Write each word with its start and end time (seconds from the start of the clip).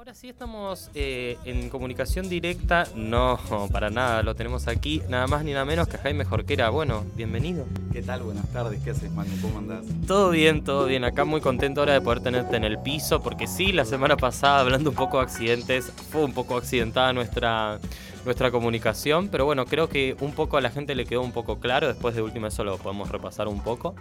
Ahora 0.00 0.14
sí 0.14 0.30
estamos 0.30 0.90
eh, 0.94 1.36
en 1.44 1.68
comunicación 1.68 2.30
directa. 2.30 2.86
No, 2.94 3.38
para 3.70 3.90
nada, 3.90 4.22
lo 4.22 4.34
tenemos 4.34 4.66
aquí. 4.66 5.02
Nada 5.10 5.26
más 5.26 5.44
ni 5.44 5.52
nada 5.52 5.66
menos 5.66 5.88
que 5.88 5.98
Jaime 5.98 6.24
Jorquera. 6.24 6.70
Bueno, 6.70 7.04
bienvenido. 7.16 7.66
¿Qué 7.92 8.02
tal? 8.02 8.22
Buenas 8.22 8.46
tardes. 8.52 8.80
¿Qué 8.84 8.90
haces, 8.90 9.10
Manu? 9.10 9.30
¿Cómo 9.42 9.58
andás? 9.58 9.84
Todo 10.06 10.30
bien, 10.30 10.62
todo 10.62 10.86
bien. 10.86 11.02
Acá 11.04 11.24
muy 11.24 11.40
contento 11.40 11.80
ahora 11.80 11.94
de 11.94 12.00
poder 12.00 12.20
tenerte 12.20 12.56
en 12.56 12.62
el 12.64 12.78
piso, 12.78 13.20
porque 13.20 13.48
sí, 13.48 13.72
la 13.72 13.84
semana 13.84 14.16
pasada, 14.16 14.60
hablando 14.60 14.90
un 14.90 14.96
poco 14.96 15.16
de 15.16 15.24
accidentes, 15.24 15.92
fue 16.10 16.24
un 16.24 16.32
poco 16.32 16.56
accidentada 16.56 17.12
nuestra, 17.12 17.80
nuestra 18.24 18.50
comunicación, 18.50 19.28
pero 19.28 19.44
bueno, 19.44 19.64
creo 19.66 19.88
que 19.88 20.16
un 20.20 20.32
poco 20.32 20.56
a 20.56 20.60
la 20.60 20.70
gente 20.70 20.94
le 20.94 21.04
quedó 21.04 21.22
un 21.22 21.32
poco 21.32 21.58
claro. 21.58 21.88
Después 21.88 22.14
de 22.14 22.22
última 22.22 22.48
eso 22.48 22.64
lo 22.64 22.78
podemos 22.78 23.08
repasar 23.08 23.48
un 23.48 23.60
poco. 23.60 23.94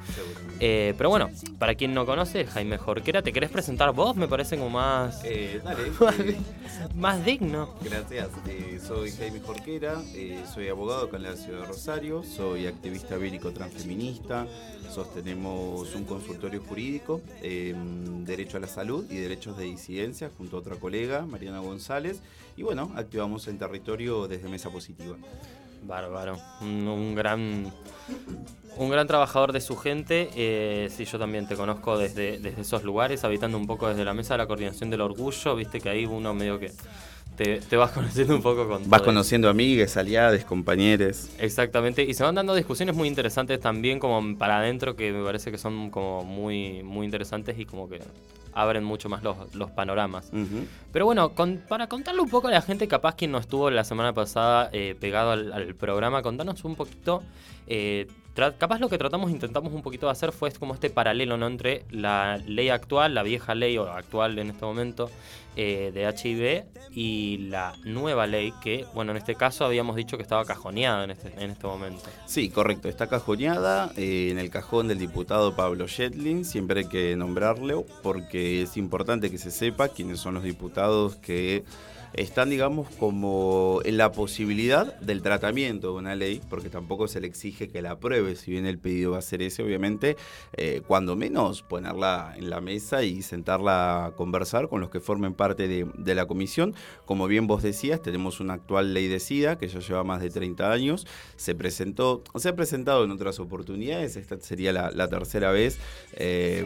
Eh, 0.59 0.93
pero 0.97 1.09
bueno, 1.09 1.29
para 1.57 1.75
quien 1.75 1.93
no 1.93 2.05
conoce, 2.05 2.45
Jaime 2.45 2.77
Jorquera, 2.77 3.21
¿te 3.21 3.31
querés 3.31 3.49
presentar 3.49 3.91
vos? 3.93 4.15
Me 4.15 4.27
parece 4.27 4.57
como 4.57 4.69
más... 4.69 5.21
Eh, 5.23 5.61
dale. 5.63 5.87
eh, 6.31 6.37
más 6.95 7.23
digno. 7.25 7.73
gracias. 7.81 8.29
Soy 8.85 9.11
Jaime 9.11 9.39
Jorquera, 9.39 9.95
soy 10.53 10.67
abogado 10.67 11.09
en 11.13 11.23
la 11.23 11.35
ciudad 11.35 11.61
de 11.61 11.65
Rosario, 11.65 12.23
soy 12.23 12.67
activista 12.67 13.17
vírico 13.17 13.51
transfeminista, 13.79 14.45
sostenemos 14.93 15.95
un 15.95 16.03
consultorio 16.03 16.61
jurídico, 16.61 17.21
eh, 17.41 17.73
Derecho 18.25 18.57
a 18.57 18.59
la 18.59 18.67
Salud 18.67 19.05
y 19.09 19.15
Derechos 19.15 19.57
de 19.57 19.65
Disidencia, 19.65 20.29
junto 20.37 20.57
a 20.57 20.59
otra 20.59 20.75
colega, 20.75 21.25
Mariana 21.25 21.59
González, 21.59 22.19
y 22.57 22.63
bueno, 22.63 22.91
activamos 22.95 23.47
en 23.47 23.57
territorio 23.57 24.27
desde 24.27 24.49
Mesa 24.49 24.69
Positiva. 24.69 25.15
Bárbaro, 25.81 26.37
un, 26.61 26.87
un 26.87 27.15
gran 27.15 27.71
un 28.75 28.89
gran 28.89 29.07
trabajador 29.07 29.53
de 29.53 29.61
su 29.61 29.77
gente. 29.77 30.29
Eh, 30.35 30.89
sí, 30.91 31.05
yo 31.05 31.17
también 31.17 31.47
te 31.47 31.55
conozco 31.55 31.97
desde, 31.97 32.37
desde 32.37 32.61
esos 32.61 32.83
lugares, 32.83 33.23
habitando 33.23 33.57
un 33.57 33.65
poco 33.65 33.87
desde 33.87 34.03
la 34.03 34.13
mesa 34.13 34.33
de 34.33 34.39
la 34.39 34.47
coordinación 34.47 34.89
del 34.89 35.01
orgullo. 35.01 35.55
Viste 35.55 35.79
que 35.79 35.89
ahí 35.89 36.05
uno 36.05 36.33
medio 36.33 36.59
que 36.59 36.73
te, 37.39 37.61
te 37.61 37.77
vas 37.77 37.91
conociendo 37.93 38.35
un 38.35 38.41
poco 38.41 38.67
con 38.67 38.89
Vas 38.89 38.99
todo 38.99 39.07
conociendo 39.07 39.49
amigas, 39.49 39.95
aliadas, 39.95 40.43
compañeros. 40.43 41.29
Exactamente, 41.39 42.03
y 42.03 42.13
se 42.13 42.23
van 42.23 42.35
dando 42.35 42.53
discusiones 42.53 42.95
muy 42.95 43.07
interesantes 43.07 43.61
también 43.61 43.99
como 43.99 44.37
para 44.37 44.59
adentro 44.59 44.97
que 44.97 45.13
me 45.13 45.23
parece 45.23 45.49
que 45.49 45.57
son 45.57 45.89
como 45.89 46.25
muy, 46.25 46.83
muy 46.83 47.05
interesantes 47.05 47.57
y 47.57 47.65
como 47.65 47.87
que 47.87 48.01
abren 48.53 48.83
mucho 48.83 49.09
más 49.09 49.23
los, 49.23 49.53
los 49.55 49.71
panoramas. 49.71 50.31
Pero 50.91 51.05
bueno, 51.05 51.29
con- 51.35 51.61
para 51.67 51.87
contarle 51.87 52.21
un 52.21 52.29
poco 52.29 52.47
a 52.47 52.51
la 52.51 52.61
gente, 52.61 52.87
capaz 52.87 53.15
quien 53.15 53.31
no 53.31 53.37
estuvo 53.37 53.69
la 53.69 53.83
semana 53.83 54.13
pasada 54.13 54.69
eh, 54.73 54.95
pegado 54.99 55.31
al, 55.31 55.51
al 55.53 55.75
programa, 55.75 56.21
contanos 56.21 56.63
un 56.63 56.75
poquito, 56.75 57.21
eh, 57.67 58.07
capaz 58.57 58.79
lo 58.79 58.87
que 58.89 58.97
tratamos, 58.97 59.31
intentamos 59.31 59.73
un 59.73 59.81
poquito 59.81 60.05
de 60.05 60.13
hacer 60.13 60.31
fue 60.31 60.49
como 60.53 60.73
este 60.73 60.89
paralelo 60.89 61.35
¿no? 61.37 61.47
entre 61.47 61.83
la 61.91 62.37
ley 62.47 62.69
actual, 62.69 63.13
la 63.13 63.23
vieja 63.23 63.53
ley 63.53 63.77
o 63.77 63.83
actual 63.91 64.39
en 64.39 64.49
este 64.51 64.63
momento 64.65 65.09
eh, 65.57 65.91
de 65.93 66.03
HIV 66.07 66.63
y 66.95 67.37
la 67.49 67.73
nueva 67.83 68.27
ley 68.27 68.53
que, 68.63 68.85
bueno, 68.93 69.11
en 69.11 69.17
este 69.17 69.35
caso 69.35 69.65
habíamos 69.65 69.97
dicho 69.97 70.15
que 70.15 70.23
estaba 70.23 70.45
cajoneada 70.45 71.03
en 71.03 71.11
este, 71.11 71.33
en 71.43 71.51
este 71.51 71.67
momento. 71.67 72.03
Sí, 72.27 72.49
correcto. 72.49 72.87
Está 72.87 73.07
cajoneada 73.07 73.91
eh, 73.97 74.29
en 74.31 74.39
el 74.39 74.49
cajón 74.49 74.87
del 74.87 74.99
diputado 74.99 75.55
Pablo 75.57 75.87
Shetlin. 75.87 76.45
Siempre 76.45 76.81
hay 76.81 76.87
que 76.87 77.17
nombrarlo 77.17 77.85
porque 78.01 78.38
es 78.39 78.77
importante 78.77 79.29
que 79.29 79.37
se 79.37 79.51
sepa 79.51 79.89
quiénes 79.89 80.19
son 80.19 80.33
los 80.35 80.43
diputados 80.43 81.15
que 81.17 81.63
están, 82.13 82.49
digamos, 82.49 82.87
como 82.97 83.81
en 83.85 83.97
la 83.97 84.11
posibilidad 84.11 84.99
del 84.99 85.21
tratamiento 85.21 85.93
de 85.93 85.99
una 85.99 86.15
ley, 86.15 86.41
porque 86.49 86.69
tampoco 86.69 87.07
se 87.07 87.21
le 87.21 87.27
exige 87.27 87.69
que 87.69 87.81
la 87.81 87.91
apruebe, 87.91 88.35
si 88.35 88.51
bien 88.51 88.65
el 88.65 88.79
pedido 88.79 89.11
va 89.11 89.19
a 89.19 89.21
ser 89.21 89.41
ese, 89.41 89.63
obviamente, 89.63 90.17
eh, 90.53 90.81
cuando 90.87 91.15
menos 91.15 91.61
ponerla 91.61 92.33
en 92.35 92.49
la 92.49 92.61
mesa 92.61 93.03
y 93.03 93.21
sentarla 93.21 94.05
a 94.05 94.11
conversar 94.11 94.69
con 94.69 94.81
los 94.81 94.89
que 94.89 94.99
formen 94.99 95.33
parte 95.33 95.67
de, 95.67 96.15
la 96.15 96.25
comisión. 96.25 96.73
Como 97.05 97.27
bien 97.27 97.45
vos 97.45 97.61
decías, 97.61 98.01
tenemos 98.01 98.39
una 98.39 98.53
actual 98.53 98.93
ley 98.95 99.07
de 99.07 99.19
SIDA 99.19 99.57
que 99.57 99.67
ya 99.67 99.79
lleva 99.79 100.03
más 100.03 100.21
de 100.21 100.31
30 100.31 100.71
años. 100.71 101.05
Se 101.35 101.53
presentó, 101.53 102.23
se 102.35 102.49
ha 102.49 102.55
presentado 102.55 103.03
en 103.03 103.11
otras 103.11 103.39
oportunidades, 103.39 104.15
esta 104.15 104.39
sería 104.41 104.73
la, 104.73 105.07
tercera 105.07 105.51
vez 105.51 105.77
eh, 106.13 106.65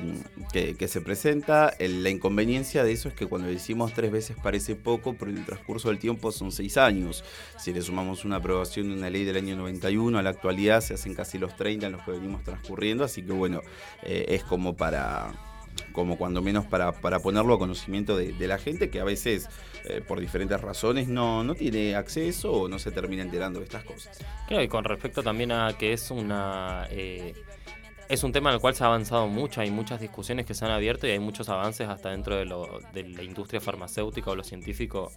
que, 0.51 0.87
se 0.87 1.01
presenta. 1.01 1.73
La 1.79 2.09
inconveniencia 2.09 2.83
de 2.83 2.93
eso 2.93 3.09
es 3.09 3.15
que 3.15 3.25
cuando 3.25 3.47
decimos 3.49 3.93
tres 3.93 4.11
veces 4.11 4.37
parece 4.41 4.75
poco, 4.75 5.15
el 5.37 5.45
transcurso 5.45 5.89
del 5.89 5.99
tiempo 5.99 6.31
son 6.31 6.51
seis 6.51 6.77
años. 6.77 7.23
Si 7.57 7.73
le 7.73 7.81
sumamos 7.81 8.25
una 8.25 8.37
aprobación 8.37 8.89
de 8.89 8.95
una 8.95 9.09
ley 9.09 9.23
del 9.23 9.37
año 9.37 9.55
91 9.55 10.17
a 10.17 10.21
la 10.21 10.29
actualidad, 10.29 10.81
se 10.81 10.93
hacen 10.93 11.13
casi 11.13 11.37
los 11.37 11.55
30 11.55 11.87
en 11.87 11.91
los 11.93 12.01
que 12.03 12.11
venimos 12.11 12.43
transcurriendo, 12.43 13.03
así 13.03 13.23
que 13.23 13.33
bueno, 13.33 13.61
eh, 14.03 14.25
es 14.29 14.43
como 14.43 14.75
para 14.75 15.33
como 15.91 16.17
cuando 16.17 16.41
menos 16.41 16.65
para, 16.65 16.91
para 16.91 17.19
ponerlo 17.19 17.55
a 17.55 17.59
conocimiento 17.59 18.15
de, 18.17 18.33
la 18.47 18.57
gente 18.57 18.89
que 18.89 18.99
a 18.99 19.03
veces 19.03 19.49
eh, 19.85 20.01
por 20.07 20.19
diferentes 20.19 20.59
razones 20.59 21.07
no, 21.07 21.43
no 21.43 21.55
tiene 21.55 21.95
acceso 21.95 22.51
o 22.51 22.67
no 22.67 22.77
se 22.77 22.91
termina 22.91 23.23
enterando 23.23 23.59
de 23.59 23.65
estas 23.65 23.83
cosas. 23.83 24.19
Creo 24.47 24.59
que 24.59 24.67
con 24.67 24.83
respecto 24.83 25.23
también 25.23 25.51
a 25.51 25.75
que 25.77 25.93
es 25.93 26.11
una... 26.11 26.87
eh, 26.91 27.33
es 28.09 28.23
un 28.23 28.31
tema 28.31 28.49
en 28.49 28.55
el 28.55 28.61
cual 28.61 28.75
se 28.75 28.83
ha 28.83 28.87
avanzado 28.87 29.27
mucho, 29.27 29.61
hay 29.61 29.71
muchas 29.71 30.01
discusiones 30.01 30.45
que 30.45 30.53
se 30.53 30.65
han 30.65 30.71
abierto 30.71 31.07
y 31.07 31.11
hay 31.11 31.19
muchos 31.19 31.49
avances 31.49 31.87
hasta 31.87 32.09
dentro 32.09 32.35
de, 32.35 32.45
lo, 32.45 32.79
de 32.93 33.03
la 33.03 33.23
industria 33.23 33.61
farmacéutica 33.61 34.31
o 34.31 34.35
lo 34.35 34.43
científico 34.43 35.11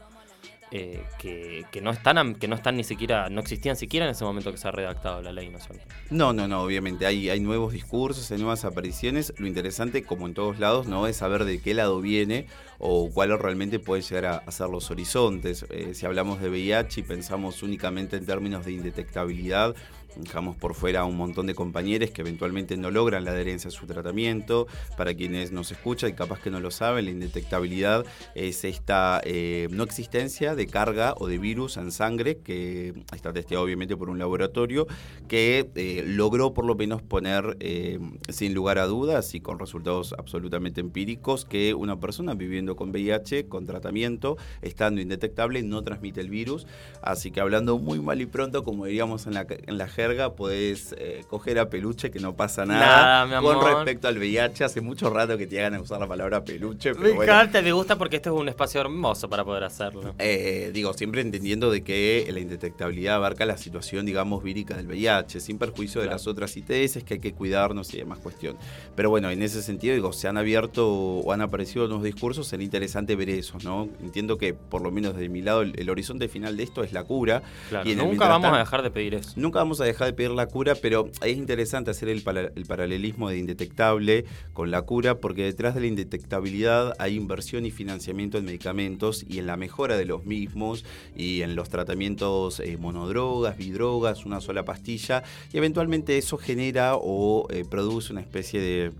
eh, 0.72 1.04
que, 1.20 1.64
que 1.70 1.80
no 1.80 1.92
están 1.92 2.34
que 2.34 2.48
no 2.48 2.56
están 2.56 2.76
ni 2.76 2.82
siquiera, 2.82 3.30
no 3.30 3.40
existían 3.40 3.76
siquiera 3.76 4.04
en 4.04 4.10
ese 4.10 4.24
momento 4.24 4.50
que 4.50 4.58
se 4.58 4.66
ha 4.66 4.72
redactado 4.72 5.22
la 5.22 5.30
ley, 5.30 5.48
¿no 5.48 5.58
es 5.58 5.64
cierto? 5.64 5.84
No, 6.10 6.32
no, 6.32 6.48
no, 6.48 6.62
obviamente 6.62 7.06
hay, 7.06 7.30
hay 7.30 7.38
nuevos 7.38 7.72
discursos, 7.72 8.32
hay 8.32 8.38
nuevas 8.38 8.64
apariciones. 8.64 9.32
Lo 9.38 9.46
interesante, 9.46 10.02
como 10.02 10.26
en 10.26 10.34
todos 10.34 10.58
lados, 10.58 10.88
no 10.88 11.06
es 11.06 11.18
saber 11.18 11.44
de 11.44 11.60
qué 11.60 11.72
lado 11.72 12.00
viene 12.00 12.48
o 12.78 13.10
cuáles 13.12 13.38
realmente 13.38 13.78
pueden 13.78 14.02
llegar 14.02 14.26
a, 14.26 14.36
a 14.38 14.50
ser 14.50 14.68
los 14.68 14.90
horizontes. 14.90 15.64
Eh, 15.70 15.94
si 15.94 16.04
hablamos 16.04 16.40
de 16.40 16.48
VIH 16.48 17.00
y 17.00 17.02
pensamos 17.04 17.62
únicamente 17.62 18.16
en 18.16 18.26
términos 18.26 18.64
de 18.64 18.72
indetectabilidad, 18.72 19.76
dejamos 20.18 20.56
por 20.56 20.74
fuera 20.74 21.04
un 21.04 21.16
montón 21.16 21.46
de 21.46 21.54
compañeros 21.54 22.10
que 22.10 22.22
eventualmente 22.22 22.76
no 22.76 22.90
logran 22.90 23.24
la 23.24 23.32
adherencia 23.32 23.68
a 23.68 23.70
su 23.70 23.86
tratamiento. 23.86 24.66
Para 24.96 25.14
quienes 25.14 25.52
nos 25.52 25.72
escuchan 25.72 26.10
y 26.10 26.12
capaz 26.14 26.40
que 26.40 26.50
no 26.50 26.60
lo 26.60 26.70
saben, 26.70 27.04
la 27.04 27.10
indetectabilidad 27.10 28.04
es 28.34 28.64
esta 28.64 29.20
eh, 29.24 29.68
no 29.70 29.84
existencia 29.84 30.54
de 30.54 30.66
carga 30.66 31.14
o 31.18 31.26
de 31.26 31.38
virus 31.38 31.76
en 31.76 31.92
sangre 31.92 32.38
que 32.38 32.94
está 33.14 33.32
testeado 33.32 33.64
obviamente 33.64 33.96
por 33.96 34.10
un 34.10 34.18
laboratorio 34.18 34.86
que 35.28 35.70
eh, 35.74 36.04
logró 36.06 36.54
por 36.54 36.64
lo 36.64 36.74
menos 36.74 37.02
poner 37.02 37.56
eh, 37.60 37.98
sin 38.28 38.54
lugar 38.54 38.78
a 38.78 38.86
dudas 38.86 39.34
y 39.34 39.40
con 39.40 39.58
resultados 39.58 40.14
absolutamente 40.18 40.80
empíricos 40.80 41.44
que 41.44 41.74
una 41.74 41.98
persona 41.98 42.34
viviendo 42.34 42.76
con 42.76 42.90
VIH, 42.90 43.48
con 43.48 43.66
tratamiento, 43.66 44.36
estando 44.62 45.00
indetectable, 45.00 45.62
no 45.62 45.82
transmite 45.82 46.20
el 46.20 46.30
virus. 46.30 46.66
Así 47.02 47.30
que 47.30 47.40
hablando 47.40 47.78
muy 47.78 48.00
mal 48.00 48.20
y 48.20 48.26
pronto, 48.26 48.64
como 48.64 48.86
diríamos 48.86 49.26
en 49.26 49.34
la, 49.34 49.46
en 49.48 49.78
jerga, 50.06 50.34
podés 50.34 50.94
eh, 50.98 51.24
coger 51.28 51.58
a 51.58 51.68
peluche 51.68 52.10
que 52.10 52.20
no 52.20 52.36
pasa 52.36 52.64
nada. 52.64 53.24
Nada, 53.26 53.40
mi 53.40 53.46
con 53.46 53.64
respecto 53.64 54.08
al 54.08 54.18
VIH, 54.18 54.64
hace 54.64 54.80
mucho 54.80 55.10
rato 55.10 55.36
que 55.36 55.46
te 55.46 55.64
hagan 55.64 55.80
usar 55.80 56.00
la 56.00 56.06
palabra 56.06 56.44
peluche, 56.44 56.92
pero 56.94 57.04
Me 57.08 57.12
bueno. 57.14 57.32
encanta, 57.32 57.62
me 57.62 57.72
gusta 57.72 57.96
porque 57.96 58.16
este 58.16 58.28
es 58.28 58.34
un 58.34 58.48
espacio 58.48 58.80
hermoso 58.80 59.28
para 59.28 59.44
poder 59.44 59.64
hacerlo. 59.64 60.14
Eh, 60.18 60.70
digo, 60.72 60.92
siempre 60.94 61.20
entendiendo 61.20 61.70
de 61.70 61.82
que 61.82 62.28
la 62.32 62.40
indetectabilidad 62.40 63.16
abarca 63.16 63.44
la 63.46 63.56
situación, 63.56 64.06
digamos, 64.06 64.42
vírica 64.42 64.76
del 64.76 64.86
VIH, 64.86 65.40
sin 65.40 65.58
perjuicio 65.58 66.00
de 66.00 66.06
las 66.08 66.26
otras 66.26 66.56
ITS, 66.56 67.02
que 67.04 67.14
hay 67.14 67.20
que 67.20 67.32
cuidarnos 67.32 67.92
y 67.94 67.98
demás 67.98 68.18
cuestión. 68.18 68.56
Pero 68.94 69.10
bueno, 69.10 69.30
en 69.30 69.42
ese 69.42 69.62
sentido, 69.62 69.94
digo, 69.94 70.12
se 70.12 70.28
han 70.28 70.36
abierto 70.36 70.88
o 70.88 71.32
han 71.32 71.40
aparecido 71.40 71.86
nuevos 71.88 72.04
discursos, 72.04 72.46
sería 72.46 72.64
interesante 72.64 73.16
ver 73.16 73.30
eso, 73.30 73.58
¿no? 73.64 73.88
Entiendo 74.02 74.38
que, 74.38 74.54
por 74.54 74.82
lo 74.82 74.90
menos 74.90 75.16
de 75.16 75.28
mi 75.28 75.42
lado, 75.42 75.62
el, 75.62 75.78
el 75.78 75.90
horizonte 75.90 76.28
final 76.28 76.56
de 76.56 76.62
esto 76.62 76.84
es 76.84 76.92
la 76.92 77.02
cura. 77.04 77.42
Claro, 77.68 77.88
Y 77.88 77.94
nunca 77.94 78.28
vamos 78.28 78.52
a 78.52 78.58
dejar 78.58 78.82
de 78.82 78.90
pedir 78.90 79.14
eso. 79.14 79.32
Nunca 79.36 79.58
vamos 79.58 79.80
a 79.80 79.84
dejar 79.84 79.95
de 80.04 80.12
pedir 80.12 80.30
la 80.30 80.46
cura, 80.46 80.74
pero 80.74 81.08
es 81.22 81.36
interesante 81.36 81.90
hacer 81.90 82.08
el, 82.08 82.22
paralelismo 82.22 83.30
de 83.30 83.38
indetectable 83.38 84.24
con 84.52 84.70
la 84.70 84.82
cura, 84.82 85.18
porque 85.18 85.44
detrás 85.44 85.74
de 85.74 85.80
la 85.80 85.86
indetectabilidad 85.86 86.94
hay 86.98 87.16
inversión 87.16 87.66
y 87.66 87.70
financiamiento 87.70 88.38
en 88.38 88.44
medicamentos 88.44 89.24
y 89.28 89.38
en 89.38 89.46
la 89.46 89.56
mejora 89.56 89.96
de 89.96 90.04
los 90.04 90.24
mismos 90.26 90.84
y 91.16 91.42
en 91.42 91.56
los 91.56 91.68
tratamientos 91.68 92.60
eh, 92.60 92.76
monodrogas, 92.76 93.56
bidrogas, 93.56 94.26
una 94.26 94.40
sola 94.40 94.64
pastilla, 94.64 95.22
y 95.52 95.58
eventualmente 95.58 96.18
eso 96.18 96.36
genera 96.36 96.96
o 96.96 97.46
eh, 97.50 97.64
produce 97.68 98.12
una 98.12 98.20
especie 98.20 98.60
de 98.60 98.92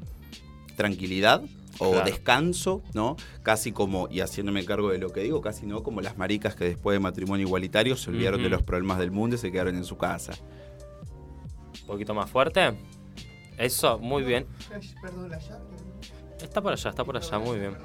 tranquilidad 0.76 1.43
o 1.78 1.90
Claro. 1.90 2.06
descanso, 2.06 2.82
¿no? 2.94 3.16
Casi 3.43 3.72
como, 3.72 4.08
y 4.10 4.20
haciéndome 4.20 4.64
cargo 4.64 4.90
de 4.90 4.98
lo 4.98 5.10
que 5.10 5.20
digo, 5.20 5.40
casi 5.40 5.66
no 5.66 5.82
como 5.82 6.00
las 6.00 6.16
maricas 6.16 6.54
que 6.54 6.64
después 6.64 6.94
de 6.94 7.00
matrimonio 7.00 7.46
igualitario 7.46 7.96
se 7.96 8.10
olvidaron 8.10 8.43
de 8.43 8.48
los 8.48 8.62
problemas 8.62 8.98
del 8.98 9.10
mundo 9.10 9.37
y 9.37 9.38
se 9.38 9.52
quedaron 9.52 9.76
en 9.76 9.84
su 9.84 9.96
casa. 9.96 10.32
Un 11.86 11.92
poquito 11.92 12.14
más 12.14 12.28
fuerte. 12.28 12.74
Eso, 13.56 13.98
muy 13.98 14.24
bien. 14.24 14.46
La. 14.70 15.38
Está 16.42 16.60
por 16.60 16.72
allá, 16.72 16.90
está 16.90 17.04
por 17.04 17.16
allá, 17.16 17.38
muy 17.38 17.58
bien. 17.58 17.76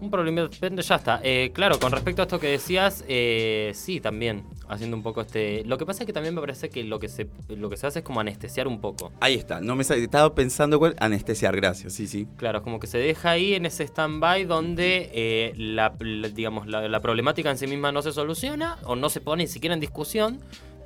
Un 0.00 0.10
problema, 0.10 0.48
ya 0.48 0.94
está. 0.94 1.20
Eh, 1.22 1.50
claro, 1.52 1.78
con 1.78 1.92
respecto 1.92 2.22
a 2.22 2.24
esto 2.24 2.40
que 2.40 2.48
decías, 2.48 3.04
eh, 3.06 3.72
sí, 3.74 4.00
también. 4.00 4.44
haciendo 4.68 4.96
un 4.96 5.02
poco 5.02 5.20
este... 5.20 5.62
Lo 5.66 5.76
que 5.76 5.84
pasa 5.84 6.04
es 6.04 6.06
que 6.06 6.12
también 6.12 6.34
me 6.34 6.40
parece 6.40 6.70
que 6.70 6.84
lo 6.84 6.98
que 6.98 7.08
se, 7.08 7.28
lo 7.48 7.68
que 7.68 7.76
se 7.76 7.86
hace 7.86 7.98
es 7.98 8.04
como 8.04 8.20
anestesiar 8.20 8.66
un 8.66 8.80
poco. 8.80 9.12
Ahí 9.20 9.34
está, 9.34 9.60
no 9.60 9.76
me 9.76 9.82
estaba 9.82 10.34
pensando 10.34 10.78
cuál, 10.78 10.96
anestesiar, 11.00 11.54
gracias, 11.54 11.92
sí, 11.92 12.06
sí. 12.06 12.26
Claro, 12.36 12.58
es 12.58 12.64
como 12.64 12.80
que 12.80 12.86
se 12.86 12.96
deja 12.96 13.30
ahí 13.32 13.54
en 13.54 13.66
ese 13.66 13.84
stand-by 13.84 14.44
donde 14.44 15.10
eh, 15.12 15.52
la, 15.56 15.92
digamos, 16.32 16.66
la, 16.66 17.00
problemática 17.00 17.50
en 17.50 17.58
sí 17.58 17.66
misma 17.66 17.92
no 17.92 18.00
se 18.00 18.12
soluciona 18.12 18.78
o 18.84 18.96
no 18.96 19.10
se 19.10 19.20
pone 19.20 19.42
ni 19.42 19.48
siquiera 19.48 19.74
en 19.74 19.80
discusión, 19.80 20.40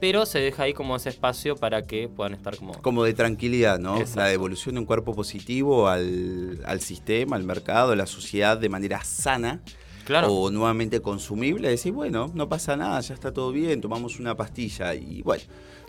pero 0.05 0.27
se 0.27 0.39
deja 0.39 0.65
ahí 0.65 0.75
como 0.75 0.97
ese 0.97 1.09
espacio 1.09 1.57
para 1.57 1.87
que 1.87 2.11
puedan 2.11 2.35
estar 2.35 2.55
como... 2.59 2.75
Como 2.83 3.05
de 3.05 3.15
tranquilidad, 3.15 3.79
¿no? 3.79 3.97
La 4.17 4.27
devolución 4.27 4.75
de 4.75 4.81
un 4.83 4.85
cuerpo 4.85 5.15
positivo 5.15 5.89
al, 5.89 6.61
al 6.67 6.83
sistema, 6.83 7.37
al 7.37 7.45
mercado, 7.45 7.93
a 7.93 7.97
la 7.97 8.05
sociedad 8.05 8.59
de 8.59 8.69
manera 8.69 9.03
sana 9.03 9.63
o 10.27 10.51
nuevamente 10.51 11.01
consumible, 11.01 11.71
decir, 11.71 11.95
bueno, 11.95 12.31
no 12.35 12.51
pasa 12.51 12.77
nada, 12.77 13.01
ya 13.01 13.15
está 13.15 13.33
todo 13.33 13.51
bien, 13.51 13.81
tomamos 13.81 14.21
una 14.21 14.37
pastilla 14.37 14.95
y 14.95 15.23
bueno, 15.23 15.45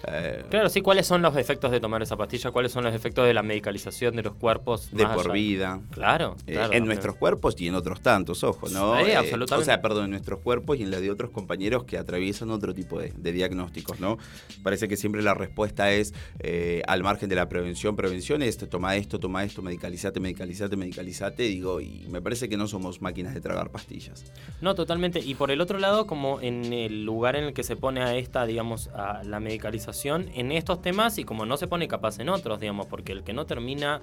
eh, 0.08 0.44
claro, 0.50 0.70
sí, 0.70 0.82
¿cuáles 0.82 1.08
son 1.08 1.22
los 1.22 1.36
efectos 1.38 1.72
de 1.72 1.80
tomar 1.80 2.02
esa 2.02 2.18
pastilla? 2.18 2.52
¿Cuáles 2.52 2.72
son 2.72 2.84
los 2.84 2.94
efectos 2.94 3.26
de 3.26 3.34
la 3.34 3.44
medicalización 3.44 4.16
de 4.16 4.24
los 4.24 4.36
cuerpos? 4.36 4.90
De 4.92 5.06
por 5.08 5.32
vida. 5.32 5.82
Claro, 5.92 6.36
eh, 6.48 6.60
en 6.72 6.86
nuestros 6.86 7.16
cuerpos 7.16 7.56
y 7.60 7.68
en 7.68 7.76
otros 7.76 8.02
tantos, 8.02 8.44
ojo, 8.44 8.70
¿no? 8.70 8.98
Sí, 8.98 9.12
eh, 9.12 9.16
absolutamente. 9.16 9.64
O 9.64 9.66
sea, 9.66 9.82
perdón, 9.82 10.06
en 10.06 10.12
nuestros 10.12 10.40
cuerpos 10.40 10.78
y 10.78 10.84
en 10.84 10.92
la 10.92 11.00
de 11.00 11.12
otros 11.12 11.32
compañeros 11.32 11.86
que 11.86 11.98
atraviesan 11.98 12.52
otro 12.52 12.74
tipo 12.74 13.00
de, 13.00 13.12
diagnósticos, 13.32 14.00
¿no? 14.00 14.18
Parece 14.64 14.88
que 14.88 14.98
siempre 14.98 15.22
la 15.22 15.34
respuesta 15.34 15.92
es, 15.92 16.14
al 16.88 17.04
margen 17.04 17.30
de 17.30 17.36
la 17.36 17.50
prevención, 17.50 17.96
prevención 17.96 18.42
es, 18.42 18.58
toma 18.58 18.96
esto, 18.96 19.20
toma 19.20 19.44
esto, 19.44 19.62
medicalizate, 19.62 20.20
medicalizate, 20.20 20.76
medicalizate, 20.76 21.44
digo, 21.44 21.82
y 21.82 22.08
me 22.10 22.22
parece 22.22 22.50
que 22.50 22.58
no 22.58 22.68
somos 22.68 23.02
máquinas 23.02 23.34
de 23.34 23.42
tragar 23.42 23.72
pastillas. 23.72 24.32
No, 24.62 24.76
totalmente. 24.76 25.20
Y 25.20 25.36
por 25.36 25.52
el 25.52 25.62
otro 25.62 25.80
lado, 25.80 26.08
como 26.08 26.42
en 26.42 26.72
el 26.74 27.04
lugar 27.06 27.36
en 27.36 27.46
el 27.46 27.54
que 27.54 27.64
se 27.64 27.76
pone 27.76 28.02
a 28.02 28.16
esta, 28.16 28.46
digamos, 28.46 28.88
a 28.90 29.24
la 29.24 29.40
medicalización, 29.40 29.95
en 30.04 30.52
estos 30.52 30.82
temas 30.82 31.18
y 31.18 31.24
como 31.24 31.46
no 31.46 31.58
se 31.58 31.68
pone 31.68 31.88
capaz 31.88 32.20
en 32.20 32.30
otros, 32.30 32.60
digamos, 32.60 32.88
porque 32.88 33.12
el 33.12 33.24
que 33.24 33.34
no 33.34 33.46
termina 33.46 34.02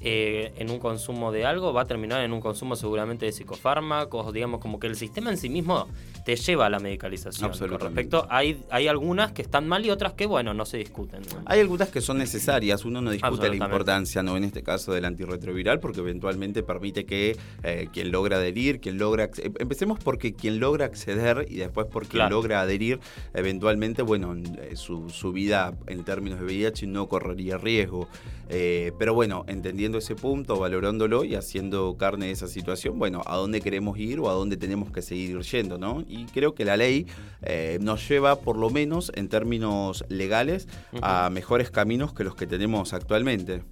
eh, 0.00 0.52
en 0.56 0.70
un 0.70 0.78
consumo 0.78 1.32
de 1.32 1.44
algo 1.44 1.72
va 1.72 1.82
a 1.82 1.84
terminar 1.84 2.22
en 2.22 2.32
un 2.32 2.40
consumo 2.40 2.76
seguramente 2.76 3.26
de 3.26 3.32
psicofármacos, 3.32 4.32
digamos, 4.32 4.60
como 4.60 4.78
que 4.78 4.86
el 4.86 4.96
sistema 4.96 5.30
en 5.30 5.36
sí 5.36 5.48
mismo 5.48 5.88
te 6.24 6.36
lleva 6.36 6.66
a 6.66 6.70
la 6.70 6.78
medicalización. 6.78 7.50
Con 7.50 7.80
respecto, 7.80 8.26
hay, 8.30 8.62
hay 8.70 8.88
algunas 8.88 9.32
que 9.32 9.42
están 9.42 9.68
mal 9.68 9.84
y 9.84 9.90
otras 9.90 10.14
que, 10.14 10.26
bueno, 10.26 10.54
no 10.54 10.64
se 10.64 10.78
discuten. 10.78 11.22
Hay 11.44 11.60
algunas 11.60 11.88
que 11.88 12.00
son 12.00 12.18
necesarias, 12.18 12.84
uno 12.84 13.00
no 13.00 13.10
discute 13.10 13.48
la 13.48 13.56
importancia, 13.56 14.22
¿no? 14.22 14.36
En 14.36 14.44
este 14.44 14.62
caso 14.62 14.92
del 14.92 15.04
antirretroviral, 15.04 15.80
porque 15.80 16.00
eventualmente 16.00 16.62
permite 16.62 17.04
que 17.04 17.36
eh, 17.62 17.88
quien 17.92 18.12
logra 18.12 18.36
adherir, 18.36 18.80
quien 18.80 18.98
logra... 18.98 19.28
Empecemos 19.58 19.98
porque 19.98 20.34
quien 20.34 20.60
logra 20.60 20.86
acceder 20.86 21.46
y 21.48 21.56
después 21.56 21.86
por 21.86 22.06
quien 22.06 22.28
logra 22.30 22.60
adherir, 22.60 23.00
eventualmente, 23.34 24.02
bueno, 24.02 24.34
eh, 24.34 24.76
su, 24.76 25.31
su 25.32 25.34
vida 25.34 25.72
en 25.86 26.04
términos 26.04 26.40
de 26.40 26.44
VIH 26.44 26.86
no 26.86 27.08
correría 27.08 27.56
riesgo. 27.56 28.06
Eh, 28.50 28.92
pero 28.98 29.14
bueno, 29.14 29.44
entendiendo 29.48 29.96
ese 29.96 30.14
punto, 30.14 30.58
valorándolo 30.58 31.24
y 31.24 31.36
haciendo 31.36 31.96
carne 31.96 32.26
de 32.26 32.32
esa 32.32 32.48
situación, 32.48 32.98
bueno, 32.98 33.22
a 33.24 33.36
dónde 33.36 33.62
queremos 33.62 33.98
ir 33.98 34.20
o 34.20 34.28
a 34.28 34.34
dónde 34.34 34.58
tenemos 34.58 34.90
que 34.90 35.00
seguir 35.00 35.40
yendo, 35.40 35.78
¿no? 35.78 36.04
Y 36.06 36.26
creo 36.26 36.54
que 36.54 36.66
la 36.66 36.76
ley 36.76 37.06
eh, 37.40 37.78
nos 37.80 38.06
lleva, 38.06 38.40
por 38.40 38.58
lo 38.58 38.68
menos 38.68 39.10
en 39.14 39.30
términos 39.30 40.04
legales, 40.08 40.68
a 41.00 41.30
mejores 41.30 41.70
caminos 41.70 42.12
que 42.12 42.24
los 42.24 42.34
que 42.34 42.46
tenemos 42.46 42.92
actualmente. 42.92 43.62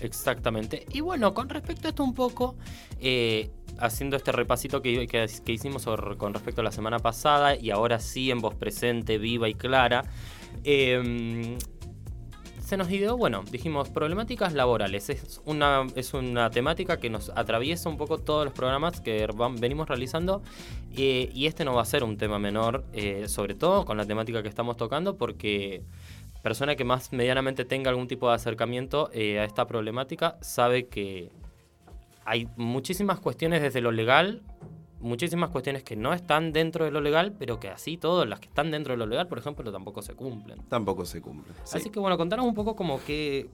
Exactamente. 0.00 0.84
Y 0.92 1.00
bueno, 1.00 1.32
con 1.32 1.48
respecto 1.48 1.88
a 1.88 1.90
esto 1.90 2.04
un 2.04 2.12
poco, 2.12 2.56
eh, 3.00 3.50
haciendo 3.78 4.16
este 4.16 4.32
repasito 4.32 4.82
que, 4.82 5.06
que, 5.06 5.52
hicimos 5.52 5.86
con 6.16 6.34
respecto 6.34 6.60
a 6.60 6.64
la 6.64 6.72
semana 6.72 6.98
pasada 6.98 7.56
y 7.56 7.70
ahora 7.70 7.98
sí 7.98 8.30
en 8.30 8.40
voz 8.40 8.54
presente, 8.54 9.18
viva 9.18 9.48
y 9.48 9.54
clara, 9.54 10.04
eh, 10.64 11.56
se 12.66 12.76
nos 12.76 12.88
dio, 12.88 13.16
bueno, 13.16 13.44
dijimos 13.48 13.90
problemáticas 13.90 14.52
laborales. 14.52 15.08
Es 15.08 15.40
una, 15.44 15.86
es 15.94 16.14
una 16.14 16.50
temática 16.50 16.96
que 16.96 17.08
nos 17.08 17.30
atraviesa 17.30 17.88
un 17.88 17.96
poco 17.96 18.18
todos 18.18 18.44
los 18.44 18.52
programas 18.52 19.00
que 19.00 19.28
venimos 19.60 19.88
realizando 19.88 20.42
eh, 20.96 21.30
y 21.32 21.46
este 21.46 21.64
no 21.64 21.74
va 21.74 21.82
a 21.82 21.84
ser 21.84 22.02
un 22.02 22.16
tema 22.16 22.40
menor, 22.40 22.84
eh, 22.92 23.28
sobre 23.28 23.54
todo 23.54 23.84
con 23.84 23.96
la 23.96 24.04
temática 24.04 24.42
que 24.42 24.48
estamos 24.48 24.76
tocando, 24.76 25.16
porque 25.16 25.84
persona 26.42 26.74
que 26.74 26.82
más 26.82 27.12
medianamente 27.12 27.64
tenga 27.64 27.90
algún 27.90 28.08
tipo 28.08 28.28
de 28.28 28.34
acercamiento 28.34 29.10
eh, 29.12 29.38
a 29.38 29.44
esta 29.44 29.68
problemática 29.68 30.36
sabe 30.40 30.88
que 30.88 31.30
hay 32.26 32.48
muchísimas 32.56 33.20
cuestiones 33.20 33.62
desde 33.62 33.80
lo 33.80 33.92
legal 33.92 34.42
muchísimas 35.00 35.50
cuestiones 35.50 35.82
que 35.82 35.96
no 35.96 36.12
están 36.12 36.52
dentro 36.52 36.84
de 36.84 36.90
lo 36.90 37.00
legal, 37.00 37.34
pero 37.38 37.60
que 37.60 37.68
así 37.68 37.96
todas 37.96 38.28
las 38.28 38.40
que 38.40 38.48
están 38.48 38.70
dentro 38.70 38.94
de 38.94 38.98
lo 38.98 39.06
legal, 39.06 39.28
por 39.28 39.38
ejemplo, 39.38 39.70
tampoco 39.72 40.02
se 40.02 40.14
cumplen. 40.14 40.58
Tampoco 40.68 41.04
se 41.04 41.20
cumplen. 41.20 41.54
Así 41.72 41.90
que 41.90 41.98
bueno, 41.98 42.16
contanos 42.16 42.46
un 42.46 42.54
poco 42.54 42.76
como 42.76 43.02
que, 43.04 43.48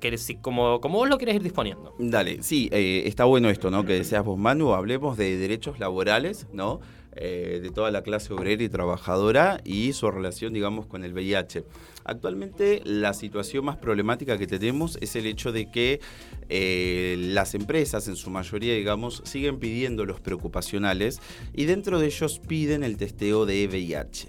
que 0.00 0.16
como, 0.40 0.80
como 0.80 0.98
vos 0.98 1.08
lo 1.08 1.18
querés 1.18 1.36
ir 1.36 1.42
disponiendo. 1.42 1.94
Dale, 1.98 2.42
sí, 2.42 2.68
eh, 2.72 3.02
está 3.06 3.24
bueno 3.24 3.50
esto, 3.50 3.70
¿no? 3.70 3.84
Que 3.84 3.94
deseas 3.94 4.24
vos, 4.24 4.38
Manu, 4.38 4.72
hablemos 4.72 5.16
de 5.16 5.36
derechos 5.36 5.78
laborales, 5.78 6.46
¿no? 6.52 6.80
Eh, 7.14 7.60
de 7.62 7.70
toda 7.70 7.90
la 7.90 8.02
clase 8.02 8.32
obrera 8.32 8.62
y 8.62 8.70
trabajadora 8.70 9.60
y 9.64 9.92
su 9.92 10.10
relación, 10.10 10.54
digamos, 10.54 10.86
con 10.86 11.04
el 11.04 11.12
VIH. 11.12 11.62
Actualmente 12.04 12.80
la 12.86 13.12
situación 13.12 13.66
más 13.66 13.76
problemática 13.76 14.38
que 14.38 14.46
tenemos 14.46 14.96
es 15.02 15.14
el 15.14 15.26
hecho 15.26 15.52
de 15.52 15.70
que 15.70 16.00
eh, 16.48 17.16
las 17.18 17.54
empresas, 17.54 18.08
en 18.08 18.16
su 18.16 18.30
mayoría, 18.30 18.74
digamos, 18.74 19.20
siguen 19.26 19.58
pidiendo 19.58 20.06
los 20.06 20.20
preocupacionales 20.20 21.20
y 21.52 21.66
dentro 21.66 22.00
de 22.00 22.06
ellos 22.06 22.38
piden 22.38 22.82
el 22.82 22.96
testeo 22.96 23.44
de 23.44 23.66
VIH. 23.66 24.28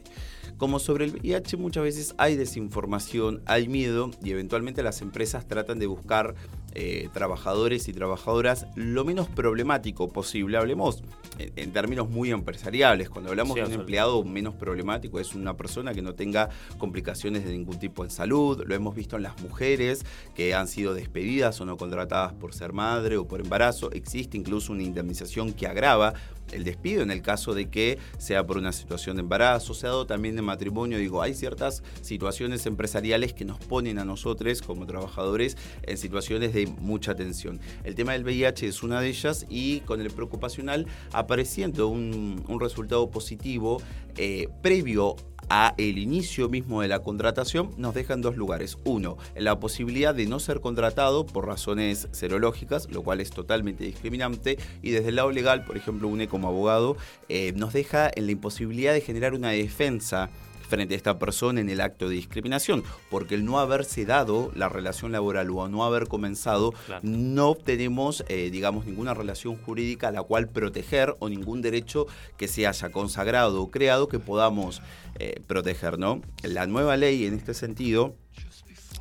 Como 0.58 0.80
sobre 0.80 1.06
el 1.06 1.14
VIH 1.14 1.56
muchas 1.56 1.84
veces 1.84 2.16
hay 2.18 2.36
desinformación, 2.36 3.42
hay 3.46 3.70
miedo 3.70 4.12
y 4.22 4.32
eventualmente 4.32 4.84
las 4.84 5.02
empresas 5.02 5.48
tratan 5.48 5.80
de 5.80 5.88
buscar 5.88 6.36
eh, 6.76 7.10
trabajadores 7.14 7.88
y 7.88 7.94
trabajadoras 7.94 8.66
lo 8.76 9.06
menos 9.06 9.28
problemático 9.28 10.10
posible. 10.10 10.58
Hablemos 10.58 11.04
en, 11.38 11.72
términos 11.72 12.10
muy 12.10 12.32
empresariales. 12.32 13.10
Cuando 13.10 13.30
hablamos 13.30 13.56
de 13.56 13.64
un 13.64 13.74
empleado 13.74 14.24
menos 14.24 14.56
problemático 14.56 15.20
es 15.20 15.36
una 15.36 15.56
persona 15.56 15.94
que 15.94 16.02
no 16.02 16.16
tenga 16.16 16.50
complicaciones 16.80 17.46
de 17.46 17.52
ningún 17.52 17.78
tipo 17.78 18.04
en 18.04 18.10
salud. 18.10 18.64
Lo 18.66 18.74
hemos 18.74 18.96
visto 18.96 19.18
en 19.18 19.24
las 19.24 19.40
mujeres 19.42 20.04
que 20.34 20.56
han 20.56 20.68
sido 20.68 20.96
despedidas 20.96 21.62
o 21.62 21.66
no 21.66 21.78
contratadas 21.78 22.34
por 22.34 22.56
ser 22.56 22.74
madre 22.74 23.18
o 23.18 23.28
por 23.28 23.42
embarazo. 23.42 23.92
Existe 23.92 24.38
incluso 24.38 24.74
una 24.74 24.82
indemnización 24.82 25.54
que 25.54 25.68
agrava 25.68 26.14
el 26.52 26.64
despido 26.64 27.02
en 27.02 27.12
el 27.12 27.22
caso 27.22 27.54
de 27.54 27.70
que 27.70 27.98
sea 28.18 28.46
por 28.46 28.58
una 28.58 28.72
situación 28.72 29.16
de 29.16 29.22
embarazo, 29.22 29.74
sea 29.74 29.92
también 30.08 30.36
de 30.36 30.42
matrimonio. 30.42 30.98
Digo, 30.98 31.22
hay 31.22 31.34
ciertas 31.34 31.84
situaciones 32.02 32.66
empresariales 32.66 33.34
que 33.34 33.46
nos 33.46 33.60
ponen 33.60 34.00
a 34.00 34.06
nosotros 34.06 34.62
como 34.62 34.86
trabajadores 34.86 35.58
en 35.84 35.98
situaciones 35.98 36.54
de 36.54 36.63
mucha 36.66 37.16
tensión. 37.16 37.60
El 37.84 37.96
tema 37.96 38.14
del 38.14 38.24
VIH 38.24 38.68
es 38.68 38.84
una 38.84 39.02
de 39.02 39.10
ellas 39.10 39.46
y 39.50 39.82
con 39.82 40.02
el 40.02 40.12
preocupacional 40.12 40.88
apareciendo 41.12 41.88
un, 41.88 42.44
resultado 42.60 43.10
positivo 43.10 43.82
eh, 44.16 44.48
previo 44.62 45.16
a 45.50 45.74
el 45.78 45.98
inicio 45.98 46.50
mismo 46.50 46.82
de 46.82 46.88
la 46.88 47.00
contratación 47.00 47.72
nos 47.78 47.94
deja 47.94 48.14
en 48.14 48.22
dos 48.22 48.38
lugares. 48.38 48.78
Uno, 48.86 49.18
la 49.36 49.60
posibilidad 49.60 50.16
de 50.16 50.26
no 50.26 50.40
ser 50.40 50.62
contratado 50.62 51.26
por 51.26 51.46
razones 51.46 52.08
serológicas, 52.12 52.90
lo 52.90 53.04
cual 53.04 53.22
es 53.22 53.30
totalmente 53.30 53.84
discriminante. 53.84 54.58
Y 54.82 54.92
desde 54.92 55.10
el 55.10 55.18
lado 55.18 55.32
legal, 55.32 55.66
por 55.66 55.78
ejemplo, 55.78 56.08
UNE 56.08 56.28
como 56.28 56.48
abogado, 56.48 56.98
eh, 57.30 57.54
nos 57.56 57.74
deja 57.74 58.10
en 58.14 58.26
la 58.26 58.32
imposibilidad 58.32 58.94
de 58.94 59.02
generar 59.02 59.34
una 59.34 59.50
defensa 59.50 60.30
frente 60.68 60.94
a 60.94 60.98
esta 60.98 61.20
persona 61.20 61.62
en 61.62 61.70
el 61.70 61.82
acto 61.82 62.10
de 62.10 62.16
discriminación, 62.16 62.84
porque 63.10 63.36
el 63.36 63.46
no 63.46 63.60
haberse 63.60 64.06
dado 64.06 64.52
la 64.56 64.70
relación 64.70 65.12
laboral 65.12 65.50
o 65.52 65.68
no 65.68 65.84
haber 65.84 66.08
comenzado, 66.08 66.74
no 67.02 67.56
tenemos, 67.56 68.24
eh, 68.28 68.50
digamos, 68.52 68.86
ninguna 68.86 69.14
relación 69.14 69.56
jurídica 69.56 70.08
a 70.08 70.12
la 70.12 70.24
cual 70.24 70.50
proteger 70.50 71.16
o 71.20 71.30
ningún 71.30 71.62
derecho 71.62 72.08
que 72.38 72.48
se 72.48 72.68
haya 72.68 72.90
consagrado 72.92 73.62
o 73.62 73.72
creado 73.72 74.08
que 74.08 74.20
podamos 74.20 74.82
eh, 75.20 75.42
proteger, 75.48 76.00
¿no? 76.00 76.22
La 76.44 76.66
nueva 76.66 76.98
ley 76.98 77.26
en 77.26 77.36
este 77.36 77.54
sentido 77.54 78.16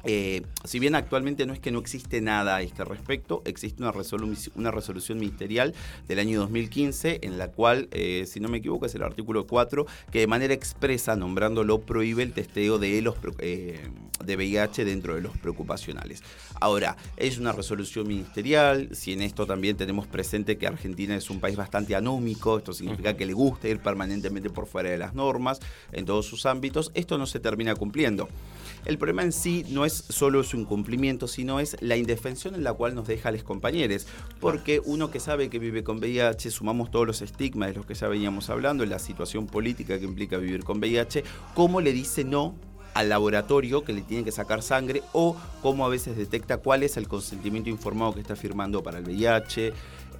eh, 0.05 0.43
si 0.65 0.79
bien 0.79 0.95
actualmente 0.95 1.47
no 1.47 1.53
es 1.53 1.61
que 1.61 1.71
no 1.71 1.79
existe 1.79 2.21
nada 2.21 2.57
a 2.57 2.63
este 2.63 2.85
respecto, 2.85 3.43
existe 3.45 3.83
una, 3.83 3.93
una 4.57 4.71
resolución 4.71 5.19
ministerial 5.19 5.75
del 6.09 6.19
año 6.19 6.41
2015 6.41 7.21
en 7.23 7.39
la 7.39 7.49
cual, 7.49 7.89
eh, 7.93 8.25
si 8.27 8.41
no 8.41 8.49
me 8.49 8.59
equivoco, 8.59 8.87
es 8.87 8.95
el 8.95 9.03
artículo 9.03 9.47
4, 9.47 9.87
que 10.11 10.21
de 10.21 10.27
manera 10.27 10.55
expresa, 10.55 11.17
nombrándolo, 11.17 11.81
prohíbe 11.81 12.23
el 12.23 12.33
testeo 12.33 12.79
de, 12.79 13.01
los, 13.03 13.17
eh, 13.39 13.81
de 14.25 14.37
VIH 14.37 14.85
dentro 14.85 15.15
de 15.15 15.21
los 15.21 15.37
preocupacionales. 15.39 16.23
Ahora, 16.61 16.97
es 17.17 17.39
una 17.39 17.53
resolución 17.53 18.09
ministerial, 18.09 18.89
si 18.93 19.13
en 19.13 19.23
esto 19.23 19.47
también 19.47 19.77
tenemos 19.77 20.07
presente 20.07 20.59
que 20.59 20.67
Argentina 20.67 21.15
es 21.17 21.31
un 21.31 21.41
país 21.41 21.57
bastante 21.57 21.95
anómico, 21.95 22.59
esto 22.59 22.73
significa 22.73 23.17
que 23.17 23.27
le 23.27 23.33
gusta 23.33 23.69
ir 23.69 23.79
permanentemente 23.79 24.51
por 24.51 24.67
fuera 24.67 24.91
de 24.91 24.99
las 24.99 25.15
normas 25.15 25.61
en 25.93 26.05
todos 26.05 26.27
sus 26.27 26.47
ámbitos, 26.47 26.91
esto 26.95 27.19
no 27.19 27.27
se 27.27 27.41
termina 27.41 27.75
cumpliendo. 27.75 28.29
El 28.85 28.99
problema 28.99 29.23
en 29.23 29.33
sí 29.33 29.65
no 29.69 29.85
es 29.85 29.93
solo 29.93 30.43
su 30.43 30.57
incumplimiento, 30.57 31.29
sino 31.29 31.61
es 31.61 31.77
la 31.81 31.97
indefensión 31.97 32.55
en 32.55 32.65
la 32.65 32.73
cual 32.73 32.95
nos 32.95 33.07
deja 33.07 33.29
a 33.29 33.33
los 33.33 33.45
compañeros. 33.45 34.07
Porque 34.41 34.81
uno 34.85 35.11
que 35.11 35.21
sabe 35.21 35.49
que 35.51 35.61
vive 35.61 35.85
con 35.85 35.99
VIH, 35.99 36.51
sumamos 36.51 36.91
todos 36.91 37.07
los 37.07 37.23
estigmas 37.23 37.69
de 37.69 37.77
los 37.77 37.87
que 37.87 37.95
ya 37.95 38.09
veníamos 38.09 38.51
hablando, 38.51 38.85
la 38.85 38.99
situación 38.99 39.47
política 39.47 39.99
que 39.99 40.05
implica 40.05 40.37
vivir 40.37 40.65
con 40.65 40.79
VIH, 40.79 41.23
¿cómo 41.55 41.81
le 41.81 41.93
dice 41.93 42.25
no 42.25 42.55
al 42.95 43.09
laboratorio 43.09 43.85
que 43.85 43.93
le 43.93 44.03
tiene 44.03 44.25
que 44.25 44.33
sacar 44.33 44.63
sangre 44.63 45.03
o 45.13 45.37
cómo 45.63 45.87
a 45.87 45.89
veces 45.89 46.17
detecta 46.17 46.59
cuál 46.59 46.83
es 46.83 46.97
el 46.97 47.09
consentimiento 47.09 47.71
informado 47.71 48.15
que 48.15 48.21
está 48.21 48.37
firmando 48.37 48.83
para 48.83 48.99
el 48.99 49.05
VIH. 49.05 49.73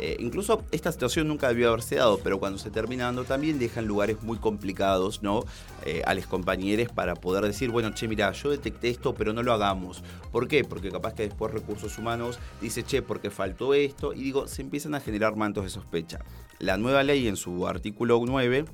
Eh, 0.05 0.17
incluso 0.19 0.65
esta 0.73 0.91
situación 0.91 1.29
nunca 1.29 1.47
debió 1.47 1.69
haberse 1.69 1.95
dado, 1.95 2.19
pero 2.19 2.41
cuando 2.41 2.59
se 2.59 2.73
termina 2.73 3.05
dando 3.05 3.23
también 3.23 3.61
dejan 3.61 3.87
lugares 3.87 4.21
muy 4.21 4.37
complicados 4.37 5.23
¿no? 5.23 5.45
Eh, 5.87 6.03
a 6.05 6.13
los 6.15 6.27
compañeros 6.27 6.89
para 6.93 7.15
poder 7.15 7.45
decir, 7.45 7.71
bueno, 7.71 7.95
che, 7.95 8.09
mira, 8.09 8.33
yo 8.33 8.51
detecté 8.51 8.89
esto, 8.89 9.15
pero 9.15 9.33
no 9.33 9.45
lo 9.45 9.53
hagamos. 9.53 10.03
¿Por 10.33 10.49
qué? 10.49 10.65
Porque 10.65 10.91
capaz 10.91 11.15
que 11.15 11.23
después 11.23 11.55
recursos 11.55 11.99
humanos 11.99 12.41
dice, 12.61 12.83
che, 12.83 13.01
porque 13.01 13.31
faltó 13.31 13.75
esto, 13.75 14.13
y 14.13 14.25
digo, 14.25 14.49
se 14.49 14.63
empiezan 14.63 14.97
a 14.97 15.01
generar 15.01 15.37
mantos 15.37 15.63
de 15.63 15.71
sospecha. 15.71 16.19
La 16.59 16.77
nueva 16.79 17.05
ley 17.05 17.29
en 17.29 17.37
su 17.37 17.69
artículo 17.69 18.21
9 18.27 18.65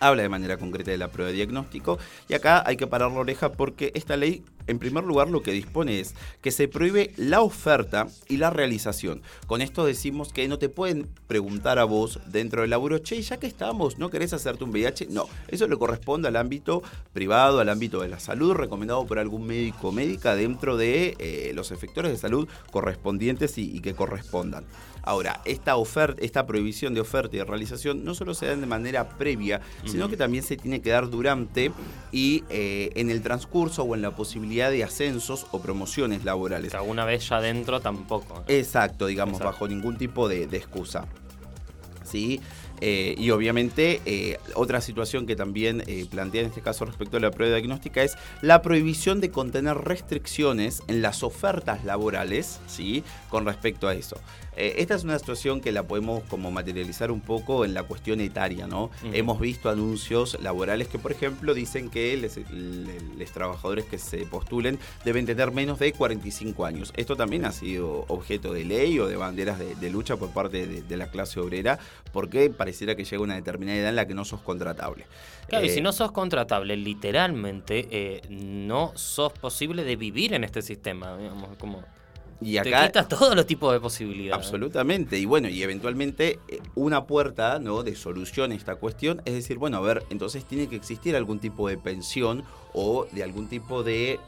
habla 0.00 0.22
de 0.22 0.28
manera 0.28 0.56
concreta 0.56 0.90
de 0.90 0.98
la 0.98 1.10
prueba 1.10 1.30
de 1.30 1.36
diagnóstico 1.36 1.98
y 2.28 2.34
acá 2.34 2.62
hay 2.66 2.76
que 2.76 2.86
parar 2.86 3.10
la 3.10 3.20
oreja 3.20 3.52
porque 3.52 3.92
esta 3.94 4.16
ley 4.16 4.42
en 4.66 4.78
primer 4.78 5.04
lugar 5.04 5.28
lo 5.28 5.42
que 5.42 5.52
dispone 5.52 6.00
es 6.00 6.14
que 6.42 6.50
se 6.50 6.68
prohíbe 6.68 7.12
la 7.16 7.40
oferta 7.40 8.08
y 8.28 8.36
la 8.36 8.50
realización. 8.50 9.22
Con 9.46 9.62
esto 9.62 9.86
decimos 9.86 10.32
que 10.32 10.48
no 10.48 10.58
te 10.58 10.68
pueden 10.68 11.06
preguntar 11.26 11.78
a 11.78 11.84
vos 11.84 12.20
dentro 12.26 12.62
del 12.62 12.70
laburo, 12.70 12.98
che, 12.98 13.20
ya 13.22 13.38
que 13.38 13.46
estamos, 13.46 13.98
¿no 13.98 14.10
querés 14.10 14.32
hacerte 14.32 14.64
un 14.64 14.70
VIH? 14.70 15.08
No, 15.10 15.28
eso 15.48 15.68
le 15.68 15.76
corresponde 15.76 16.28
al 16.28 16.36
ámbito 16.36 16.82
privado, 17.12 17.60
al 17.60 17.68
ámbito 17.68 18.00
de 18.00 18.08
la 18.08 18.18
salud, 18.18 18.54
recomendado 18.54 19.06
por 19.06 19.18
algún 19.18 19.46
médico 19.46 19.88
o 19.88 19.92
médica 19.92 20.34
dentro 20.34 20.76
de 20.76 21.16
eh, 21.18 21.52
los 21.54 21.70
efectores 21.70 22.10
de 22.10 22.18
salud 22.18 22.48
correspondientes 22.70 23.58
y, 23.58 23.76
que 23.80 23.94
correspondan. 23.94 24.64
Ahora, 25.06 25.40
esta 25.44 25.76
oferta, 25.76 26.20
esta 26.20 26.46
prohibición 26.46 26.92
de 26.92 27.00
oferta 27.00 27.36
y 27.36 27.38
de 27.38 27.44
realización 27.44 28.04
no 28.04 28.12
solo 28.16 28.34
se 28.34 28.46
da 28.46 28.56
de 28.56 28.66
manera 28.66 29.08
previa, 29.08 29.60
sino 29.84 30.08
que 30.08 30.16
también 30.16 30.42
se 30.42 30.56
tiene 30.56 30.82
que 30.82 30.90
dar 30.90 31.08
durante 31.08 31.70
y 32.10 32.42
eh, 32.50 32.90
en 32.96 33.10
el 33.10 33.22
transcurso 33.22 33.84
o 33.84 33.94
en 33.94 34.02
la 34.02 34.16
posibilidad 34.16 34.68
de 34.68 34.82
ascensos 34.82 35.46
o 35.52 35.60
promociones 35.60 36.24
laborales. 36.24 36.72
Que 36.72 36.76
alguna 36.76 37.04
vez 37.04 37.28
ya 37.28 37.40
dentro 37.40 37.80
tampoco. 37.80 38.42
Exacto, 38.48 39.06
digamos, 39.06 39.38
bajo 39.38 39.68
ningún 39.68 39.96
tipo 39.96 40.28
de, 40.28 40.42
excusa. 40.44 41.06
¿Sí? 42.02 42.40
Eh, 42.80 43.14
y 43.16 43.30
obviamente 43.30 44.00
eh, 44.04 44.38
otra 44.54 44.80
situación 44.80 45.26
que 45.26 45.36
también 45.36 45.82
eh, 45.86 46.06
plantea 46.10 46.42
en 46.42 46.48
este 46.48 46.60
caso 46.60 46.84
respecto 46.84 47.16
a 47.16 47.20
la 47.20 47.30
prueba 47.30 47.56
diagnóstica 47.56 48.02
es 48.02 48.16
la 48.42 48.62
prohibición 48.62 49.20
de 49.20 49.30
contener 49.30 49.78
restricciones 49.78 50.82
en 50.88 51.00
las 51.00 51.22
ofertas 51.22 51.84
laborales 51.84 52.60
¿sí? 52.66 53.02
con 53.30 53.46
respecto 53.46 53.88
a 53.88 53.94
eso. 53.94 54.16
esta 54.56 54.94
es 54.94 55.04
una 55.04 55.18
situación 55.18 55.60
que 55.60 55.72
la 55.72 55.82
podemos 55.82 56.22
como 56.24 56.50
materializar 56.50 57.10
un 57.10 57.20
poco 57.20 57.64
en 57.64 57.74
la 57.74 57.82
cuestión 57.82 58.20
etaria, 58.20 58.66
¿no? 58.66 58.90
Hemos 59.12 59.38
visto 59.38 59.68
anuncios 59.68 60.38
laborales 60.40 60.88
que, 60.88 60.98
por 60.98 61.12
ejemplo, 61.12 61.52
dicen 61.52 61.90
que 61.90 62.16
los 62.16 63.30
trabajadores 63.32 63.84
que 63.84 63.98
se 63.98 64.24
postulen 64.24 64.78
deben 65.04 65.26
tener 65.26 65.50
menos 65.52 65.78
de 65.78 65.92
45 65.92 66.64
años. 66.64 66.92
Esto 66.96 67.16
también 67.16 67.44
ha 67.44 67.52
sido 67.52 68.06
objeto 68.08 68.54
de 68.54 68.64
ley 68.64 68.98
o 68.98 69.06
de 69.06 69.16
banderas 69.16 69.58
de, 69.58 69.90
lucha 69.90 70.16
por 70.16 70.30
parte 70.30 70.66
de, 70.66 70.82
de 70.82 70.96
la 70.96 71.10
clase 71.10 71.38
obrera, 71.38 71.78
porque 72.12 72.48
pareciera 72.66 72.96
que 72.96 73.04
llega 73.04 73.22
una 73.22 73.36
determinada 73.36 73.78
edad 73.78 73.90
en 73.90 73.96
la 73.96 74.08
que 74.08 74.14
no 74.14 74.24
sos 74.24 74.40
contratable. 74.40 75.06
Claro, 75.46 75.64
y 75.64 75.68
si 75.68 75.78
eh, 75.78 75.82
no 75.82 75.92
sos 75.92 76.10
contratable, 76.10 76.76
literalmente 76.76 77.86
eh, 77.92 78.22
no 78.28 78.90
sos 78.96 79.32
posible 79.34 79.84
de 79.84 79.94
vivir 79.94 80.34
en 80.34 80.42
este 80.42 80.62
sistema, 80.62 81.16
digamos, 81.16 81.56
como... 81.58 81.84
Y 82.40 82.56
acá, 82.58 82.90
te 82.90 83.02
todos 83.04 83.36
los 83.36 83.46
tipos 83.46 83.72
de 83.72 83.78
posibilidades. 83.78 84.44
Absolutamente. 84.44 85.16
Y 85.16 85.26
bueno, 85.26 85.48
y 85.48 85.62
eventualmente 85.62 86.40
eh, 86.48 86.58
una 86.74 87.06
puerta 87.06 87.60
¿no? 87.60 87.84
de 87.84 87.94
solución 87.94 88.50
a 88.50 88.56
esta 88.56 88.74
cuestión 88.74 89.22
es 89.24 89.34
decir, 89.34 89.58
bueno, 89.58 89.76
a 89.76 89.80
ver, 89.80 90.02
entonces 90.10 90.44
tiene 90.44 90.68
que 90.68 90.74
existir 90.74 91.14
algún 91.14 91.38
tipo 91.38 91.68
de 91.68 91.78
pensión 91.78 92.42
o 92.74 93.06
de 93.12 93.22
algún 93.22 93.48
tipo 93.48 93.84
de 93.84 94.18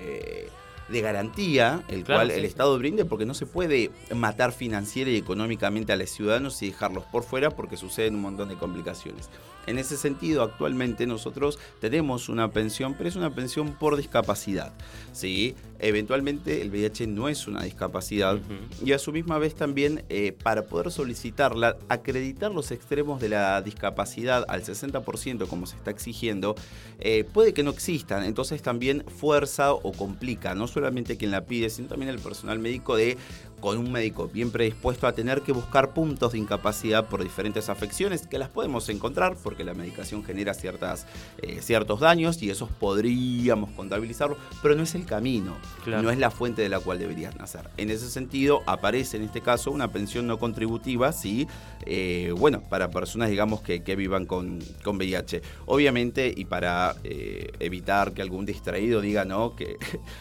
de 0.88 1.00
garantía, 1.00 1.82
el 1.88 2.04
cual 2.04 2.30
el 2.30 2.44
Estado 2.44 2.78
brinde, 2.78 3.04
porque 3.04 3.26
no 3.26 3.34
se 3.34 3.46
puede 3.46 3.90
matar 4.14 4.52
financiera 4.52 5.10
y 5.10 5.16
económicamente 5.16 5.92
a 5.92 5.96
los 5.96 6.10
ciudadanos 6.10 6.62
y 6.62 6.70
dejarlos 6.70 7.04
por 7.04 7.22
fuera 7.22 7.50
porque 7.50 7.76
suceden 7.76 8.14
un 8.14 8.22
montón 8.22 8.48
de 8.48 8.56
complicaciones. 8.56 9.28
En 9.68 9.78
ese 9.78 9.98
sentido, 9.98 10.42
actualmente 10.42 11.06
nosotros 11.06 11.58
tenemos 11.80 12.30
una 12.30 12.50
pensión, 12.50 12.94
pero 12.94 13.08
es 13.08 13.16
una 13.16 13.34
pensión 13.34 13.74
por 13.78 13.96
discapacidad. 13.96 14.72
¿sí? 15.12 15.54
Eventualmente 15.78 16.62
el 16.62 16.70
VIH 16.70 17.06
no 17.06 17.28
es 17.28 17.46
una 17.46 17.62
discapacidad 17.62 18.38
y 18.84 18.92
a 18.92 18.98
su 18.98 19.12
misma 19.12 19.38
vez 19.38 19.54
también 19.54 20.04
eh, 20.08 20.32
para 20.32 20.64
poder 20.64 20.90
solicitarla, 20.90 21.76
acreditar 21.88 22.50
los 22.50 22.70
extremos 22.70 23.20
de 23.20 23.28
la 23.28 23.60
discapacidad 23.62 24.44
al 24.48 24.64
60% 24.64 25.46
como 25.46 25.66
se 25.66 25.76
está 25.76 25.90
exigiendo, 25.90 26.56
eh, 26.98 27.24
puede 27.32 27.52
que 27.52 27.62
no 27.62 27.70
existan. 27.70 28.24
Entonces 28.24 28.62
también 28.62 29.04
fuerza 29.06 29.72
o 29.72 29.92
complica, 29.92 30.54
no 30.54 30.66
solamente 30.66 31.16
quien 31.16 31.30
la 31.30 31.44
pide, 31.44 31.70
sino 31.70 31.88
también 31.88 32.10
el 32.10 32.18
personal 32.18 32.58
médico 32.58 32.96
de 32.96 33.18
con 33.60 33.78
un 33.78 33.92
médico 33.92 34.28
bien 34.28 34.50
predispuesto 34.50 35.06
a 35.06 35.12
tener 35.12 35.42
que 35.42 35.52
buscar 35.52 35.92
puntos 35.92 36.32
de 36.32 36.38
incapacidad 36.38 37.06
por 37.06 37.22
diferentes 37.22 37.68
afecciones 37.68 38.26
que 38.26 38.38
las 38.38 38.48
podemos 38.48 38.88
encontrar 38.88 39.36
porque 39.42 39.64
la 39.64 39.74
medicación 39.74 40.24
genera 40.24 40.54
ciertas, 40.54 41.06
eh, 41.42 41.58
ciertos 41.60 42.00
daños 42.00 42.42
y 42.42 42.50
esos 42.50 42.70
podríamos 42.70 43.70
contabilizarlos, 43.70 44.38
pero 44.62 44.74
no 44.74 44.82
es 44.82 44.94
el 44.94 45.04
camino, 45.04 45.56
no 45.86 46.10
es 46.10 46.18
la 46.18 46.30
fuente 46.30 46.62
de 46.62 46.68
la 46.68 46.80
cual 46.80 46.98
deberías 46.98 47.36
nacer. 47.36 47.68
En 47.76 47.90
ese 47.90 48.08
sentido 48.10 48.62
aparece 48.66 49.16
en 49.16 49.24
este 49.24 49.40
caso 49.40 49.70
una 49.70 49.90
pensión 49.90 50.26
no 50.26 50.38
contributiva, 50.38 51.12
sí, 51.12 51.46
eh, 51.86 52.32
bueno, 52.36 52.62
para 52.68 52.90
personas 52.90 53.30
digamos 53.30 53.60
que, 53.62 53.78
vivan 53.98 54.26
con, 54.26 54.60
con, 54.84 54.96
VIH. 54.96 55.42
Obviamente 55.66 56.32
y 56.36 56.44
para 56.44 56.94
eh, 57.02 57.50
evitar 57.58 58.12
que 58.12 58.22
algún 58.22 58.46
distraído 58.46 59.00
diga 59.00 59.24
no, 59.24 59.56
que 59.56 59.76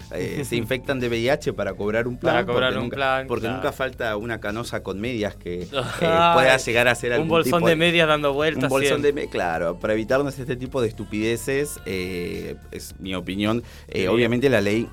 se 0.43 0.55
infectan 0.55 0.99
de 0.99 1.09
VIH 1.09 1.53
para 1.53 1.73
cobrar 1.73 2.07
un 2.07 2.17
plan. 2.17 2.33
Para 2.33 2.45
cobrar 2.45 2.77
un 2.77 2.89
plan 2.89 3.26
porque 3.27 3.47
nunca 3.47 3.71
falta 3.71 4.15
una 4.17 4.39
canosa 4.39 4.83
con 4.83 4.99
medias 4.99 5.35
que 5.35 5.63
eh, 5.63 5.69
pueda 5.99 6.57
llegar 6.57 6.87
a 6.87 6.95
ser 6.95 7.13
algún 7.13 7.25
Un 7.25 7.29
bolsón 7.29 7.63
de, 7.63 7.75
medias 7.75 8.07
dando 8.07 8.33
vueltas. 8.33 8.63
Un 8.63 8.69
bolsón 8.69 9.01
de 9.01 9.27
claro, 9.29 9.79
para 9.79 9.93
evitarnos 9.93 10.37
este 10.39 10.55
tipo 10.55 10.81
de 10.81 10.87
estupideces, 10.87 11.79
eh, 11.85 12.55
es 12.71 12.99
mi 12.99 13.15
opinión. 13.15 13.63
Eh, 13.87 14.07
obviamente 14.07 14.49
la 14.49 14.61
ley 14.61 14.87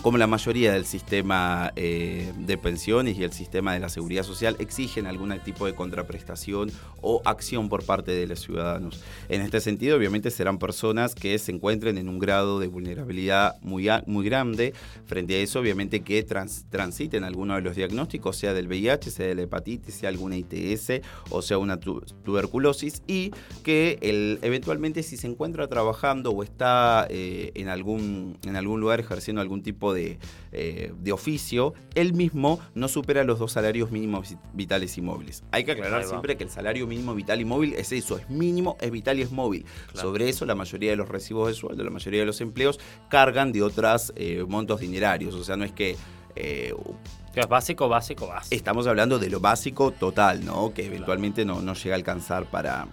como 0.00 0.18
la 0.18 0.26
mayoría 0.26 0.72
del 0.72 0.86
sistema 0.86 1.72
eh, 1.76 2.32
de 2.38 2.58
pensiones 2.58 3.18
y 3.18 3.24
el 3.24 3.32
sistema 3.32 3.74
de 3.74 3.80
la 3.80 3.88
seguridad 3.88 4.22
social, 4.22 4.56
exigen 4.58 5.06
algún 5.06 5.32
tipo 5.40 5.66
de 5.66 5.74
contraprestación 5.74 6.70
o 7.00 7.22
acción 7.24 7.68
por 7.68 7.84
parte 7.84 8.12
de 8.12 8.26
los 8.26 8.40
ciudadanos. 8.40 9.02
En 9.28 9.42
este 9.42 9.60
sentido, 9.60 9.96
obviamente 9.96 10.30
serán 10.30 10.58
personas 10.58 11.14
que 11.14 11.38
se 11.38 11.52
encuentren 11.52 11.98
en 11.98 12.08
un 12.08 12.18
grado 12.18 12.58
de 12.58 12.66
vulnerabilidad 12.68 13.56
muy, 13.62 13.88
muy 14.06 14.24
grande. 14.24 14.72
Frente 15.06 15.34
a 15.34 15.38
eso, 15.38 15.60
obviamente 15.60 16.00
que 16.00 16.22
transiten 16.22 17.24
alguno 17.24 17.54
de 17.54 17.62
los 17.62 17.76
diagnósticos, 17.76 18.36
sea 18.36 18.54
del 18.54 18.68
VIH, 18.68 19.10
sea 19.10 19.26
de 19.26 19.34
la 19.34 19.42
hepatitis, 19.42 19.94
sea 19.94 20.08
alguna 20.08 20.36
ITS 20.36 21.02
o 21.30 21.42
sea 21.42 21.58
una 21.58 21.78
tuberculosis, 21.78 23.02
y 23.06 23.30
que 23.62 23.98
el, 24.00 24.38
eventualmente 24.42 25.02
si 25.02 25.16
se 25.16 25.26
encuentra 25.26 25.68
trabajando 25.68 26.30
o 26.30 26.42
está 26.42 27.06
eh, 27.10 27.52
en, 27.54 27.68
algún, 27.68 28.38
en 28.44 28.56
algún 28.56 28.80
lugar 28.80 29.00
ejerciendo 29.00 29.40
algún 29.40 29.62
tipo 29.62 29.81
eh, 30.52 30.92
de, 30.96 31.12
oficio, 31.12 31.74
él 31.94 32.14
mismo 32.14 32.60
no 32.74 32.88
supera 32.88 33.24
los 33.24 33.38
dos 33.38 33.52
salarios 33.52 33.90
mínimos 33.90 34.36
vitales 34.52 34.96
y 34.98 35.02
móviles. 35.02 35.42
Hay 35.50 35.64
que 35.64 35.72
aclarar 35.72 36.04
siempre 36.04 36.36
que 36.36 36.44
el 36.44 36.50
salario 36.50 36.86
mínimo 36.86 37.14
vital 37.14 37.40
y 37.40 37.44
móvil 37.44 37.74
es 37.74 37.90
eso, 37.92 38.18
es 38.18 38.30
mínimo, 38.30 38.76
es 38.80 38.90
vital 38.90 39.18
y 39.18 39.22
es 39.22 39.32
móvil. 39.32 39.66
Sobre 39.94 40.28
eso 40.28 40.46
la 40.46 40.54
mayoría 40.54 40.90
de 40.90 40.96
los 40.96 41.08
recibos 41.08 41.48
de 41.48 41.54
sueldo, 41.54 41.82
la 41.84 41.90
mayoría 41.90 42.20
de 42.20 42.26
los 42.26 42.40
empleos 42.40 42.78
cargan 43.08 43.52
de 43.52 43.62
otros 43.62 44.12
eh, 44.16 44.44
montos 44.46 44.80
dinerarios. 44.80 45.34
O 45.34 45.44
sea, 45.44 45.56
no 45.56 45.64
es 45.64 45.72
que... 45.72 45.96
Eh, 46.36 46.74
es 47.34 47.48
básico, 47.48 47.88
básico, 47.88 48.26
básico. 48.26 48.54
Estamos 48.54 48.86
hablando 48.86 49.18
de 49.18 49.30
lo 49.30 49.40
básico 49.40 49.90
total, 49.90 50.44
¿no? 50.44 50.74
Que 50.74 50.84
eventualmente 50.84 51.46
no, 51.46 51.62
no 51.62 51.72
llega 51.72 51.94
a 51.94 51.96
alcanzar 51.96 52.50
para, 52.50 52.88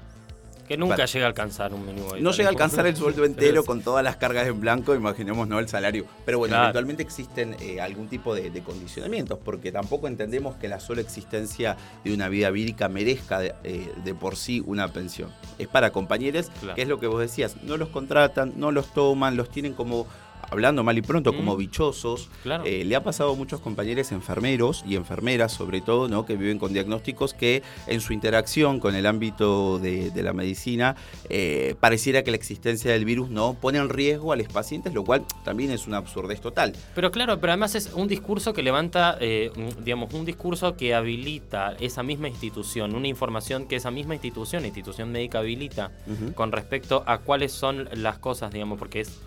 que 0.69 0.77
nunca 0.77 1.05
llega 1.07 1.25
a 1.25 1.29
alcanzar 1.29 1.73
un 1.73 1.83
mínimo 1.83 2.15
No 2.19 2.31
llega 2.31 2.47
a 2.47 2.51
alcanzar 2.51 2.85
el 2.85 2.95
sueldo 2.95 3.25
entero 3.25 3.65
con 3.65 3.81
todas 3.81 4.03
las 4.03 4.17
cargas 4.17 4.47
en 4.47 4.61
blanco, 4.61 4.93
imaginemos 4.93 5.47
no 5.47 5.57
el 5.57 5.67
salario. 5.67 6.05
Pero 6.25 6.37
bueno, 6.37 6.55
eventualmente 6.55 7.01
existen 7.01 7.55
eh, 7.59 7.81
algún 7.81 8.07
tipo 8.07 8.35
de, 8.35 8.61
condicionamientos, 8.61 9.39
porque 9.43 9.71
tampoco 9.71 10.07
entendemos 10.07 10.55
que 10.57 10.67
la 10.67 10.79
sola 10.79 11.01
existencia 11.01 11.75
de 12.03 12.13
una 12.13 12.29
vida 12.29 12.51
vírica 12.51 12.87
merezca 12.87 13.39
de, 13.39 13.55
eh, 13.63 14.13
por 14.19 14.35
sí 14.35 14.61
una 14.63 14.93
pensión. 14.93 15.31
Es 15.57 15.67
para 15.67 15.91
compañeros, 15.91 16.51
que 16.75 16.83
es 16.83 16.87
lo 16.87 16.99
que 16.99 17.07
vos 17.07 17.19
decías, 17.19 17.57
no 17.63 17.75
los 17.75 17.89
contratan, 17.89 18.53
no 18.57 18.71
los 18.71 18.93
toman, 18.93 19.37
los 19.37 19.49
tienen 19.49 19.73
como 19.73 20.05
hablando 20.51 20.83
mal 20.83 20.97
y 20.97 21.01
pronto, 21.01 21.33
como 21.35 21.55
Mm. 21.55 21.57
bichosos. 21.57 22.29
Claro. 22.43 22.63
Eh, 22.65 22.83
le 22.85 22.95
ha 22.95 23.03
pasado 23.03 23.31
a 23.31 23.35
muchos 23.35 23.59
compañeros 23.61 24.11
enfermeros 24.11 24.83
y 24.87 24.95
enfermeras, 24.95 25.51
sobre 25.51 25.81
todo, 25.81 26.07
¿no? 26.07 26.25
que 26.25 26.35
viven 26.35 26.59
con 26.59 26.73
diagnósticos 26.73 27.33
que 27.33 27.63
en 27.87 28.01
su 28.01 28.13
interacción 28.13 28.79
con 28.79 28.95
el 28.95 29.05
ámbito 29.05 29.79
de, 29.79 30.11
de 30.11 30.23
la 30.23 30.33
medicina 30.33 30.95
eh, 31.29 31.75
pareciera 31.79 32.23
que 32.23 32.31
la 32.31 32.37
existencia 32.37 32.91
del 32.91 33.05
virus 33.05 33.29
no 33.29 33.55
pone 33.59 33.77
en 33.79 33.89
riesgo 33.89 34.31
a 34.31 34.35
los 34.35 34.47
pacientes, 34.47 34.93
lo 34.93 35.03
cual 35.03 35.23
también 35.43 35.71
es 35.71 35.87
una 35.87 35.97
absurdez 35.97 36.41
total. 36.41 36.73
Pero 36.95 37.11
claro, 37.11 37.39
pero 37.39 37.51
además 37.53 37.75
es 37.75 37.91
un 37.93 38.07
discurso 38.07 38.53
que 38.53 38.63
levanta, 38.63 39.17
eh, 39.19 39.51
un- 39.55 39.83
digamos, 39.83 40.13
un 40.13 40.25
discurso 40.25 40.75
que 40.75 40.93
habilita 40.93 41.75
esa 41.79 42.03
misma 42.03 42.27
institución, 42.27 42.95
una 42.95 43.07
información 43.07 43.67
que 43.67 43.75
esa 43.75 43.91
misma 43.91 44.13
institución, 44.15 44.65
institución 44.65 45.11
médica 45.11 45.39
habilita 45.39 45.91
con 46.35 46.51
respecto 46.51 47.03
a 47.05 47.19
cuáles 47.19 47.51
son 47.51 47.87
las 47.93 48.17
cosas, 48.19 48.51
digamos, 48.51 48.79
porque 48.79 49.01
es 49.01 49.19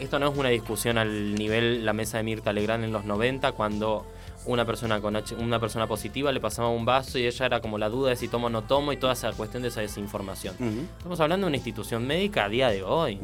esto 0.00 0.18
no 0.18 0.30
es 0.32 0.36
una 0.38 0.48
discusión 0.48 0.98
al 0.98 1.34
nivel 1.34 1.84
la 1.84 1.92
mesa 1.92 2.18
de 2.18 2.24
Mirta 2.24 2.52
Legrand 2.52 2.84
en 2.84 2.92
los 2.92 3.04
90 3.04 3.52
cuando 3.52 4.04
una 4.46 4.64
persona 4.66 5.00
con 5.00 5.16
H- 5.16 5.34
una 5.36 5.58
persona 5.58 5.86
positiva 5.86 6.30
le 6.30 6.40
pasaba 6.40 6.68
un 6.68 6.84
vaso 6.84 7.18
y 7.18 7.26
ella 7.26 7.46
era 7.46 7.60
como 7.60 7.78
la 7.78 7.88
duda 7.88 8.10
de 8.10 8.16
si 8.16 8.28
tomo 8.28 8.48
o 8.48 8.50
no 8.50 8.62
tomo 8.62 8.92
y 8.92 8.96
toda 8.98 9.14
esa 9.14 9.32
cuestión 9.32 9.62
de 9.62 9.68
esa 9.68 9.80
desinformación. 9.80 10.54
Estamos 10.98 11.18
hablando 11.20 11.46
de 11.46 11.48
una 11.48 11.56
institución 11.56 12.06
médica 12.06 12.44
a 12.44 12.48
día 12.48 12.68
de 12.68 12.82
hoy. 12.82 13.18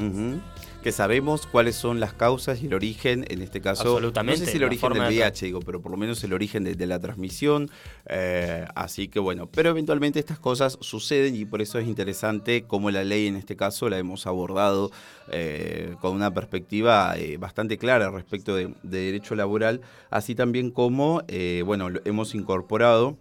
Que 0.83 0.93
sabemos 0.93 1.47
cuáles 1.47 1.77
son 1.77 2.01
las 2.01 2.15
causas 2.15 2.63
y 2.63 2.67
el 2.67 2.73
origen, 2.73 3.27
en 3.29 3.43
este 3.43 3.61
caso, 3.61 3.83
Absolutamente, 3.83 4.41
no 4.41 4.47
sé 4.47 4.51
si 4.51 4.57
el 4.57 4.65
origen 4.65 4.95
del 4.95 5.03
de 5.03 5.09
VIH, 5.09 5.45
digo, 5.47 5.61
pero 5.61 5.83
por 5.83 5.93
lo 5.93 5.99
menos 5.99 6.25
el 6.25 6.33
origen 6.33 6.65
de, 6.65 6.75
de 6.75 6.87
la 6.87 6.99
transmisión. 6.99 7.71
eh, 8.07 8.67
así 8.75 9.09
que 9.09 9.19
bueno, 9.19 9.47
pero 9.47 9.69
eventualmente 9.71 10.19
estas 10.19 10.39
cosas 10.39 10.79
suceden 10.81 11.37
y 11.37 11.45
por 11.45 11.61
eso 11.61 11.79
es 11.79 11.87
interesante 11.87 12.65
cómo 12.67 12.91
la 12.91 13.05
ley 13.05 13.27
en 13.27 13.37
este 13.37 13.57
caso 13.57 13.91
la 13.91 13.99
hemos 13.99 14.27
abordado 14.27 14.91
eh, 15.31 15.97
con 16.01 16.15
una 16.15 16.33
perspectiva 16.33 17.15
eh, 17.19 17.37
bastante 17.37 17.77
clara 17.77 18.11
respecto 18.11 18.55
de, 18.55 18.73
de 18.83 18.99
derecho 19.01 19.35
laboral, 19.35 19.83
así 20.09 20.35
también 20.35 20.71
como, 20.71 21.23
bueno, 21.67 21.89
hemos 22.07 22.35
incorporado 22.35 23.19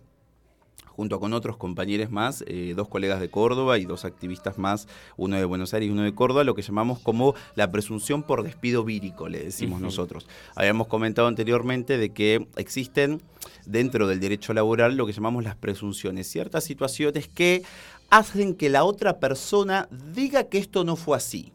junto 0.99 1.21
con 1.21 1.31
otros 1.31 1.55
compañeros 1.55 2.11
más, 2.11 2.43
eh, 2.45 2.73
dos 2.75 2.89
colegas 2.89 3.21
de 3.21 3.29
Córdoba 3.29 3.77
y 3.77 3.85
dos 3.85 4.03
activistas 4.03 4.57
más, 4.57 4.85
uno 5.15 5.37
de 5.37 5.45
Buenos 5.45 5.73
Aires 5.73 5.87
y 5.87 5.91
uno 5.93 6.03
de 6.03 6.13
Córdoba, 6.13 6.43
lo 6.43 6.55
que 6.55 6.61
llamamos 6.61 6.99
como 6.99 7.35
la 7.55 7.71
presunción 7.71 8.21
por 8.21 8.43
despido 8.43 8.83
vírico, 8.83 9.29
le 9.29 9.39
decimos 9.39 9.79
nosotros. 9.79 10.27
Habíamos 10.55 10.87
comentado 10.87 11.29
anteriormente 11.29 11.97
de 11.97 12.09
que 12.09 12.49
existen 12.57 13.21
dentro 13.65 14.07
del 14.07 14.19
derecho 14.19 14.53
laboral 14.53 14.97
lo 14.97 15.05
que 15.05 15.13
llamamos 15.13 15.45
las 15.45 15.55
presunciones, 15.55 16.27
ciertas 16.27 16.65
situaciones 16.65 17.29
que 17.29 17.63
hacen 18.09 18.53
que 18.53 18.67
la 18.67 18.83
otra 18.83 19.21
persona 19.21 19.87
diga 20.13 20.49
que 20.49 20.57
esto 20.57 20.83
no 20.83 20.97
fue 20.97 21.15
así. 21.15 21.53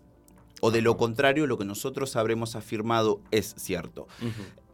O 0.62 0.70
de 0.70 0.80
lo 0.80 0.96
contrario, 0.96 1.46
lo 1.46 1.58
que 1.58 1.66
nosotros 1.66 2.16
habremos 2.16 2.56
afirmado 2.56 3.20
es 3.30 3.54
cierto. 3.58 4.06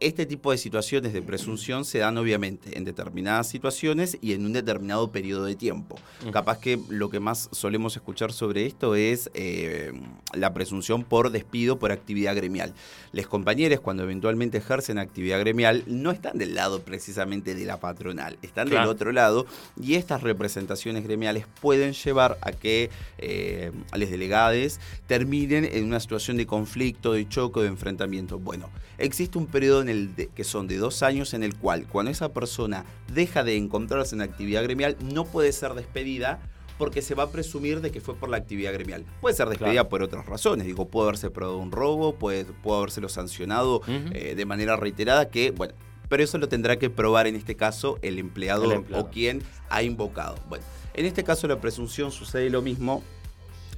Este 0.01 0.25
tipo 0.25 0.49
de 0.49 0.57
situaciones 0.57 1.13
de 1.13 1.21
presunción 1.21 1.85
se 1.85 1.99
dan 1.99 2.17
obviamente 2.17 2.75
en 2.75 2.85
determinadas 2.85 3.47
situaciones 3.47 4.17
y 4.19 4.33
en 4.33 4.47
un 4.47 4.51
determinado 4.51 5.11
periodo 5.11 5.45
de 5.45 5.55
tiempo. 5.55 5.95
Capaz 6.31 6.57
que 6.57 6.79
lo 6.89 7.11
que 7.11 7.19
más 7.19 7.49
solemos 7.51 7.95
escuchar 7.95 8.31
sobre 8.33 8.65
esto 8.65 8.95
es 8.95 9.29
eh, 9.35 9.91
la 10.33 10.55
presunción 10.55 11.03
por 11.03 11.29
despido 11.29 11.77
por 11.77 11.91
actividad 11.91 12.35
gremial. 12.35 12.73
Les 13.11 13.27
compañeros 13.27 13.79
cuando 13.79 14.01
eventualmente 14.01 14.57
ejercen 14.57 14.97
actividad 14.97 15.39
gremial 15.39 15.83
no 15.85 16.09
están 16.09 16.39
del 16.39 16.55
lado 16.55 16.81
precisamente 16.81 17.53
de 17.53 17.65
la 17.65 17.79
patronal, 17.79 18.39
están 18.41 18.69
Claro. 18.69 18.87
del 18.87 18.95
otro 18.95 19.11
lado 19.11 19.45
y 19.79 19.95
estas 19.95 20.23
representaciones 20.23 21.03
gremiales 21.03 21.45
pueden 21.61 21.93
llevar 21.93 22.39
a 22.41 22.53
que 22.53 22.89
eh, 23.19 23.71
a 23.91 23.99
los 23.99 24.09
delegados 24.09 24.79
terminen 25.05 25.63
en 25.63 25.85
una 25.85 25.99
situación 25.99 26.37
de 26.37 26.47
conflicto, 26.47 27.13
de 27.13 27.29
choque, 27.29 27.59
de 27.59 27.67
enfrentamiento. 27.67 28.39
Bueno, 28.39 28.71
existe 28.97 29.37
un 29.37 29.45
periodo 29.45 29.83
en 29.83 29.90
el 29.91 30.15
de- 30.15 30.27
que 30.27 30.43
son 30.43 30.67
de 30.67 30.77
dos 30.77 31.03
años 31.03 31.33
en 31.35 31.43
el 31.43 31.55
cual 31.55 31.87
cuando 31.87 32.11
esa 32.11 32.33
persona 32.33 32.85
deja 33.13 33.43
de 33.43 33.55
encontrarse 33.57 34.15
en 34.15 34.21
actividad 34.21 34.63
gremial 34.63 34.97
no 35.13 35.25
puede 35.25 35.51
ser 35.51 35.73
despedida 35.75 36.39
porque 36.77 37.03
se 37.03 37.13
va 37.13 37.23
a 37.23 37.29
presumir 37.31 37.79
de 37.81 37.91
que 37.91 38.01
fue 38.01 38.15
por 38.15 38.29
la 38.29 38.37
actividad 38.37 38.73
gremial. 38.73 39.05
Puede 39.21 39.35
ser 39.35 39.47
despedida 39.49 39.73
Claro. 39.73 39.89
por 39.89 40.01
otras 40.01 40.25
razones, 40.25 40.65
digo, 40.65 40.87
puede 40.87 41.09
haberse 41.09 41.29
probado 41.29 41.59
un 41.59 41.71
robo, 41.71 42.15
puede, 42.15 42.45
puede 42.45 42.79
habérselo 42.79 43.07
sancionado 43.07 43.81
eh, 43.87 44.33
de 44.35 44.45
manera 44.45 44.75
reiterada, 44.77 45.29
que, 45.29 45.51
bueno, 45.51 45.75
pero 46.09 46.23
eso 46.23 46.39
lo 46.39 46.49
tendrá 46.49 46.79
que 46.79 46.89
probar 46.89 47.27
en 47.27 47.35
este 47.35 47.55
caso 47.55 47.99
el 48.01 48.17
empleador, 48.17 48.65
El 48.73 48.79
empleador. 48.79 49.07
o 49.07 49.11
quien 49.11 49.43
ha 49.69 49.83
invocado. 49.83 50.35
Bueno, 50.49 50.65
en 50.95 51.05
este 51.05 51.23
caso 51.23 51.47
la 51.47 51.61
presunción 51.61 52.11
sucede 52.11 52.49
lo 52.49 52.63
mismo 52.63 53.03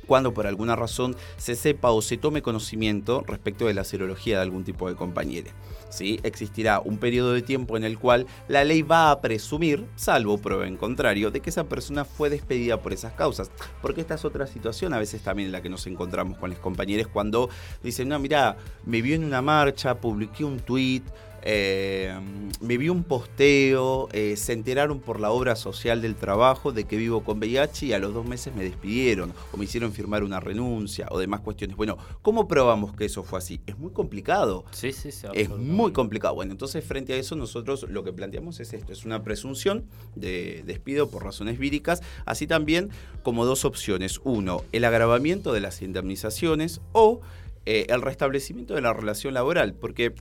cuando 0.07 0.33
por 0.33 0.47
alguna 0.47 0.75
razón 0.75 1.15
se 1.37 1.55
sepa 1.55 1.91
o 1.91 2.01
se 2.01 2.17
tome 2.17 2.41
conocimiento 2.41 3.23
respecto 3.25 3.67
de 3.67 3.73
la 3.73 3.83
serología 3.83 4.37
de 4.37 4.43
algún 4.43 4.63
tipo 4.63 4.89
de 4.89 4.95
compañero. 4.95 5.51
¿sí? 5.89 6.19
Existirá 6.23 6.79
un 6.79 6.97
periodo 6.97 7.33
de 7.33 7.41
tiempo 7.41 7.77
en 7.77 7.83
el 7.83 7.99
cual 7.99 8.25
la 8.47 8.63
ley 8.63 8.81
va 8.81 9.11
a 9.11 9.21
presumir, 9.21 9.85
salvo 9.95 10.37
prueba 10.37 10.67
en 10.67 10.77
contrario, 10.77 11.31
de 11.31 11.39
que 11.39 11.49
esa 11.49 11.65
persona 11.65 12.05
fue 12.05 12.29
despedida 12.29 12.81
por 12.81 12.93
esas 12.93 13.13
causas. 13.13 13.51
Porque 13.81 14.01
esta 14.01 14.15
es 14.15 14.25
otra 14.25 14.47
situación 14.47 14.93
a 14.93 14.99
veces 14.99 15.21
también 15.21 15.47
en 15.47 15.51
la 15.51 15.61
que 15.61 15.69
nos 15.69 15.87
encontramos 15.87 16.37
con 16.37 16.49
los 16.49 16.59
compañeros 16.59 17.07
cuando 17.07 17.49
dicen, 17.83 18.09
no, 18.09 18.19
mira, 18.19 18.57
me 18.85 19.01
vio 19.01 19.15
en 19.15 19.23
una 19.23 19.41
marcha, 19.41 19.95
publiqué 19.95 20.43
un 20.43 20.59
tweet, 20.59 21.03
eh, 21.45 22.17
me 22.61 22.77
vi 22.77 22.87
un 22.87 23.03
posteo, 23.03 24.07
eh, 24.13 24.37
se 24.37 24.53
enteraron 24.53 24.99
por 24.99 25.19
la 25.19 25.31
obra 25.31 25.57
social 25.57 26.01
del 26.01 26.15
trabajo 26.15 26.71
de 26.71 26.85
que 26.85 26.95
vivo 26.95 27.23
con 27.23 27.39
VIH 27.39 27.87
y 27.87 27.93
a 27.93 27.99
los 27.99 28.13
dos 28.13 28.25
meses 28.25 28.55
me 28.55 28.63
despidieron 28.63 29.33
o 29.51 29.57
me 29.57 29.65
hicieron 29.65 29.91
firmar 29.91 30.23
una 30.23 30.39
renuncia 30.39 31.07
o 31.11 31.19
demás 31.19 31.41
cuestiones. 31.41 31.75
Bueno, 31.75 31.97
¿cómo 32.21 32.47
probamos 32.47 32.95
que 32.95 33.05
eso 33.05 33.23
fue 33.23 33.39
así? 33.39 33.59
Es 33.67 33.77
muy 33.77 33.91
complicado. 33.91 34.63
Sí, 34.71 34.93
sí, 34.93 35.11
sí. 35.11 35.27
Es 35.33 35.49
muy 35.49 35.91
complicado. 35.91 36.35
Bueno, 36.35 36.53
entonces 36.53 36.83
frente 36.85 37.13
a 37.13 37.17
eso 37.17 37.35
nosotros 37.35 37.85
lo 37.89 38.03
que 38.03 38.13
planteamos 38.13 38.61
es 38.61 38.73
esto, 38.73 38.93
es 38.93 39.03
una 39.03 39.23
presunción 39.23 39.85
de 40.15 40.63
despido 40.65 41.09
por 41.09 41.23
razones 41.23 41.59
víricas, 41.59 42.01
así 42.25 42.47
también 42.47 42.89
como 43.21 43.45
dos 43.45 43.65
opciones. 43.65 44.21
Uno, 44.23 44.63
el 44.71 44.85
agravamiento 44.85 45.51
de 45.51 45.59
las 45.59 45.81
indemnizaciones 45.81 46.79
o 46.93 47.19
eh, 47.65 47.85
el 47.89 48.01
restablecimiento 48.01 48.73
de 48.73 48.81
la 48.81 48.91
relación 48.91 49.33
laboral, 49.33 49.73
porque 49.73 50.13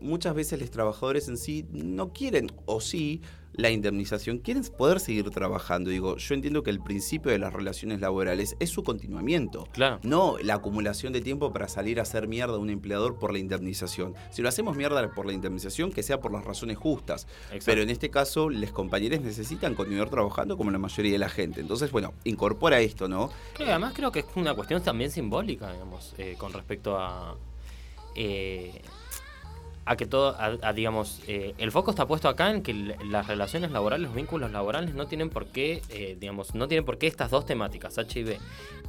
muchas 0.00 0.34
veces 0.34 0.60
los 0.60 0.70
trabajadores 0.70 1.28
en 1.28 1.36
sí 1.36 1.66
no 1.72 2.12
quieren, 2.12 2.50
o 2.66 2.80
sí, 2.80 3.22
la 3.52 3.70
indemnización, 3.70 4.38
quieren 4.38 4.62
poder 4.64 5.00
seguir 5.00 5.28
trabajando. 5.30 5.90
Digo, 5.90 6.16
yo 6.16 6.34
entiendo 6.34 6.62
que 6.62 6.70
el 6.70 6.80
principio 6.80 7.32
de 7.32 7.38
las 7.38 7.52
relaciones 7.52 8.00
laborales 8.00 8.56
es 8.60 8.70
su 8.70 8.82
continuamiento. 8.82 9.66
Claro. 9.72 9.98
No 10.02 10.36
la 10.42 10.54
acumulación 10.54 11.12
de 11.12 11.20
tiempo 11.20 11.52
para 11.52 11.68
salir 11.68 11.98
a 11.98 12.02
hacer 12.02 12.28
mierda 12.28 12.54
a 12.54 12.58
un 12.58 12.70
empleador 12.70 13.18
por 13.18 13.32
la 13.32 13.38
indemnización. 13.38 14.14
Si 14.30 14.42
lo 14.42 14.48
hacemos 14.48 14.76
mierda 14.76 15.12
por 15.12 15.26
la 15.26 15.32
indemnización, 15.32 15.92
que 15.92 16.02
sea 16.02 16.20
por 16.20 16.32
las 16.32 16.44
razones 16.44 16.78
justas. 16.78 17.26
Exacto. 17.46 17.64
Pero 17.66 17.82
en 17.82 17.90
este 17.90 18.10
caso, 18.10 18.50
los 18.50 18.70
compañeros 18.72 19.20
necesitan 19.20 19.74
continuar 19.74 20.10
trabajando 20.10 20.56
como 20.56 20.70
la 20.70 20.78
mayoría 20.78 21.12
de 21.12 21.18
la 21.18 21.28
gente. 21.28 21.60
Entonces, 21.60 21.90
bueno, 21.90 22.14
incorpora 22.24 22.80
esto, 22.80 23.08
¿no? 23.08 23.30
Además 23.58 23.92
creo 23.94 24.12
que 24.12 24.20
es 24.20 24.26
una 24.36 24.54
cuestión 24.54 24.82
también 24.82 25.10
simbólica, 25.10 25.72
digamos, 25.72 26.14
eh, 26.18 26.36
con 26.38 26.52
respecto 26.52 26.96
a. 26.98 27.36
eh, 28.14 28.80
a 29.84 29.96
que 29.96 30.06
todo, 30.06 30.36
a, 30.38 30.56
a, 30.62 30.72
digamos, 30.72 31.20
eh, 31.26 31.54
el 31.58 31.72
foco 31.72 31.90
está 31.90 32.06
puesto 32.06 32.28
acá 32.28 32.50
en 32.50 32.62
que 32.62 32.74
las 32.74 33.26
relaciones 33.26 33.70
laborales, 33.70 34.06
los 34.06 34.14
vínculos 34.14 34.50
laborales 34.50 34.94
no 34.94 35.06
tienen 35.06 35.30
por 35.30 35.46
qué, 35.46 35.82
eh, 35.88 36.16
digamos, 36.20 36.54
no 36.54 36.68
tienen 36.68 36.84
por 36.84 36.98
qué 36.98 37.06
estas 37.06 37.30
dos 37.30 37.46
temáticas, 37.46 37.96
HIV 37.96 38.38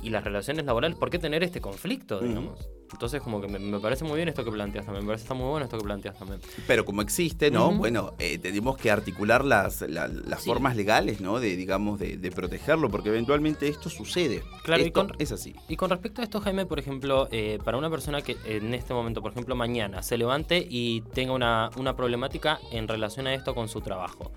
y 0.02 0.10
las 0.10 0.24
relaciones 0.24 0.66
laborales, 0.66 0.98
por 0.98 1.10
qué 1.10 1.20
tener 1.20 1.44
este 1.44 1.62
conflicto, 1.62 2.20
digamos. 2.20 2.70
Entonces, 2.94 3.22
como 3.22 3.40
que 3.42 3.48
me, 3.48 3.58
me 3.58 3.80
parece 3.80 4.04
muy 4.04 4.18
bien 4.18 4.28
esto 4.30 4.44
que 4.44 4.52
planteas 4.52 4.86
también, 4.86 5.06
me 5.06 5.10
parece 5.10 5.24
está 5.24 5.34
muy 5.34 5.48
bueno 5.50 5.64
esto 5.66 5.78
que 5.78 5.84
planteas 5.84 6.18
también. 6.18 6.40
Pero 6.68 6.86
como 6.86 7.02
existe, 7.02 7.50
¿no? 7.50 7.72
Bueno, 7.72 8.14
eh, 8.20 8.38
tenemos 8.38 8.78
que 8.78 8.92
articular 8.92 9.44
las, 9.46 9.82
la- 9.82 10.08
las 10.08 10.42
Sí. 10.42 10.50
formas 10.50 10.76
legales, 10.76 11.22
¿no? 11.22 11.40
De, 11.40 11.56
digamos, 11.56 12.00
de, 12.00 12.18
de 12.18 12.32
protegerlo, 12.32 12.90
porque 12.90 13.10
eventualmente 13.10 13.68
esto 13.68 13.90
sucede. 13.90 14.44
Claro, 14.64 14.86
y 14.86 14.92
con- 14.92 15.14
es 15.20 15.32
así. 15.32 15.56
Y 15.70 15.78
con 15.78 15.90
respecto 15.90 16.22
a 16.22 16.24
esto, 16.26 16.42
Jaime, 16.42 16.66
por 16.66 16.80
ejemplo, 16.80 17.28
eh, 17.32 17.60
para 17.64 17.78
una 17.78 17.90
persona 17.90 18.22
que 18.22 18.38
en 18.46 18.74
este 18.74 18.94
momento, 18.94 19.22
por 19.22 19.32
ejemplo, 19.32 19.56
mañana 19.56 20.04
se 20.04 20.18
levante 20.18 20.66
y 20.70 21.02
tenga 21.14 21.34
una, 21.34 21.70
una 21.78 21.96
problemática 21.96 22.60
en 22.72 22.88
relación 22.88 23.26
a 23.28 23.34
esto 23.34 23.56
con 23.56 23.68
su 23.70 23.82
trabajo, 23.82 24.32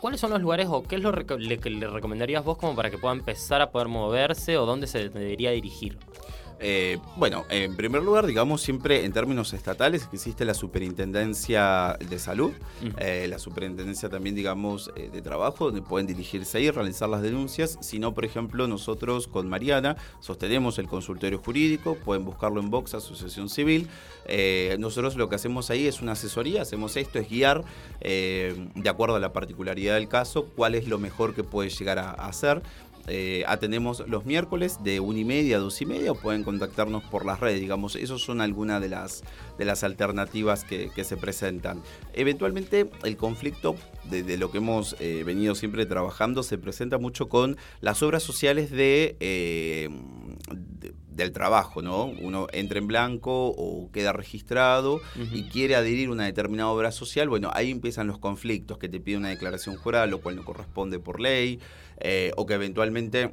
¿cuáles 0.00 0.18
son 0.20 0.30
los 0.30 0.40
lugares 0.40 0.66
o 0.70 0.82
qué 0.82 0.96
es 0.96 1.02
lo 1.02 1.12
le- 1.12 1.58
que 1.58 1.70
le 1.70 1.86
recomendarías 1.88 2.42
vos 2.44 2.56
como 2.58 2.74
para 2.74 2.90
que 2.90 2.98
pueda 2.98 3.14
empezar 3.14 3.60
a 3.60 3.70
poder 3.70 3.88
moverse 3.88 4.56
o 4.58 4.66
dónde 4.66 4.86
se 4.86 5.08
debería 5.10 5.50
dirigir? 5.52 5.98
Eh, 6.64 6.98
bueno, 7.16 7.44
en 7.50 7.74
primer 7.74 8.04
lugar, 8.04 8.24
digamos, 8.24 8.62
siempre 8.62 9.04
en 9.04 9.12
términos 9.12 9.52
estatales 9.52 10.08
existe 10.12 10.44
la 10.44 10.54
Superintendencia 10.54 11.98
de 12.08 12.18
Salud, 12.20 12.52
eh, 12.98 13.26
la 13.28 13.40
Superintendencia 13.40 14.08
también, 14.08 14.36
digamos, 14.36 14.92
eh, 14.94 15.10
de 15.12 15.22
Trabajo, 15.22 15.66
donde 15.66 15.82
pueden 15.82 16.06
dirigirse 16.06 16.58
ahí, 16.58 16.70
realizar 16.70 17.08
las 17.08 17.20
denuncias. 17.20 17.78
Si 17.80 17.98
no, 17.98 18.14
por 18.14 18.24
ejemplo, 18.24 18.68
nosotros 18.68 19.26
con 19.26 19.48
Mariana 19.48 19.96
sostenemos 20.20 20.78
el 20.78 20.86
consultorio 20.86 21.40
jurídico, 21.40 21.96
pueden 21.96 22.24
buscarlo 22.24 22.60
en 22.60 22.70
Vox, 22.70 22.94
Asociación 22.94 23.48
Civil. 23.48 23.88
Eh, 24.26 24.76
nosotros 24.78 25.16
lo 25.16 25.28
que 25.28 25.34
hacemos 25.34 25.68
ahí 25.70 25.88
es 25.88 26.00
una 26.00 26.12
asesoría, 26.12 26.62
hacemos 26.62 26.96
esto, 26.96 27.18
es 27.18 27.28
guiar, 27.28 27.64
de 28.00 28.88
acuerdo 28.88 29.16
a 29.16 29.20
la 29.20 29.32
particularidad 29.32 29.94
del 29.94 30.08
caso, 30.08 30.46
cuál 30.54 30.76
es 30.76 30.86
lo 30.86 30.98
mejor 30.98 31.34
que 31.34 31.42
puede 31.42 31.70
llegar 31.70 31.98
a, 31.98 32.10
a 32.10 32.28
hacer. 32.28 32.62
Eh, 33.08 33.44
atendemos 33.46 34.04
los 34.06 34.24
miércoles 34.24 34.78
de 34.84 35.00
una 35.00 35.18
y 35.18 35.24
media 35.24 35.56
a 35.56 35.60
dos 35.60 35.80
y 35.82 35.86
media 35.86 36.12
o 36.12 36.14
pueden 36.14 36.44
contactarnos 36.44 37.02
por 37.04 37.26
las 37.26 37.40
redes, 37.40 37.60
digamos. 37.60 37.96
Esas 37.96 38.20
son 38.20 38.40
algunas 38.40 38.80
de 38.80 38.88
las, 38.88 39.24
de 39.58 39.64
las 39.64 39.82
alternativas 39.84 40.64
que, 40.64 40.90
se 41.02 41.16
presentan. 41.16 41.82
Eventualmente 42.12 42.88
el 43.02 43.16
conflicto 43.16 43.74
de, 44.04 44.36
lo 44.36 44.52
que 44.52 44.58
hemos 44.58 44.94
eh, 45.00 45.24
venido 45.24 45.56
siempre 45.56 45.84
trabajando 45.84 46.44
se 46.44 46.58
presenta 46.58 46.98
mucho 46.98 47.28
con 47.28 47.56
las 47.80 48.02
obras 48.04 48.22
sociales 48.22 48.70
de, 48.70 49.16
eh, 49.18 49.88
del 51.14 51.32
trabajo, 51.32 51.82
¿no? 51.82 52.04
Uno 52.04 52.46
entra 52.52 52.78
en 52.78 52.86
blanco 52.86 53.48
o 53.48 53.90
queda 53.92 54.12
registrado 54.12 55.00
y 55.32 55.44
quiere 55.44 55.74
adherir 55.76 56.10
una 56.10 56.24
determinada 56.24 56.70
obra 56.70 56.92
social, 56.92 57.28
bueno, 57.28 57.50
ahí 57.54 57.70
empiezan 57.70 58.06
los 58.06 58.18
conflictos, 58.18 58.78
que 58.78 58.88
te 58.88 59.00
pide 59.00 59.16
una 59.16 59.28
declaración 59.28 59.76
jurada, 59.76 60.06
lo 60.06 60.20
cual 60.20 60.36
no 60.36 60.44
corresponde 60.44 60.98
por 60.98 61.20
ley, 61.20 61.60
eh, 61.98 62.32
o 62.36 62.46
que 62.46 62.54
eventualmente 62.54 63.32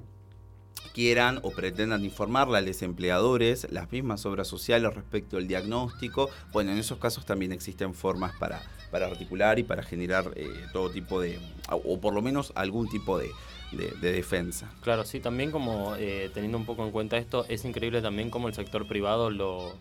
quieran 0.93 1.39
o 1.43 1.51
pretendan 1.51 2.03
informarle 2.03 2.57
a 2.57 2.61
los 2.61 2.81
empleadores 2.81 3.67
las 3.71 3.91
mismas 3.91 4.25
obras 4.25 4.47
sociales 4.47 4.93
respecto 4.93 5.37
al 5.37 5.47
diagnóstico. 5.47 6.29
Bueno, 6.51 6.71
en 6.71 6.77
esos 6.77 6.97
casos 6.97 7.25
también 7.25 7.51
existen 7.51 7.93
formas 7.93 8.33
para, 8.39 8.61
para 8.91 9.07
articular 9.07 9.59
y 9.59 9.63
para 9.63 9.83
generar 9.83 10.31
eh, 10.35 10.49
todo 10.73 10.89
tipo 10.89 11.21
de, 11.21 11.39
o 11.69 11.99
por 11.99 12.13
lo 12.13 12.21
menos 12.21 12.51
algún 12.55 12.89
tipo 12.89 13.17
de, 13.17 13.29
de, 13.71 14.11
defensa. 14.11 14.69
Claro, 14.81 15.05
sí, 15.05 15.19
también 15.19 15.51
como 15.51 15.95
eh, 15.95 16.29
teniendo 16.33 16.57
un 16.57 16.65
poco 16.65 16.83
en 16.83 16.91
cuenta 16.91 17.17
esto, 17.17 17.45
es 17.49 17.65
increíble 17.65 18.01
también 18.01 18.29
como 18.29 18.47
el 18.47 18.53
sector 18.53 18.87
privado 18.87 19.29
lo... 19.29 19.73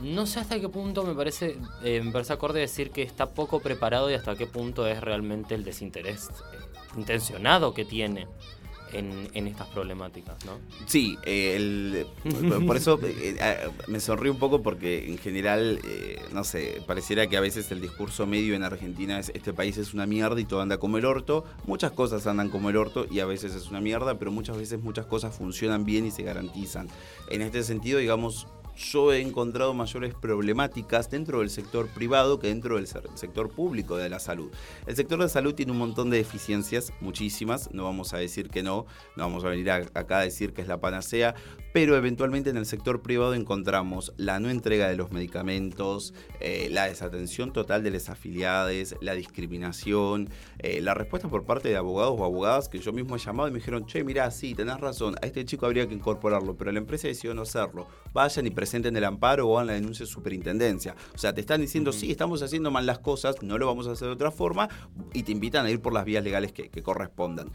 No 0.00 0.26
sé 0.26 0.40
hasta 0.40 0.60
qué 0.60 0.68
punto 0.68 1.04
me 1.04 1.14
parece, 1.14 1.56
eh, 1.82 2.02
me 2.04 2.12
parece 2.12 2.34
acorde 2.34 2.60
decir 2.60 2.90
que 2.90 3.02
está 3.02 3.30
poco 3.30 3.60
preparado 3.60 4.10
y 4.10 4.14
hasta 4.14 4.36
qué 4.36 4.46
punto 4.46 4.86
es 4.86 5.00
realmente 5.00 5.54
el 5.54 5.64
desinterés 5.64 6.28
intencionado 6.96 7.72
que 7.72 7.84
tiene 7.84 8.26
en, 8.92 9.46
estas 9.46 9.68
problemáticas, 9.68 10.44
¿no? 10.44 10.52
Sí, 10.86 11.16
eh, 11.24 12.06
por 12.66 12.76
eso 12.76 12.98
eh, 13.02 13.36
eh, 13.38 13.68
me 13.88 14.00
sonrío 14.00 14.32
un 14.32 14.38
poco 14.38 14.62
porque 14.62 15.08
en 15.08 15.18
general, 15.18 15.80
no 16.32 16.44
sé, 16.44 16.82
pareciera 16.86 17.26
que 17.26 17.36
a 17.36 17.40
veces 17.40 17.70
el 17.70 17.80
discurso 17.80 18.26
medio 18.26 18.54
en 18.54 18.62
Argentina 18.62 19.18
es 19.18 19.30
este 19.34 19.52
país 19.52 19.76
es 19.78 19.94
una 19.94 20.06
mierda 20.06 20.40
y 20.40 20.44
todo 20.44 20.60
anda 20.60 20.78
como 20.78 20.98
el 20.98 21.04
orto. 21.04 21.44
Muchas 21.66 21.92
cosas 21.92 22.26
andan 22.26 22.48
como 22.50 22.70
el 22.70 22.76
orto 22.76 23.06
y 23.10 23.20
a 23.20 23.26
veces 23.26 23.54
es 23.54 23.68
una 23.68 23.80
mierda, 23.80 24.18
pero 24.18 24.30
muchas 24.30 24.56
veces 24.56 24.80
muchas 24.82 25.06
cosas 25.06 25.36
funcionan 25.36 25.84
bien 25.84 26.06
y 26.06 26.10
se 26.10 26.22
garantizan. 26.22 26.88
En 27.30 27.42
este 27.42 27.62
sentido, 27.62 27.98
digamos, 27.98 28.46
yo 28.76 29.12
he 29.12 29.20
encontrado 29.20 29.74
mayores 29.74 30.14
problemáticas 30.14 31.10
dentro 31.10 31.40
del 31.40 31.50
sector 31.50 31.88
privado 31.88 32.38
que 32.38 32.48
dentro 32.48 32.76
del 32.76 32.86
sector 32.86 33.50
público 33.50 33.96
de 33.96 34.08
la 34.08 34.18
salud. 34.18 34.50
El 34.86 34.96
sector 34.96 35.20
de 35.20 35.28
salud 35.28 35.54
tiene 35.54 35.72
un 35.72 35.78
montón 35.78 36.10
de 36.10 36.18
deficiencias, 36.18 36.92
muchísimas, 37.00 37.72
no 37.72 37.84
vamos 37.84 38.12
a 38.14 38.18
decir 38.18 38.50
que 38.50 38.62
no, 38.62 38.86
no 39.16 39.24
vamos 39.24 39.44
a 39.44 39.48
venir 39.48 39.70
acá 39.70 40.18
a 40.18 40.22
decir 40.22 40.52
que 40.52 40.62
es 40.62 40.68
la 40.68 40.80
panacea, 40.80 41.34
pero 41.76 41.94
eventualmente 41.94 42.48
en 42.48 42.56
el 42.56 42.64
sector 42.64 43.02
privado 43.02 43.34
encontramos 43.34 44.14
la 44.16 44.40
no 44.40 44.48
entrega 44.48 44.88
de 44.88 44.96
los 44.96 45.12
medicamentos, 45.12 46.14
eh, 46.40 46.68
la 46.70 46.88
desatención 46.88 47.52
total 47.52 47.82
de 47.82 47.90
las 47.90 48.08
afiliadas, 48.08 48.94
la 49.02 49.12
discriminación, 49.12 50.30
eh, 50.58 50.80
la 50.80 50.94
respuesta 50.94 51.28
por 51.28 51.44
parte 51.44 51.68
de 51.68 51.76
abogados 51.76 52.14
o 52.18 52.24
abogadas 52.24 52.70
que 52.70 52.78
yo 52.78 52.94
mismo 52.94 53.16
he 53.16 53.18
llamado 53.18 53.50
y 53.50 53.52
me 53.52 53.58
dijeron, 53.58 53.84
che, 53.84 54.04
mira, 54.04 54.30
sí, 54.30 54.54
tenés 54.54 54.80
razón, 54.80 55.16
a 55.20 55.26
este 55.26 55.44
chico 55.44 55.66
habría 55.66 55.86
que 55.86 55.92
incorporarlo, 55.92 56.56
pero 56.56 56.72
la 56.72 56.78
empresa 56.78 57.08
decidió 57.08 57.34
no 57.34 57.42
hacerlo. 57.42 57.88
Vayan 58.14 58.46
y 58.46 58.50
presenten 58.52 58.96
el 58.96 59.04
amparo 59.04 59.46
o 59.46 59.58
hagan 59.58 59.66
la 59.66 59.72
denuncia 59.74 60.06
de 60.06 60.10
superintendencia. 60.10 60.96
O 61.14 61.18
sea, 61.18 61.34
te 61.34 61.42
están 61.42 61.60
diciendo, 61.60 61.92
sí, 61.92 62.10
estamos 62.10 62.40
haciendo 62.40 62.70
mal 62.70 62.86
las 62.86 63.00
cosas, 63.00 63.42
no 63.42 63.58
lo 63.58 63.66
vamos 63.66 63.86
a 63.86 63.92
hacer 63.92 64.08
de 64.08 64.14
otra 64.14 64.30
forma, 64.30 64.70
y 65.12 65.24
te 65.24 65.32
invitan 65.32 65.66
a 65.66 65.70
ir 65.70 65.82
por 65.82 65.92
las 65.92 66.06
vías 66.06 66.24
legales 66.24 66.52
que, 66.52 66.70
correspondan. 66.82 67.50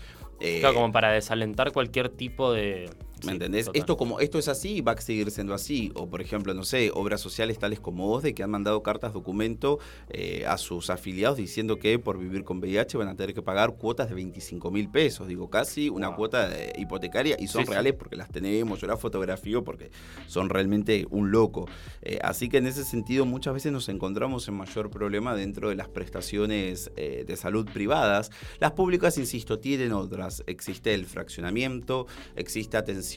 claro, 0.60 0.76
como 0.76 0.92
para 0.92 1.12
desalentar 1.12 1.72
cualquier 1.72 2.10
tipo 2.10 2.54
de 2.54 2.88
¿Me 3.26 3.34
entendés? 3.34 3.70
Esto, 3.74 3.98
como, 3.98 4.20
esto 4.20 4.40
es 4.40 4.48
así 4.48 4.78
y 4.78 4.82
va 4.82 4.94
a 4.94 5.02
seguir 5.02 5.30
siendo 5.32 5.54
así. 5.54 5.92
O, 5.96 6.10
por 6.10 6.22
ejemplo, 6.22 6.54
no 6.54 6.64
sé, 6.64 6.92
obras 6.94 7.22
sociales 7.22 7.60
tales 7.60 7.80
como 7.80 8.12
OSDE 8.12 8.34
que 8.34 8.44
han 8.44 8.50
mandado 8.50 8.82
cartas 8.82 9.14
documento 9.14 9.80
eh, 10.10 10.46
a 10.48 10.58
sus 10.58 10.90
afiliados 10.90 11.38
diciendo 11.38 11.78
que 11.78 12.00
por 12.00 12.18
vivir 12.18 12.44
con 12.44 12.60
VIH 12.60 12.98
van 12.98 13.08
a 13.10 13.16
tener 13.16 13.34
que 13.34 13.42
pagar 13.42 13.76
cuotas 13.76 14.10
de 14.10 14.16
25 14.16 14.72
mil 14.72 14.90
pesos. 14.90 15.28
Digo, 15.28 15.50
casi 15.50 15.90
una 15.90 16.16
cuota 16.16 16.50
hipotecaria 16.78 17.36
y 17.40 17.48
son 17.48 17.66
reales 17.66 17.94
porque 17.94 18.16
las 18.16 18.30
tenemos. 18.30 18.80
Yo 18.80 18.88
las 18.88 19.00
fotografío 19.00 19.64
porque 19.64 19.92
son 20.28 20.50
realmente 20.50 21.06
un 21.10 21.32
loco. 21.32 21.68
Eh, 22.02 22.20
así 22.24 22.50
que 22.50 22.58
en 22.58 22.68
ese 22.68 22.84
sentido, 22.84 23.26
muchas 23.26 23.54
veces 23.54 23.72
nos 23.72 23.90
encontramos 23.90 24.48
en 24.48 24.56
mayor 24.56 24.90
problema 24.90 25.36
dentro 25.36 25.70
de 25.70 25.76
las 25.76 25.90
prestaciones 25.90 26.92
eh, 26.96 27.24
de 27.28 27.36
salud 27.36 27.68
privadas. 27.72 28.32
Las 28.60 28.72
públicas, 28.72 29.18
insisto, 29.18 29.60
tienen 29.60 29.92
otras. 29.92 30.44
Existe 30.48 30.94
el 30.94 31.06
fraccionamiento, 31.06 32.08
existe 32.36 32.78
atención 32.78 33.11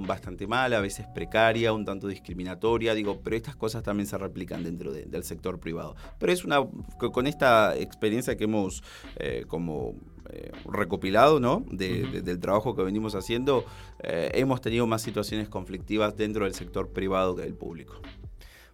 bastante 0.00 0.46
mala, 0.46 0.78
a 0.78 0.80
veces 0.80 1.06
precaria, 1.14 1.72
un 1.72 1.84
tanto 1.84 2.08
discriminatoria, 2.08 2.94
digo, 2.94 3.20
pero 3.22 3.36
estas 3.36 3.56
cosas 3.56 3.82
también 3.82 4.06
se 4.06 4.18
replican 4.18 4.62
dentro 4.62 4.92
del 4.92 5.24
sector 5.24 5.60
privado. 5.60 5.96
Pero 6.18 6.32
es 6.32 6.44
una, 6.44 6.66
con 7.12 7.26
esta 7.26 7.76
experiencia 7.76 8.36
que 8.36 8.44
hemos 8.44 8.82
eh, 9.16 9.44
como 9.46 9.94
eh, 10.30 10.52
recopilado, 10.66 11.40
¿no? 11.40 11.64
del 11.70 12.40
trabajo 12.40 12.74
que 12.74 12.82
venimos 12.82 13.14
haciendo, 13.14 13.64
eh, 14.02 14.30
hemos 14.34 14.60
tenido 14.60 14.86
más 14.86 15.02
situaciones 15.02 15.48
conflictivas 15.48 16.16
dentro 16.16 16.44
del 16.44 16.54
sector 16.54 16.90
privado 16.92 17.34
que 17.34 17.42
del 17.42 17.54
público. 17.54 17.94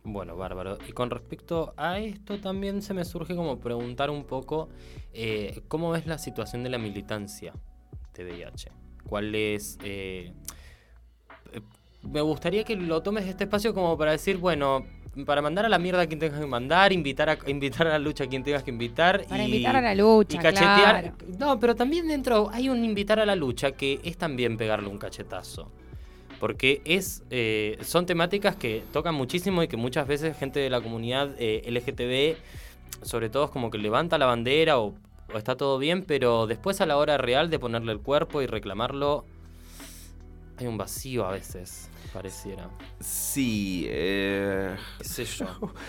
Bueno, 0.02 0.36
bárbaro. 0.36 0.76
Y 0.86 0.92
con 0.92 1.10
respecto 1.10 1.72
a 1.78 1.98
esto 1.98 2.38
también 2.38 2.82
se 2.82 2.92
me 2.92 3.04
surge 3.06 3.34
como 3.34 3.58
preguntar 3.58 4.10
un 4.10 4.24
poco 4.24 4.68
cómo 5.68 5.96
es 5.96 6.06
la 6.06 6.18
situación 6.18 6.62
de 6.62 6.68
la 6.68 6.76
militancia 6.76 7.54
de 8.14 8.24
VIH. 8.24 8.70
¿Cuál 9.08 9.34
es 9.34 9.78
me 12.02 12.20
gustaría 12.20 12.64
que 12.64 12.76
lo 12.76 13.02
tomes 13.02 13.26
este 13.26 13.44
espacio 13.44 13.74
como 13.74 13.96
para 13.96 14.12
decir, 14.12 14.36
bueno, 14.36 14.84
para 15.24 15.40
mandar 15.42 15.64
a 15.64 15.68
la 15.68 15.78
mierda 15.78 16.02
a 16.02 16.06
quien 16.06 16.18
tengas 16.18 16.40
que 16.40 16.46
mandar, 16.46 16.92
invitar 16.92 17.30
a, 17.30 17.38
invitar 17.46 17.86
a 17.86 17.90
la 17.90 17.98
lucha 17.98 18.24
a 18.24 18.26
quien 18.26 18.42
tengas 18.42 18.62
que 18.62 18.70
invitar. 18.70 19.24
Para 19.26 19.44
invitar 19.44 19.76
a 19.76 19.80
la 19.80 19.94
lucha. 19.94 20.36
Y 20.36 20.40
cachetear. 20.40 21.14
No, 21.38 21.60
pero 21.60 21.74
también 21.74 22.08
dentro 22.08 22.50
hay 22.52 22.68
un 22.68 22.84
invitar 22.84 23.20
a 23.20 23.26
la 23.26 23.36
lucha 23.36 23.72
que 23.72 24.00
es 24.02 24.16
también 24.16 24.56
pegarle 24.56 24.88
un 24.88 24.98
cachetazo. 24.98 25.70
Porque 26.40 26.82
es, 26.84 27.22
eh, 27.30 27.78
son 27.82 28.06
temáticas 28.06 28.56
que 28.56 28.82
tocan 28.92 29.14
muchísimo 29.14 29.62
y 29.62 29.68
que 29.68 29.76
muchas 29.76 30.06
veces 30.06 30.36
gente 30.36 30.58
de 30.60 30.68
la 30.68 30.80
comunidad 30.80 31.30
eh, 31.38 31.62
LGTB, 31.70 33.04
sobre 33.06 33.30
todo, 33.30 33.44
es 33.44 33.50
como 33.50 33.70
que 33.70 33.78
levanta 33.78 34.18
la 34.18 34.26
bandera 34.26 34.78
o 34.78 34.94
está 35.34 35.56
todo 35.56 35.78
bien, 35.78 36.02
pero 36.02 36.46
después 36.46 36.80
a 36.80 36.86
la 36.86 36.96
hora 36.96 37.16
real 37.18 37.50
de 37.50 37.58
ponerle 37.58 37.92
el 37.92 38.00
cuerpo 38.00 38.42
y 38.42 38.46
reclamarlo, 38.46 39.24
hay 40.56 40.66
un 40.66 40.76
vacío 40.76 41.26
a 41.26 41.32
veces 41.32 41.88
pareciera. 42.12 42.68
Sí, 43.00 43.86
eh... 43.88 44.76
¿Qué 44.98 45.04
sé 45.04 45.24
yo? 45.24 45.46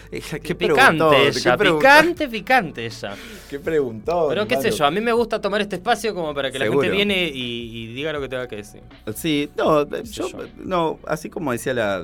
¿Qué, 0.41 0.56
picante 0.56 1.28
ella, 1.28 1.56
picante, 1.56 2.28
picante 2.28 2.86
ella. 2.86 3.15
¿Qué 3.49 3.60
preguntó? 3.60 4.28
Pero 4.30 4.47
qué 4.47 4.60
sé 4.60 4.71
yo, 4.71 4.86
a 4.86 4.91
mí 4.91 5.01
me 5.01 5.12
gusta 5.12 5.39
tomar 5.39 5.62
este 5.62 5.75
espacio 5.75 6.15
como 6.15 6.34
para 6.34 6.51
que 6.51 6.58
la 6.58 6.67
gente 6.67 6.89
viene 6.89 7.30
y, 7.32 7.93
diga 7.93 8.12
lo 8.12 8.21
que 8.21 8.30
tenga 8.30 8.47
que 8.47 8.58
decir. 8.58 8.82
Sí, 9.15 9.49
no, 9.56 9.88
yo, 10.04 10.28
no, 10.58 10.99
así 11.06 11.30
como 11.30 11.51
decía 11.51 11.73
la, 11.73 12.04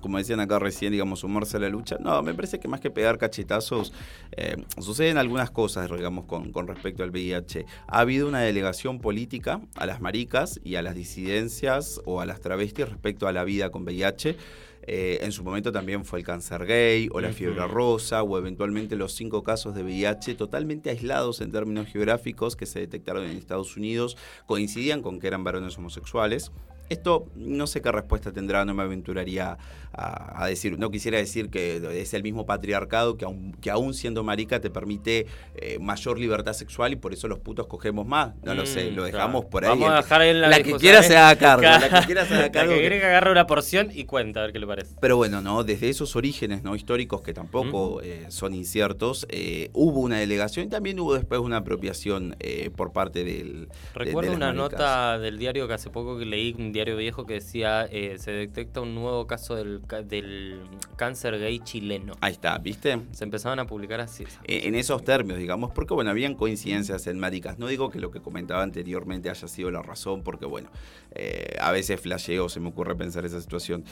como 0.00 0.18
decían 0.18 0.40
acá 0.40 0.58
recién, 0.58 0.92
digamos, 0.92 1.20
sumarse 1.20 1.56
a 1.56 1.60
la 1.60 1.68
lucha, 1.68 1.96
no, 2.00 2.22
me 2.22 2.34
parece 2.34 2.58
que 2.58 2.68
más 2.68 2.80
que 2.80 2.90
pegar 2.90 3.18
cachetazos, 3.18 3.92
eh, 4.32 4.56
suceden 4.78 5.18
algunas 5.18 5.50
cosas, 5.50 5.90
digamos, 5.90 6.24
con, 6.24 6.52
con 6.52 6.66
respecto 6.66 7.02
al 7.02 7.10
VIH. 7.10 7.66
Ha 7.86 8.00
habido 8.00 8.28
una 8.28 8.40
delegación 8.40 9.00
política 9.00 9.60
a 9.76 9.86
las 9.86 10.00
maricas 10.00 10.60
y 10.64 10.76
a 10.76 10.82
las 10.82 10.94
disidencias 10.94 12.00
o 12.04 12.20
a 12.20 12.26
las 12.26 12.40
travestis 12.40 12.88
respecto 12.88 13.28
a 13.28 13.32
la 13.32 13.44
vida 13.44 13.70
con 13.70 13.84
VIH. 13.84 14.36
Eh, 14.82 15.18
en 15.22 15.30
su 15.32 15.44
momento 15.44 15.72
también 15.72 16.04
fue 16.04 16.20
el 16.20 16.24
cáncer 16.24 16.64
gay 16.64 17.08
o 17.12 17.20
la 17.20 17.32
fiebre 17.32 17.66
rosa 17.66 18.22
o 18.22 18.38
eventualmente 18.38 18.96
los 18.96 19.12
cinco 19.12 19.42
casos 19.42 19.74
de 19.74 19.82
VIH 19.82 20.34
totalmente 20.34 20.88
aislados 20.90 21.40
en 21.42 21.52
términos 21.52 21.86
geográficos 21.88 22.56
que 22.56 22.66
se 22.66 22.80
detectaron 22.80 23.24
en 23.24 23.36
Estados 23.36 23.76
Unidos 23.76 24.16
coincidían 24.46 25.02
con 25.02 25.20
que 25.20 25.26
eran 25.26 25.44
varones 25.44 25.76
homosexuales. 25.76 26.50
Esto 26.90 27.28
no 27.36 27.68
sé 27.68 27.80
qué 27.80 27.92
respuesta 27.92 28.32
tendrá, 28.32 28.64
no 28.64 28.74
me 28.74 28.82
aventuraría 28.82 29.56
a, 29.92 30.46
decir, 30.46 30.78
no 30.78 30.90
quisiera 30.90 31.18
decir 31.18 31.50
que 31.50 31.80
es 32.00 32.14
el 32.14 32.22
mismo 32.22 32.46
patriarcado 32.46 33.16
que 33.16 33.24
aún, 33.24 33.52
que 33.60 33.70
aún 33.70 33.94
siendo 33.94 34.22
marica 34.24 34.60
te 34.60 34.70
permite 34.70 35.26
eh, 35.54 35.78
mayor 35.80 36.18
libertad 36.18 36.52
sexual 36.52 36.92
y 36.92 36.96
por 36.96 37.12
eso 37.12 37.28
los 37.28 37.38
putos 37.38 37.68
cogemos 37.68 38.06
más. 38.06 38.34
No 38.42 38.54
lo 38.54 38.66
sé, 38.66 38.90
mm, 38.90 38.94
lo 38.96 39.04
dejamos 39.04 39.44
por 39.44 39.64
ahí. 39.64 39.70
Vamos 39.70 39.90
a 39.90 39.96
dejar 39.96 40.22
en 40.22 40.40
la, 40.40 40.48
la 40.48 40.62
que 40.62 40.72
quiera 40.74 41.02
se 41.02 41.16
haga 41.16 41.36
cargo. 41.36 41.62
La 41.62 42.00
que 42.00 42.06
quiera 42.06 42.26
se 42.26 42.34
haga 42.34 42.50
cargo. 42.50 42.72
La 42.72 42.76
que 42.76 42.80
quiere 42.80 42.98
que 42.98 43.06
agarre 43.06 43.30
una 43.30 43.46
porción 43.46 43.90
y 43.92 44.04
cuenta, 44.04 44.40
a 44.40 44.42
ver 44.44 44.52
qué 44.52 44.58
le 44.58 44.66
parece. 44.66 44.96
Pero 45.00 45.16
bueno, 45.16 45.40
no, 45.40 45.62
desde 45.62 45.88
esos 45.88 46.16
orígenes 46.16 46.64
no 46.64 46.74
históricos 46.74 47.20
que 47.22 47.32
tampoco 47.32 48.00
eh, 48.02 48.26
son 48.30 48.52
inciertos, 48.54 49.26
eh, 49.28 49.70
hubo 49.74 50.00
una 50.00 50.18
delegación 50.18 50.66
y 50.66 50.68
también 50.68 50.98
hubo 50.98 51.14
después 51.14 51.40
una 51.40 51.58
apropiación 51.58 52.36
por 52.74 52.92
parte 52.92 53.22
del. 53.22 53.68
Recuerdo 53.94 54.32
una 54.32 54.52
nota 54.52 55.18
del 55.18 55.38
diario 55.38 55.68
que 55.68 55.74
hace 55.74 55.90
poco 55.90 56.18
que 56.18 56.24
leí, 56.24 56.54
un 56.58 56.72
diario 56.72 56.79
viejo 56.84 57.26
que 57.26 57.34
decía, 57.34 57.86
eh, 57.90 58.16
se 58.18 58.30
detecta 58.32 58.80
un 58.80 58.94
nuevo 58.94 59.26
caso 59.26 59.54
del, 59.54 59.82
del, 60.04 60.60
cáncer 60.96 61.38
gay 61.38 61.58
chileno. 61.60 62.14
Ahí 62.20 62.32
está, 62.32 62.58
¿viste? 62.58 63.00
Se 63.12 63.24
empezaban 63.24 63.58
a 63.58 63.66
publicar 63.66 64.00
así. 64.00 64.24
Eh, 64.44 64.62
en 64.64 64.74
esos 64.74 65.04
términos, 65.04 65.38
digamos, 65.38 65.72
porque 65.72 65.94
bueno, 65.94 66.10
habían 66.10 66.34
coincidencias 66.34 67.06
en 67.06 67.18
maricas. 67.18 67.58
No 67.58 67.66
digo 67.66 67.90
que 67.90 68.00
lo 68.00 68.10
que 68.10 68.20
comentaba 68.20 68.62
anteriormente 68.62 69.30
haya 69.30 69.48
sido 69.48 69.70
la 69.70 69.82
razón, 69.82 70.22
porque 70.22 70.46
bueno, 70.46 70.70
eh, 71.12 71.56
a 71.60 71.72
veces 71.72 72.00
flasheo, 72.00 72.48
se 72.48 72.60
me 72.60 72.68
ocurre 72.68 72.96
pensar 72.96 73.24
esa 73.24 73.40
situación. 73.40 73.84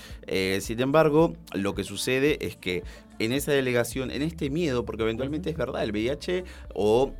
sin 0.60 0.80
embargo, 0.80 1.34
lo 1.54 1.74
que 1.74 1.84
sucede 1.84 2.44
es 2.44 2.56
que 2.56 2.82
en 3.18 3.32
esa 3.32 3.52
delegación, 3.52 4.10
en 4.10 4.22
este 4.22 4.50
miedo, 4.50 4.84
porque 4.84 5.02
eventualmente 5.02 5.50
es 5.50 5.56
verdad, 5.56 5.82
el 5.82 5.90
VIH 5.90 6.44
o 6.74 7.12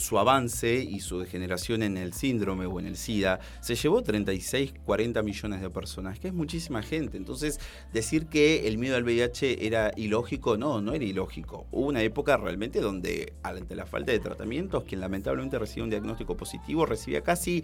su 0.00 0.18
avance 0.18 0.74
y 0.76 1.00
su 1.00 1.20
degeneración 1.20 1.82
en 1.82 1.96
el 1.96 2.12
síndrome 2.12 2.66
o 2.66 2.80
en 2.80 2.86
el 2.86 2.96
SIDA 2.96 3.40
se 3.60 3.74
llevó 3.74 4.02
36, 4.02 4.74
40 4.84 5.22
millones 5.22 5.60
de 5.60 5.70
personas, 5.70 6.18
que 6.18 6.28
es 6.28 6.34
muchísima 6.34 6.82
gente. 6.82 7.16
Entonces, 7.16 7.60
decir 7.92 8.26
que 8.26 8.68
el 8.68 8.78
miedo 8.78 8.96
al 8.96 9.04
VIH 9.04 9.66
era 9.66 9.92
ilógico, 9.96 10.56
no, 10.56 10.80
no 10.80 10.92
era 10.92 11.04
ilógico. 11.04 11.66
Hubo 11.70 11.86
una 11.86 12.02
época 12.02 12.36
realmente 12.36 12.80
donde, 12.80 13.34
ante 13.42 13.74
la 13.74 13.86
falta 13.86 14.12
de 14.12 14.18
tratamientos, 14.18 14.84
quien 14.84 15.00
lamentablemente 15.00 15.58
recibía 15.58 15.84
un 15.84 15.90
diagnóstico 15.90 16.36
positivo 16.36 16.86
recibía 16.86 17.22
casi 17.22 17.62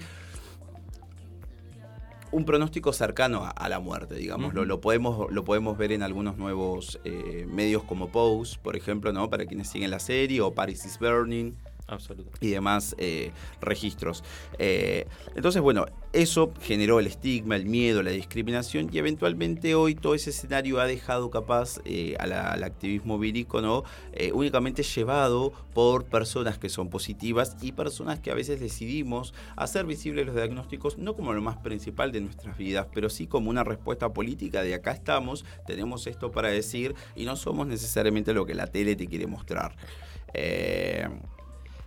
un 2.34 2.44
pronóstico 2.44 2.92
cercano 2.92 3.48
a, 3.54 3.68
la 3.68 3.78
muerte, 3.78 4.16
digamos. 4.16 4.54
lo, 4.54 4.80
podemos, 4.80 5.30
lo 5.30 5.44
podemos 5.44 5.78
ver 5.78 5.92
en 5.92 6.02
algunos 6.02 6.36
nuevos 6.36 6.98
eh, 7.04 7.46
medios 7.48 7.84
como 7.84 8.08
Pose, 8.08 8.58
por 8.60 8.76
ejemplo, 8.76 9.12
¿no? 9.12 9.30
Para 9.30 9.46
quienes 9.46 9.68
siguen 9.68 9.92
la 9.92 10.00
serie, 10.00 10.40
o 10.40 10.52
Paris 10.52 10.84
is 10.84 10.98
Burning. 10.98 11.54
Absoluto. 11.86 12.30
y 12.40 12.48
demás 12.48 12.94
eh, 12.98 13.30
registros. 13.60 14.24
Eh, 14.58 15.06
entonces, 15.36 15.60
bueno, 15.60 15.84
eso 16.12 16.52
generó 16.62 16.98
el 16.98 17.06
estigma, 17.06 17.56
el 17.56 17.66
miedo, 17.66 18.02
la 18.02 18.10
discriminación 18.10 18.88
y 18.90 18.98
eventualmente 18.98 19.74
hoy 19.74 19.94
todo 19.94 20.14
ese 20.14 20.30
escenario 20.30 20.80
ha 20.80 20.86
dejado 20.86 21.30
capaz 21.30 21.80
eh, 21.84 22.16
al 22.18 22.64
activismo 22.64 23.18
vírico, 23.18 23.60
¿no? 23.60 23.84
únicamente 24.32 24.82
llevado 24.82 25.52
por 25.74 26.04
personas 26.04 26.56
que 26.56 26.68
son 26.68 26.88
positivas 26.88 27.56
y 27.60 27.72
personas 27.72 28.20
que 28.20 28.30
a 28.30 28.34
veces 28.34 28.60
decidimos 28.60 29.34
hacer 29.56 29.86
visibles 29.86 30.26
los 30.26 30.36
diagnósticos 30.36 30.98
no 30.98 31.14
como 31.14 31.32
lo 31.32 31.42
más 31.42 31.56
principal 31.56 32.12
de 32.12 32.20
nuestras 32.20 32.56
vidas, 32.56 32.86
pero 32.94 33.10
sí 33.10 33.26
como 33.26 33.50
una 33.50 33.64
respuesta 33.64 34.12
política 34.12 34.62
de 34.62 34.74
acá 34.74 34.92
estamos, 34.92 35.44
tenemos 35.66 36.06
esto 36.06 36.30
para 36.30 36.48
decir 36.48 36.94
y 37.16 37.24
no 37.24 37.36
somos 37.36 37.66
necesariamente 37.66 38.32
lo 38.32 38.46
que 38.46 38.54
la 38.54 38.68
tele 38.68 38.96
te 38.96 39.06
quiere 39.06 39.26
mostrar. 39.26 39.76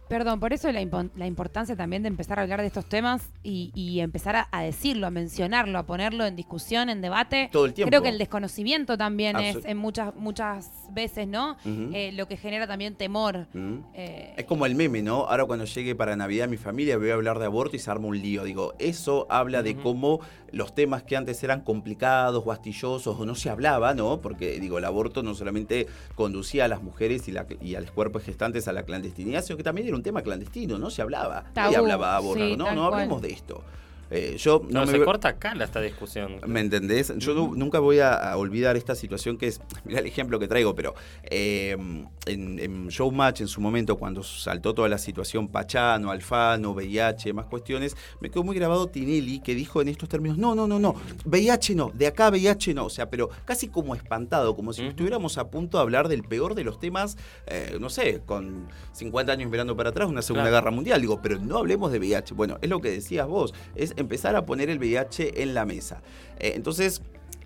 Perdón, 0.07 0.39
por 0.39 0.53
eso 0.53 0.71
la, 0.71 0.81
importancia 0.81 1.75
también 1.75 2.01
de 2.01 2.07
empezar 2.07 2.39
a 2.39 2.43
hablar 2.43 2.61
de 2.61 2.67
estos 2.67 2.85
temas 2.85 3.29
y, 3.43 3.99
empezar 3.99 4.47
a, 4.51 4.61
decirlo, 4.61 5.07
a 5.07 5.11
mencionarlo, 5.11 5.77
a 5.77 5.83
ponerlo 5.83 6.25
en 6.25 6.35
discusión, 6.35 6.89
en 6.89 7.01
debate. 7.01 7.49
Todo 7.51 7.65
el 7.65 7.73
tiempo. 7.73 7.89
Creo 7.89 8.01
que 8.01 8.09
el 8.09 8.17
desconocimiento 8.17 8.97
también 8.97 9.37
es 9.37 9.57
en 9.65 9.77
muchas 9.77 10.15
muchas 10.15 10.71
veces, 10.91 11.27
¿no? 11.27 11.57
Eh, 11.65 12.11
lo 12.13 12.27
que 12.27 12.37
genera 12.37 12.67
también 12.67 12.95
temor. 12.95 13.47
Eh, 13.93 14.33
es 14.37 14.45
como 14.45 14.65
el 14.65 14.75
meme, 14.75 15.01
¿no? 15.01 15.27
Ahora 15.27 15.45
cuando 15.45 15.65
llegue 15.65 15.95
para 15.95 16.15
Navidad 16.15 16.47
mi 16.47 16.57
familia 16.57 16.97
voy 16.97 17.09
a 17.09 17.13
hablar 17.13 17.39
de 17.39 17.45
aborto 17.45 17.75
y 17.75 17.79
se 17.79 17.91
arma 17.91 18.07
un 18.07 18.19
lío. 18.19 18.43
Digo, 18.43 18.73
eso 18.79 19.27
habla 19.29 19.63
de 19.63 19.75
cómo 19.75 20.19
los 20.51 20.73
temas 20.73 21.03
que 21.03 21.17
antes 21.17 21.43
eran 21.43 21.61
complicados 21.61 22.43
o 22.45 22.51
astillosos 22.51 23.19
o 23.19 23.25
no 23.25 23.35
se 23.35 23.49
hablaba, 23.49 23.93
¿no? 23.93 24.21
Porque 24.21 24.59
digo, 24.59 24.77
el 24.77 24.85
aborto 24.85 25.23
no 25.23 25.35
solamente 25.35 25.87
conducía 26.15 26.65
a 26.65 26.67
las 26.67 26.81
mujeres 26.81 27.27
y, 27.27 27.31
la, 27.31 27.45
y 27.61 27.75
a 27.75 27.81
los 27.81 27.91
cuerpos 27.91 28.23
gestantes 28.23 28.67
a 28.67 28.73
la 28.73 28.83
clandestinidad, 28.83 29.43
sino 29.43 29.57
que 29.57 29.63
también 29.63 29.87
era 29.87 29.96
un 29.97 30.03
tema 30.03 30.21
clandestino, 30.21 30.77
no 30.77 30.89
se 30.89 31.01
hablaba. 31.01 31.45
Nadie 31.55 31.77
hablaba 31.77 32.11
de 32.11 32.15
aborto, 32.17 32.57
no, 32.57 32.73
no 32.73 32.85
hablemos 32.85 33.21
de 33.21 33.31
esto. 33.31 33.63
Eh, 34.09 34.35
yo 34.37 34.61
no, 34.69 34.85
se 34.85 35.03
corta 35.03 35.29
acá 35.29 35.53
esta 35.59 35.81
discusión. 35.81 36.39
¿Me 36.45 36.61
entendés? 36.61 37.13
Yo 37.17 37.51
nunca 37.55 37.79
voy 37.79 37.99
a, 37.99 38.35
olvidar 38.37 38.77
esta 38.77 38.95
situación 38.95 39.37
que 39.37 39.47
es, 39.47 39.61
mira 39.85 39.99
el 39.99 40.05
ejemplo 40.05 40.39
que 40.39 40.47
traigo, 40.47 40.75
pero 40.75 40.95
em, 41.23 42.05
en, 42.25 42.87
Showmatch 42.87 43.41
en 43.41 43.47
su 43.47 43.61
momento, 43.61 43.97
cuando 43.97 44.23
saltó 44.23 44.73
toda 44.73 44.89
la 44.89 44.97
situación 44.97 45.47
Pachano, 45.47 46.11
Alfano, 46.11 46.71
VIH, 46.71 47.33
más 47.33 47.45
cuestiones, 47.45 47.95
me 48.21 48.29
quedó 48.29 48.43
muy 48.43 48.55
grabado 48.55 48.87
Tinelli 48.87 49.39
que 49.39 49.55
dijo 49.55 49.81
en 49.81 49.89
estos 49.89 50.09
términos, 50.09 50.37
no, 50.37 50.55
no, 50.55 50.67
no, 50.67 50.79
no, 50.79 50.95
VIH 51.25 51.75
no, 51.75 51.91
de 51.93 52.07
acá 52.07 52.29
VIH 52.29 52.73
no, 52.73 52.85
o 52.85 52.89
sea, 52.89 53.09
pero 53.09 53.29
casi 53.45 53.67
como 53.67 53.95
espantado, 53.95 54.55
como 54.55 54.73
si 54.73 54.85
estuviéramos 54.85 55.37
a 55.37 55.49
punto 55.49 55.77
de 55.77 55.83
hablar 55.83 56.07
del 56.07 56.23
peor 56.23 56.55
de 56.55 56.63
los 56.63 56.79
temas, 56.79 57.17
eh, 57.47 57.77
no 57.79 57.89
sé, 57.89 58.21
con 58.25 58.67
50 58.93 59.31
años 59.31 59.49
mirando 59.49 59.75
para 59.75 59.89
atrás, 59.89 60.07
una 60.07 60.21
Segunda 60.21 60.49
Guerra 60.49 60.71
Mundial, 60.71 61.01
digo, 61.01 61.21
pero 61.21 61.39
no 61.39 61.57
hablemos 61.57 61.91
de 61.91 61.99
VIH. 61.99 62.33
Bueno, 62.33 62.57
es 62.61 62.69
lo 62.69 62.81
que 62.81 62.91
decías 62.91 63.27
vos, 63.27 63.53
es 63.75 63.93
empezar 63.97 64.35
a 64.35 64.45
poner 64.45 64.69
el 64.69 64.79
VIH 64.79 65.43
en 65.43 65.53
la 65.53 65.65
mesa. 65.65 66.01
Eh, 66.39 66.53
entonces, 66.55 67.01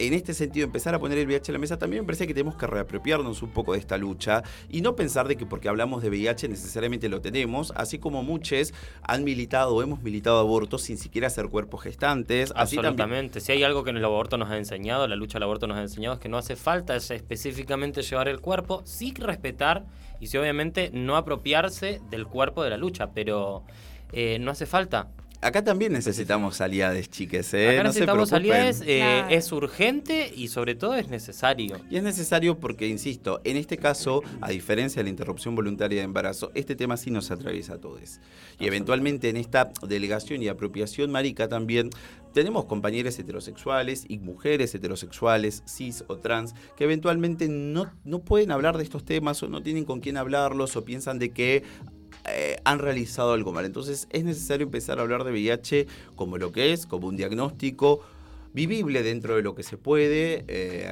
en 0.08 0.14
este 0.14 0.34
sentido, 0.34 0.66
empezar 0.66 0.96
a 0.96 1.00
poner 1.00 1.18
el 1.18 1.28
VIH 1.28 1.52
en 1.52 1.54
la 1.54 1.60
mesa, 1.60 1.78
también 1.78 2.04
me 2.04 2.08
parece 2.08 2.26
que 2.26 2.34
tenemos 2.34 2.56
que 2.56 2.66
reapropiarnos 2.66 3.42
un 3.44 3.52
poco 3.52 3.74
de 3.74 3.80
esta 3.80 3.98
lucha 3.98 4.44
y 4.70 4.82
no 4.82 4.96
pensar 4.96 5.28
de 5.28 5.36
que 5.36 5.46
porque 5.46 5.70
hablamos 5.70 6.02
de 6.02 6.10
VIH 6.10 6.48
necesariamente 6.50 7.08
lo 7.08 7.22
tenemos, 7.22 7.72
así 7.76 8.00
como 8.00 8.24
muchos 8.24 8.74
han 9.04 9.24
militado 9.24 9.76
o 9.76 9.84
hemos 9.84 10.02
militado 10.02 10.40
abortos 10.40 10.82
sin 10.82 10.98
siquiera 10.98 11.30
ser 11.30 11.50
cuerpos 11.50 11.84
gestantes. 11.84 12.52
Absolutamente. 12.56 13.42
si 13.42 13.52
hay 13.52 13.64
algo 13.64 13.84
que 13.84 13.92
el 13.92 14.04
aborto 14.04 14.38
nos 14.38 14.50
ha 14.50 14.58
enseñado, 14.58 15.08
la 15.08 15.16
lucha 15.16 15.38
al 15.38 15.44
aborto 15.44 15.68
nos 15.68 15.78
ha 15.78 15.82
enseñado, 15.82 16.16
es 16.16 16.20
que 16.20 16.30
no 16.30 16.38
hace 16.38 16.56
falta 16.56 16.96
específicamente 16.96 18.02
llevar 18.02 18.28
el 18.28 18.40
cuerpo, 18.40 18.82
sí 18.86 19.14
respetar 19.16 19.86
y 20.20 20.28
sí 20.28 20.38
obviamente 20.38 20.90
no 20.94 21.16
apropiarse 21.16 22.02
del 22.10 22.26
cuerpo 22.26 22.64
de 22.64 22.72
la 22.72 22.78
lucha, 22.78 23.12
pero 23.14 23.64
eh, 24.14 24.40
no 24.40 24.52
hace 24.52 24.66
falta. 24.66 25.10
Acá 25.41 25.63
también 25.63 25.91
necesitamos 25.91 26.62
aliades, 26.62 27.10
chiques. 27.10 27.51
¿eh? 27.56 27.69
Acá 27.69 27.84
necesitamos 27.84 28.32
aliades, 28.32 28.84
eh, 28.86 29.23
es 29.32 29.51
urgente 29.51 30.32
y 30.36 30.49
sobre 30.49 30.75
todo 30.75 30.93
es 30.93 31.10
necesario. 31.10 31.82
Y 31.89 31.97
es 31.97 32.04
necesario 32.04 32.60
porque, 32.60 32.88
insisto, 32.88 33.41
en 33.43 33.58
este 33.58 33.77
caso, 33.77 34.21
a 34.39 34.49
diferencia 34.51 34.99
de 34.99 35.06
la 35.06 35.10
interrupción 35.10 35.56
voluntaria 35.56 35.97
de 35.97 36.04
embarazo, 36.04 36.51
este 36.54 36.75
tema 36.75 36.95
sí 36.95 37.10
nos 37.10 37.32
atraviesa 37.32 37.73
a 37.73 37.77
todos. 37.80 38.19
Y 38.60 38.67
eventualmente 38.67 39.30
en 39.30 39.38
esta 39.38 39.71
delegación 39.88 40.43
y 40.43 40.47
apropiación 40.47 41.12
marica 41.12 41.47
también 41.47 41.89
tenemos 42.34 42.65
compañeros 42.65 43.17
heterosexuales 43.17 44.06
y 44.08 44.19
mujeres 44.19 44.75
heterosexuales, 44.75 45.63
cis 45.65 46.04
o 46.08 46.17
trans, 46.17 46.54
que 46.77 46.84
eventualmente 46.84 47.47
no, 47.49 47.91
no 48.04 48.19
pueden 48.19 48.51
hablar 48.51 48.77
de 48.77 48.84
estos 48.84 49.04
temas 49.04 49.41
o 49.41 49.49
no 49.49 49.63
tienen 49.63 49.86
con 49.86 50.01
quién 50.01 50.17
hablarlos 50.17 50.75
o 50.75 50.86
piensan 50.86 51.17
de 51.17 51.32
que 51.32 51.63
eh, 52.26 52.58
han 52.64 52.80
realizado 52.80 53.34
algo 53.34 53.52
mal. 53.52 53.66
Entonces 53.66 54.08
es 54.12 54.24
necesario 54.24 54.66
empezar 54.66 55.00
a 55.00 55.02
hablar 55.02 55.24
de 55.24 55.32
VIH 55.32 55.88
como 56.16 56.38
lo 56.38 56.52
que 56.52 56.74
es, 56.74 56.86
como 56.86 57.08
un 57.08 57.18
diagnóstico 57.18 58.02
vivible 58.54 59.04
dentro 59.04 59.36
de 59.36 59.44
lo 59.44 59.56
que 59.56 59.64
se 59.64 59.78
puede. 59.78 60.44
Eh, 60.48 60.90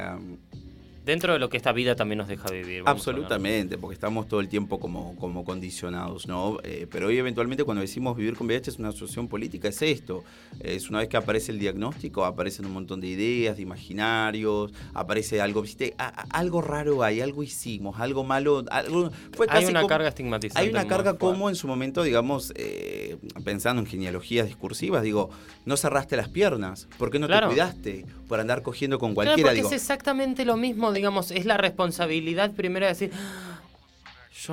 Dentro 1.09 1.33
de 1.33 1.39
lo 1.39 1.49
que 1.49 1.57
esta 1.57 1.71
vida 1.71 1.95
también 1.95 2.19
nos 2.19 2.27
deja 2.27 2.51
vivir. 2.51 2.83
Absolutamente, 2.85 3.79
porque 3.79 3.95
estamos 3.95 4.27
todo 4.27 4.41
el 4.41 4.47
tiempo 4.47 4.79
como, 4.79 5.15
como 5.15 5.43
condicionados, 5.43 6.27
¿no? 6.27 6.59
Eh, 6.63 6.85
pero 6.87 7.07
hoy 7.07 7.17
eventualmente 7.17 7.63
cuando 7.63 7.81
decimos 7.81 8.15
vivir 8.15 8.35
con 8.35 8.45
VIH 8.45 8.69
es 8.69 8.77
una 8.77 8.89
asociación 8.89 9.27
política, 9.27 9.69
es 9.69 9.81
esto. 9.81 10.23
Es 10.59 10.87
una 10.91 10.99
vez 10.99 11.09
que 11.09 11.17
aparece 11.17 11.51
el 11.51 11.57
diagnóstico, 11.57 12.25
aparecen 12.25 12.67
un 12.67 12.73
montón 12.73 13.01
de 13.01 13.07
ideas, 13.07 13.57
de 13.57 13.63
imaginarios, 13.63 14.71
aparece 14.93 15.41
algo, 15.41 15.63
¿viste? 15.63 15.95
algo 16.29 16.61
raro 16.61 17.01
hay, 17.01 17.21
algo 17.21 17.41
hicimos, 17.41 17.99
algo 17.99 18.23
malo. 18.23 18.63
Algo, 18.69 19.09
hay 19.47 19.65
una 19.65 19.87
carga 19.87 20.09
estigmatizante. 20.09 20.61
Hay 20.61 20.69
una 20.69 20.85
carga 20.85 21.17
como 21.17 21.49
en 21.49 21.55
su 21.55 21.67
momento, 21.67 22.03
digamos, 22.03 22.53
eh, 22.55 22.98
pensando 23.43 23.81
en 23.81 23.87
genealogías 23.87 24.47
discursivas, 24.47 25.03
digo, 25.03 25.29
no 25.65 25.77
cerraste 25.77 26.15
las 26.17 26.29
piernas, 26.29 26.87
¿por 26.97 27.11
qué 27.11 27.19
no 27.19 27.27
te 27.27 27.41
cuidaste? 27.41 28.05
Por 28.27 28.39
andar 28.39 28.61
cogiendo 28.61 28.99
con 28.99 29.13
cualquiera. 29.15 29.51
Claro, 29.51 29.63
porque 29.63 29.75
es 29.75 29.81
exactamente 29.81 30.45
lo 30.45 30.57
mismo 30.57 30.91
digamos, 30.91 31.31
es 31.31 31.45
la 31.45 31.57
responsabilidad 31.57 32.51
primero 32.51 32.85
de 32.85 32.91
decir, 32.91 33.11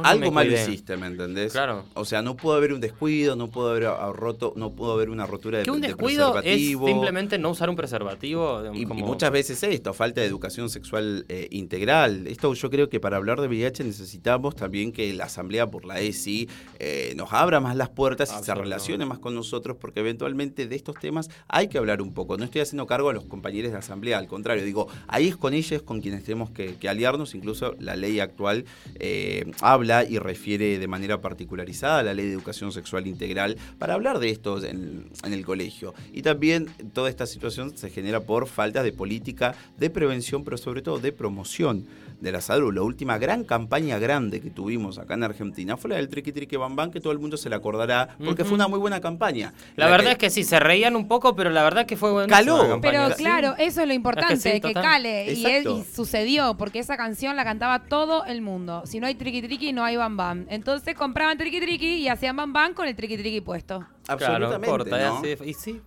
algo 0.02 0.30
mal 0.30 0.52
hiciste, 0.52 0.96
¿me 0.96 1.06
entendés? 1.06 1.52
Claro. 1.52 1.84
O 1.94 2.04
sea, 2.04 2.22
no 2.22 2.36
pudo 2.36 2.54
haber 2.54 2.72
un 2.72 2.80
descuido, 2.80 3.36
no 3.36 3.48
pudo 3.48 3.70
haber 3.70 3.84
roto, 4.14 4.52
no 4.56 4.72
pudo 4.72 4.92
haber 4.92 5.10
una 5.10 5.26
rotura 5.26 5.58
de, 5.58 5.64
que 5.64 5.70
un 5.70 5.80
descuido 5.80 6.40
es 6.42 6.60
simplemente 6.60 7.38
no 7.38 7.50
usar 7.50 7.70
un 7.70 7.76
preservativo. 7.76 8.62
Y, 8.74 8.86
muchas 8.86 9.30
veces 9.30 9.62
esto, 9.62 9.92
falta 9.94 10.20
de 10.20 10.26
educación 10.26 10.70
sexual 10.70 11.24
eh, 11.28 11.48
integral. 11.50 12.26
Esto 12.26 12.52
yo 12.54 12.70
creo 12.70 12.88
que 12.88 13.00
para 13.00 13.16
hablar 13.16 13.40
de 13.40 13.48
VIH 13.48 13.84
necesitamos 13.84 14.56
también 14.56 14.92
que 14.92 15.12
la 15.12 15.24
Asamblea 15.24 15.66
por 15.66 15.84
la 15.84 16.00
ESI 16.00 16.48
eh, 16.78 17.14
nos 17.16 17.32
abra 17.32 17.60
más 17.60 17.76
las 17.76 17.88
puertas 17.88 18.34
y 18.38 18.44
se 18.44 18.54
relacione 18.54 19.04
más 19.04 19.18
con 19.18 19.34
nosotros, 19.34 19.76
porque 19.80 20.00
eventualmente 20.00 20.66
de 20.66 20.76
estos 20.76 20.96
temas 20.98 21.28
hay 21.48 21.68
que 21.68 21.78
hablar 21.78 22.02
un 22.02 22.12
poco. 22.12 22.36
No 22.36 22.44
estoy 22.44 22.60
haciendo 22.60 22.86
cargo 22.86 23.10
a 23.10 23.12
los 23.12 23.24
compañeros 23.24 23.72
de 23.72 23.78
Asamblea, 23.78 24.18
al 24.18 24.26
contrario, 24.26 24.64
digo, 24.64 24.88
ahí 25.06 25.28
es 25.28 25.36
con 25.36 25.54
ellos 25.54 25.82
con 25.82 26.00
quienes 26.00 26.24
tenemos 26.24 26.50
que, 26.50 26.76
aliarnos, 26.86 27.34
incluso 27.34 27.74
la 27.80 27.96
ley 27.96 28.20
actual 28.20 28.64
eh, 29.00 29.44
habla 29.72 30.04
y 30.04 30.18
refiere 30.18 30.78
de 30.78 30.88
manera 30.88 31.20
particularizada 31.20 31.98
a 31.98 32.02
la 32.02 32.14
ley 32.14 32.26
de 32.26 32.32
educación 32.32 32.72
sexual 32.72 33.06
integral 33.06 33.56
para 33.78 33.94
hablar 33.94 34.18
de 34.18 34.30
esto 34.30 34.64
en, 34.64 35.10
el 35.24 35.44
colegio. 35.44 35.94
Y 36.12 36.22
también 36.22 36.66
toda 36.92 37.10
esta 37.10 37.26
situación 37.26 37.76
se 37.76 37.90
genera 37.90 38.20
por 38.20 38.46
falta 38.46 38.82
de 38.82 38.92
política 38.92 39.54
de 39.76 39.90
prevención, 39.90 40.44
pero 40.44 40.56
sobre 40.56 40.82
todo 40.82 40.98
de 40.98 41.12
promoción 41.12 41.84
de 42.20 42.32
la 42.32 42.40
salud. 42.40 42.74
La 42.74 42.82
última 42.82 43.18
gran 43.18 43.44
campaña 43.44 43.98
grande 43.98 44.40
que 44.40 44.50
tuvimos 44.50 44.98
acá 44.98 45.14
en 45.14 45.24
Argentina 45.24 45.76
fue 45.76 45.90
la 45.90 45.96
del 45.96 46.08
Triqui 46.08 46.32
Triqui 46.32 46.56
Bam 46.56 46.76
Bam, 46.76 46.90
que 46.90 47.00
todo 47.00 47.12
el 47.12 47.18
mundo 47.18 47.36
se 47.36 47.48
la 47.48 47.56
acordará, 47.56 48.16
porque 48.24 48.44
fue 48.44 48.54
una 48.54 48.68
muy 48.68 48.78
buena 48.78 49.00
campaña. 49.00 49.52
La, 49.76 49.88
verdad 49.88 50.12
es 50.12 50.18
que 50.18 50.30
sí, 50.30 50.44
se 50.44 50.58
reían 50.60 50.96
un 50.96 51.08
poco, 51.08 51.36
pero 51.36 51.50
la 51.50 51.62
verdad 51.62 51.82
es 51.82 51.86
que 51.86 51.96
fue 51.96 52.12
buena. 52.12 52.28
Caló. 52.28 52.78
Pero 52.80 53.08
claro, 53.16 53.54
eso 53.58 53.82
es 53.82 53.86
lo 53.86 53.94
importante, 53.94 54.60
que, 54.60 54.72
cale. 54.72 55.32
Y, 55.32 55.46
y, 55.46 55.84
sucedió, 55.84 56.56
porque 56.56 56.78
esa 56.78 56.96
canción 56.96 57.36
la 57.36 57.44
cantaba 57.44 57.84
todo 57.84 58.24
el 58.24 58.42
mundo. 58.42 58.82
Si 58.86 59.00
no 59.00 59.06
hay 59.06 59.14
Triqui 59.14 59.42
Triqui, 59.42 59.72
no 59.72 59.84
hay 59.84 59.96
Bam 59.96 60.16
Bam. 60.16 60.46
Entonces 60.48 60.94
compraban 60.94 61.38
Triqui 61.38 61.60
Triqui 61.60 61.94
y 61.96 62.08
hacían 62.08 62.36
Bam 62.36 62.52
Bam 62.52 62.74
con 62.74 62.86
el 62.86 62.96
Triqui 62.96 63.16
Triqui 63.16 63.40
puesto. 63.40 63.84
Absolutamente. 64.08 64.90
Claro, 64.90 65.22
y 65.44 65.54
sí, 65.54 65.80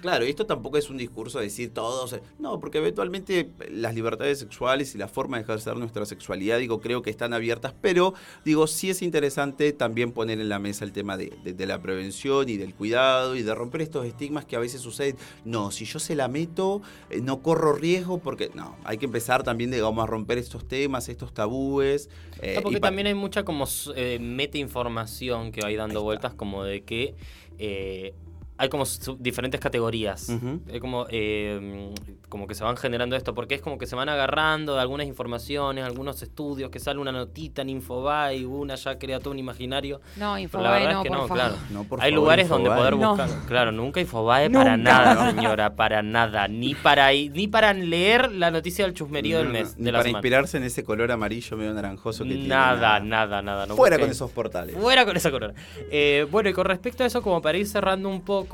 Claro, 0.00 0.24
esto 0.24 0.46
tampoco 0.46 0.76
es 0.76 0.90
un 0.90 0.96
discurso 0.96 1.38
de 1.38 1.44
decir 1.44 1.72
todos. 1.72 2.18
No, 2.38 2.58
porque 2.60 2.78
eventualmente 2.78 3.50
las 3.70 3.94
libertades 3.94 4.38
sexuales 4.38 4.94
y 4.94 4.98
la 4.98 5.08
forma 5.08 5.36
de 5.36 5.44
ejercer 5.44 5.76
nuestra 5.76 6.04
sexualidad, 6.06 6.58
digo, 6.58 6.80
creo 6.80 7.02
que 7.02 7.10
están 7.10 7.32
abiertas, 7.32 7.74
pero 7.80 8.14
digo, 8.44 8.66
sí 8.66 8.90
es 8.90 9.02
interesante 9.02 9.72
también 9.72 10.12
poner 10.12 10.40
en 10.40 10.48
la 10.48 10.58
mesa 10.58 10.84
el 10.84 10.92
tema 10.92 11.16
de, 11.16 11.30
la 11.66 11.80
prevención 11.80 12.48
y 12.48 12.56
del 12.56 12.74
cuidado 12.74 13.36
y 13.36 13.42
de 13.42 13.54
romper 13.54 13.82
estos 13.82 14.06
estigmas 14.06 14.44
que 14.44 14.56
a 14.56 14.58
veces 14.58 14.80
suceden. 14.80 15.16
No, 15.44 15.70
si 15.70 15.84
yo 15.84 15.98
se 15.98 16.14
la 16.14 16.28
meto, 16.28 16.82
eh, 17.10 17.20
no 17.20 17.42
corro 17.42 17.72
riesgo 17.72 18.18
porque. 18.18 18.50
No, 18.54 18.76
hay 18.84 18.98
que 18.98 19.06
empezar 19.06 19.42
también, 19.42 19.70
digamos, 19.70 20.02
a 20.02 20.06
romper 20.06 20.38
estos 20.38 20.66
temas, 20.66 21.08
estos 21.08 21.32
tabúes. 21.32 22.08
Eh, 22.42 22.58
porque 22.62 22.80
también 22.80 23.06
hay 23.06 23.14
mucha 23.14 23.44
como 23.44 23.66
eh, 23.94 24.18
meta 24.20 24.58
información 24.58 25.52
que 25.52 25.60
va 25.60 25.70
dando 25.70 26.02
vueltas, 26.02 26.34
como 26.34 26.64
de 26.64 26.79
que 26.84 27.14
eh, 27.58 28.14
hay 28.60 28.68
como 28.68 28.84
diferentes 29.18 29.58
categorías. 29.58 30.28
Es 30.68 30.80
como, 30.80 31.06
eh, 31.08 31.94
como 32.28 32.46
que 32.46 32.54
se 32.54 32.62
van 32.62 32.76
generando 32.76 33.16
esto, 33.16 33.34
porque 33.34 33.54
es 33.54 33.62
como 33.62 33.78
que 33.78 33.86
se 33.86 33.96
van 33.96 34.10
agarrando 34.10 34.74
de 34.74 34.82
algunas 34.82 35.06
informaciones, 35.06 35.82
algunos 35.82 36.22
estudios, 36.22 36.70
que 36.70 36.78
sale 36.78 37.00
una 37.00 37.10
notita 37.10 37.62
en 37.62 37.70
Infobae, 37.70 38.44
una 38.44 38.74
ya 38.74 38.98
crea 38.98 39.18
todo 39.18 39.30
un 39.30 39.38
imaginario. 39.38 40.02
No, 40.16 40.38
Infobae 40.38 40.92
no, 40.92 41.04
no, 41.04 41.26
por 41.26 41.36
claro. 41.38 41.56
hay 42.00 42.12
lugares 42.12 42.50
donde 42.50 42.68
poder 42.68 42.96
buscar. 42.96 43.30
Claro, 43.48 43.72
nunca 43.72 43.98
Infobae 43.98 44.50
para 44.50 44.76
nada, 44.76 45.30
señora, 45.30 45.74
para 45.74 46.02
nada. 46.02 46.46
Ni 46.46 46.74
para, 46.74 47.12
ni 47.12 47.48
para 47.48 47.72
leer 47.72 48.30
la 48.30 48.50
noticia 48.50 48.84
del 48.84 48.92
chusmerío 48.92 49.38
del 49.38 49.48
mes. 49.48 49.78
Ni 49.78 49.90
para 49.90 50.06
inspirarse 50.06 50.58
en 50.58 50.64
ese 50.64 50.84
color 50.84 51.10
amarillo 51.12 51.56
medio 51.56 51.72
naranjoso 51.72 52.24
que 52.24 52.34
tiene. 52.34 52.48
Nada, 52.48 53.00
nada, 53.00 53.40
nada. 53.40 53.66
Fuera 53.68 53.98
con 53.98 54.10
esos 54.10 54.30
portales. 54.30 54.76
Fuera 54.76 55.06
con 55.06 55.16
esa 55.16 55.30
color. 55.30 55.54
Eh, 55.90 56.26
bueno, 56.30 56.50
y 56.50 56.52
con 56.52 56.66
respecto 56.66 57.04
a 57.04 57.06
eso, 57.06 57.22
como 57.22 57.40
para 57.40 57.56
ir 57.56 57.66
cerrando 57.66 58.10
un 58.10 58.20
poco, 58.20 58.49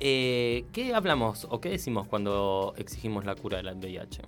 eh, 0.00 0.64
¿qué 0.72 0.94
hablamos 0.94 1.46
o 1.50 1.60
qué 1.60 1.68
decimos 1.68 2.06
cuando 2.08 2.74
exigimos 2.78 3.24
la 3.24 3.34
cura 3.34 3.62
del 3.62 3.76
VIH? 3.76 4.22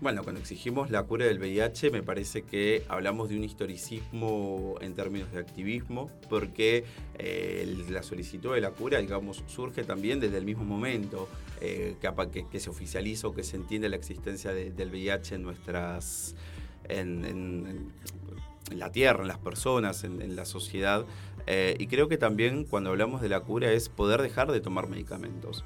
Bueno, 0.00 0.22
cuando 0.22 0.40
exigimos 0.40 0.90
la 0.90 1.02
cura 1.04 1.24
del 1.24 1.38
VIH 1.38 1.90
me 1.90 2.02
parece 2.02 2.42
que 2.42 2.84
hablamos 2.88 3.30
de 3.30 3.36
un 3.36 3.44
historicismo 3.44 4.76
en 4.80 4.94
términos 4.94 5.32
de 5.32 5.40
activismo, 5.40 6.10
porque 6.28 6.84
eh, 7.18 7.84
la 7.88 8.02
solicitud 8.02 8.54
de 8.54 8.60
la 8.60 8.72
cura, 8.72 8.98
digamos, 8.98 9.42
surge 9.46 9.84
también 9.84 10.20
desde 10.20 10.36
el 10.36 10.44
mismo 10.44 10.64
momento 10.64 11.28
eh, 11.60 11.96
que, 12.50 12.60
se 12.60 12.70
oficializa 12.70 13.28
o 13.28 13.34
que 13.34 13.42
se 13.42 13.56
entiende 13.56 13.88
la 13.88 13.96
existencia 13.96 14.52
del 14.52 14.90
VIH 14.90 15.36
en 15.36 15.42
nuestras... 15.42 16.34
la 18.72 18.92
tierra, 18.92 19.22
en 19.22 19.28
las 19.28 19.38
personas, 19.38 20.04
en 20.04 20.36
la 20.36 20.44
sociedad. 20.44 21.06
Eh, 21.46 21.76
y 21.78 21.86
creo 21.86 22.08
que 22.08 22.18
también 22.18 22.64
cuando 22.64 22.90
hablamos 22.90 23.20
de 23.20 23.28
la 23.28 23.40
cura 23.40 23.70
es 23.70 23.88
poder 23.88 24.20
dejar 24.20 24.50
de 24.50 24.60
tomar 24.60 24.88
medicamentos. 24.88 25.64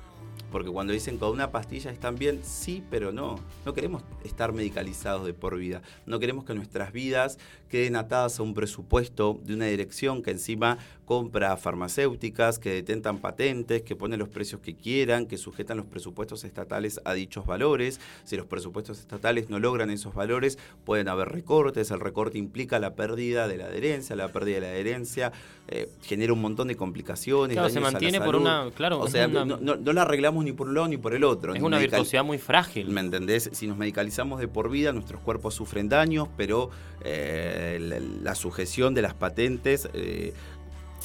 Porque 0.50 0.70
cuando 0.70 0.92
dicen 0.92 1.18
con 1.18 1.30
una 1.30 1.50
pastilla 1.50 1.90
están 1.90 2.16
bien, 2.16 2.40
sí, 2.42 2.82
pero 2.90 3.12
no. 3.12 3.38
No 3.64 3.74
queremos 3.74 4.02
estar 4.24 4.52
medicalizados 4.52 5.26
de 5.26 5.34
por 5.34 5.56
vida. 5.56 5.82
No 6.06 6.18
queremos 6.18 6.44
que 6.44 6.54
nuestras 6.54 6.92
vidas 6.92 7.38
queden 7.68 7.96
atadas 7.96 8.40
a 8.40 8.42
un 8.42 8.54
presupuesto 8.54 9.38
de 9.44 9.54
una 9.54 9.66
dirección 9.66 10.22
que 10.22 10.32
encima 10.32 10.78
compra 11.10 11.56
farmacéuticas, 11.56 12.60
que 12.60 12.70
detentan 12.70 13.18
patentes, 13.18 13.82
que 13.82 13.96
ponen 13.96 14.20
los 14.20 14.28
precios 14.28 14.60
que 14.60 14.76
quieran, 14.76 15.26
que 15.26 15.38
sujetan 15.38 15.76
los 15.76 15.86
presupuestos 15.86 16.44
estatales 16.44 17.00
a 17.04 17.14
dichos 17.14 17.46
valores. 17.46 18.00
Si 18.22 18.36
los 18.36 18.46
presupuestos 18.46 19.00
estatales 19.00 19.50
no 19.50 19.58
logran 19.58 19.90
esos 19.90 20.14
valores, 20.14 20.56
pueden 20.84 21.08
haber 21.08 21.28
recortes. 21.28 21.90
El 21.90 21.98
recorte 21.98 22.38
implica 22.38 22.78
la 22.78 22.94
pérdida 22.94 23.48
de 23.48 23.56
la 23.56 23.66
adherencia, 23.66 24.14
la 24.14 24.28
pérdida 24.28 24.56
de 24.56 24.60
la 24.60 24.68
adherencia 24.68 25.32
eh, 25.66 25.88
genera 26.02 26.32
un 26.32 26.40
montón 26.40 26.68
de 26.68 26.76
complicaciones. 26.76 27.56
Claro, 27.56 27.70
se 27.70 27.80
mantiene 27.80 28.20
por 28.20 28.36
una. 28.36 28.70
Claro, 28.74 29.00
o 29.00 29.08
sea, 29.08 29.26
no, 29.26 29.44
no, 29.44 29.92
la 29.92 30.02
arreglamos 30.02 30.39
ni 30.44 30.52
por 30.52 30.68
un 30.68 30.74
lado 30.74 30.88
ni 30.88 30.96
por 30.96 31.14
el 31.14 31.24
otro. 31.24 31.54
Es 31.54 31.62
una 31.62 31.78
virtuosidad 31.78 32.24
muy 32.24 32.38
frágil. 32.38 32.88
¿Me 32.88 33.00
entendés? 33.00 33.50
Si 33.52 33.66
nos 33.66 33.76
medicalizamos 33.76 34.40
de 34.40 34.48
por 34.48 34.70
vida, 34.70 34.92
nuestros 34.92 35.20
cuerpos 35.20 35.54
sufren 35.54 35.88
daños, 35.88 36.28
pero 36.36 36.70
eh, 37.02 37.78
la, 38.22 38.34
sujeción 38.34 38.94
de 38.94 39.02
las 39.02 39.14
patentes. 39.14 39.88
Eh, 39.94 40.32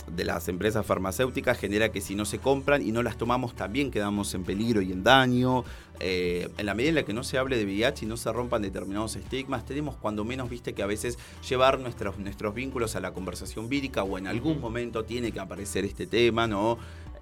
de 0.07 0.23
las 0.23 0.47
empresas 0.49 0.85
farmacéuticas 0.85 1.57
genera 1.57 1.89
que 1.89 1.99
si 1.99 2.15
no 2.15 2.25
se 2.25 2.37
compran 2.37 2.85
y 2.85 2.91
no 2.91 3.01
las 3.01 3.17
tomamos 3.17 3.55
también 3.55 3.89
quedamos 3.89 4.33
en 4.35 4.43
peligro 4.43 4.81
y 4.81 4.91
en 4.91 5.03
daño. 5.03 5.63
Eh, 5.99 6.49
en 6.57 6.65
la 6.65 6.73
medida 6.73 6.89
en 6.89 6.95
la 6.95 7.03
que 7.03 7.13
no 7.13 7.23
se 7.23 7.37
hable 7.37 7.57
de 7.57 7.63
VIH 7.63 8.05
y 8.05 8.07
no 8.07 8.17
se 8.17 8.31
rompan 8.31 8.61
determinados 8.61 9.15
estigmas, 9.15 9.65
tenemos 9.65 9.95
cuando 9.95 10.25
menos, 10.25 10.49
viste, 10.49 10.73
que 10.73 10.83
a 10.83 10.85
veces 10.85 11.17
llevar 11.47 11.79
nuestros, 11.79 12.19
nuestros 12.19 12.53
vínculos 12.53 12.95
a 12.95 12.99
la 12.99 13.13
conversación 13.13 13.69
vírica 13.69 14.03
o 14.03 14.17
en 14.17 14.27
algún 14.27 14.59
momento 14.59 15.05
tiene 15.05 15.31
que 15.31 15.39
aparecer 15.39 15.85
este 15.85 16.05
tema, 16.05 16.47
¿no? 16.47 16.77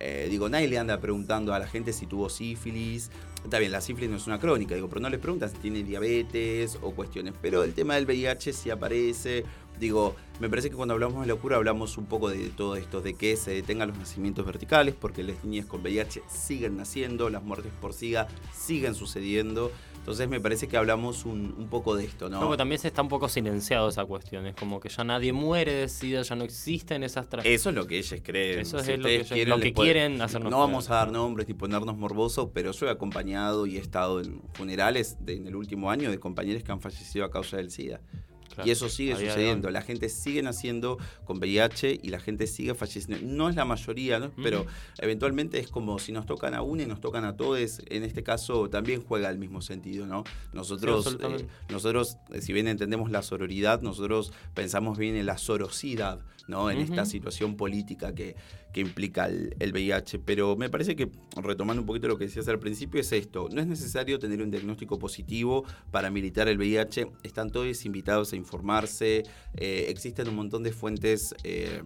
Eh, 0.06 0.28
digo, 0.30 0.50
nadie 0.50 0.68
le 0.68 0.78
anda 0.78 1.00
preguntando 1.00 1.54
a 1.54 1.60
la 1.60 1.66
gente 1.66 1.94
si 1.94 2.06
tuvo 2.08 2.30
sífilis. 2.30 3.10
Está 3.42 3.58
bien, 3.58 3.72
la 3.72 3.80
sífilis 3.80 4.10
no 4.10 4.18
es 4.18 4.28
una 4.28 4.38
crónica, 4.38 4.76
digo, 4.76 4.90
pero 4.90 5.00
no 5.00 5.10
les 5.10 5.20
preguntan 5.20 5.50
si 5.50 5.56
tiene 5.58 5.82
diabetes 5.82 6.78
o 6.82 6.92
cuestiones. 6.92 7.34
Pero 7.42 7.64
el 7.64 7.74
tema 7.74 7.96
del 7.96 8.06
VIH 8.06 8.52
sí 8.52 8.70
aparece. 8.70 9.46
Digo, 9.80 10.16
me 10.42 10.50
parece 10.50 10.70
que 10.70 10.76
cuando 10.76 10.94
hablamos 10.94 11.22
de 11.22 11.28
locura 11.28 11.56
hablamos 11.56 11.98
un 11.98 12.06
poco 12.06 12.30
de 12.30 12.50
todo 12.50 12.76
esto, 12.76 13.00
de 13.00 13.14
que 13.14 13.38
se 13.38 13.52
detengan 13.52 13.88
los 13.88 13.98
nacimientos 13.98 14.46
verticales, 14.46 14.94
porque 14.94 15.24
las 15.24 15.42
niñas 15.46 15.68
con 15.68 15.82
VIH 15.82 16.22
siguen 16.28 16.76
naciendo, 16.76 17.30
las 17.30 17.42
muertes 17.42 17.72
por 17.80 17.94
SIGA 17.94 18.28
siguen 18.54 18.96
sucediendo. 18.96 19.72
Entonces 20.04 20.28
me 20.28 20.42
parece 20.42 20.68
que 20.68 20.76
hablamos 20.76 21.24
un, 21.24 21.70
poco 21.72 21.96
de 21.96 22.04
esto, 22.04 22.28
¿no? 22.28 22.42
Como 22.42 22.58
también 22.58 22.78
se 22.78 22.90
está 22.90 23.02
un 23.02 23.08
poco 23.08 23.30
silenciado 23.30 23.88
esa 23.88 24.04
cuestión. 24.04 24.46
Es 24.46 24.54
como 24.54 24.82
que 24.82 24.90
ya 24.90 25.06
nadie 25.06 25.32
muere 25.32 25.72
de 25.72 25.88
SIDA, 25.88 26.24
ya 26.24 26.36
no 26.36 26.44
existen 26.44 27.04
esas 27.04 27.30
tragedias. 27.30 27.62
Eso 27.62 27.70
es 27.70 27.76
lo 27.76 27.88
que 27.88 28.00
ellos 28.00 28.20
creen. 28.22 28.60
Eso 28.60 28.80
es 28.80 29.00
lo, 29.00 29.06
que, 29.06 29.24
quieren, 29.24 29.50
lo 29.50 29.60
que 29.62 29.72
quieren 29.72 30.22
hacernos. 30.22 30.52
No 30.52 30.60
vamos 30.60 30.90
a 30.90 30.96
dar 30.96 31.10
nombres 31.10 31.48
ni 31.48 31.54
ponernos 31.54 31.96
morbosos, 31.96 32.50
pero 32.54 32.74
yo 32.74 32.88
he 32.88 32.90
acompañado 32.90 33.66
y 33.66 33.78
he 33.78 33.80
estado 33.80 34.20
en 34.20 34.42
funerales 34.52 35.16
en 35.26 35.48
el 35.48 35.56
último 35.56 35.90
año 35.90 36.12
de 36.12 36.20
compañeros 36.20 36.64
que 36.64 36.74
han 36.74 36.82
fallecido 36.82 37.24
a 37.24 37.32
causa 37.32 37.56
del 37.56 37.72
SIDA 37.72 38.02
y 38.64 38.72
eso 38.72 38.90
sigue 38.90 39.16
sucediendo. 39.16 39.70
La 39.70 39.82
gente 39.82 40.10
sigue 40.10 40.42
naciendo 40.42 40.98
con 41.26 41.38
VIH 41.38 42.00
y 42.02 42.10
la 42.10 42.20
gente 42.20 42.48
sigue 42.48 42.74
falleciendo. 42.74 43.26
No 43.26 43.50
es 43.50 43.56
la 43.56 43.66
mayoría, 43.66 44.20
¿no? 44.20 44.32
pero 44.42 44.66
eventualmente 45.00 45.60
es 45.60 45.68
como 45.70 46.00
si 46.00 46.12
nos 46.12 46.26
tocan 46.26 46.54
a 46.54 46.62
uno 46.62 46.82
y 46.82 46.86
nos 46.86 47.02
tocan 47.02 47.26
a 47.26 47.36
todos. 47.36 47.82
En 47.88 48.04
este 48.04 48.24
caso 48.24 48.70
también 48.70 49.04
juega 49.04 49.30
el 49.30 49.38
mismo 49.38 49.62
sentido. 49.62 50.06
¿no? 50.06 50.24
Nosotros, 50.54 51.18
eh, 51.22 51.48
nosotros 51.70 52.18
eh, 52.32 52.42
si 52.42 52.54
bien 52.54 52.68
entendemos 52.68 53.12
la 53.12 53.22
sororidad, 53.22 53.82
nosotros 53.82 54.34
pensamos 54.54 54.98
bien 54.98 55.16
en 55.16 55.26
la 55.26 55.38
sorosidad, 55.38 56.20
¿no? 56.48 56.70
en 56.70 56.80
esta 56.80 57.06
situación 57.06 57.56
política 57.56 58.14
que, 58.14 58.36
que 58.74 58.82
implica 58.82 59.28
el, 59.28 59.72
VIH. 59.72 60.20
Pero 60.20 60.56
me 60.56 60.70
parece 60.70 60.96
que, 60.96 61.10
retomando 61.36 61.82
un 61.82 61.86
poquito 61.86 62.08
lo 62.08 62.18
que 62.18 62.26
decías 62.26 62.48
al 62.48 62.60
principio, 62.60 63.00
es 63.00 63.12
esto. 63.12 63.48
No 63.52 63.62
es 63.62 63.68
necesario 63.68 64.20
tener 64.20 64.42
un 64.42 64.52
diagnóstico 64.52 65.00
positivo 65.00 65.64
para 65.92 66.10
militar 66.10 66.48
el 66.48 66.58
VIH. 66.58 67.08
Están 67.24 67.52
todos 67.52 67.86
invitados 67.86 68.34
a 68.34 68.36
informarse. 68.36 69.24
Eh, 69.56 69.86
existen 69.90 70.28
un 70.28 70.36
montón 70.36 70.64
de 70.64 70.72
fuentes. 70.72 71.36
Eh, 71.44 71.84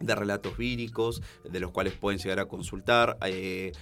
de 0.00 0.14
relatos 0.14 0.56
víricos, 0.56 1.22
de 1.50 1.58
los 1.58 1.72
cuales 1.72 1.92
pueden 1.94 2.20
llegar 2.20 2.38
a 2.38 2.46
consultar. 2.46 3.18
Eh, 3.26 3.72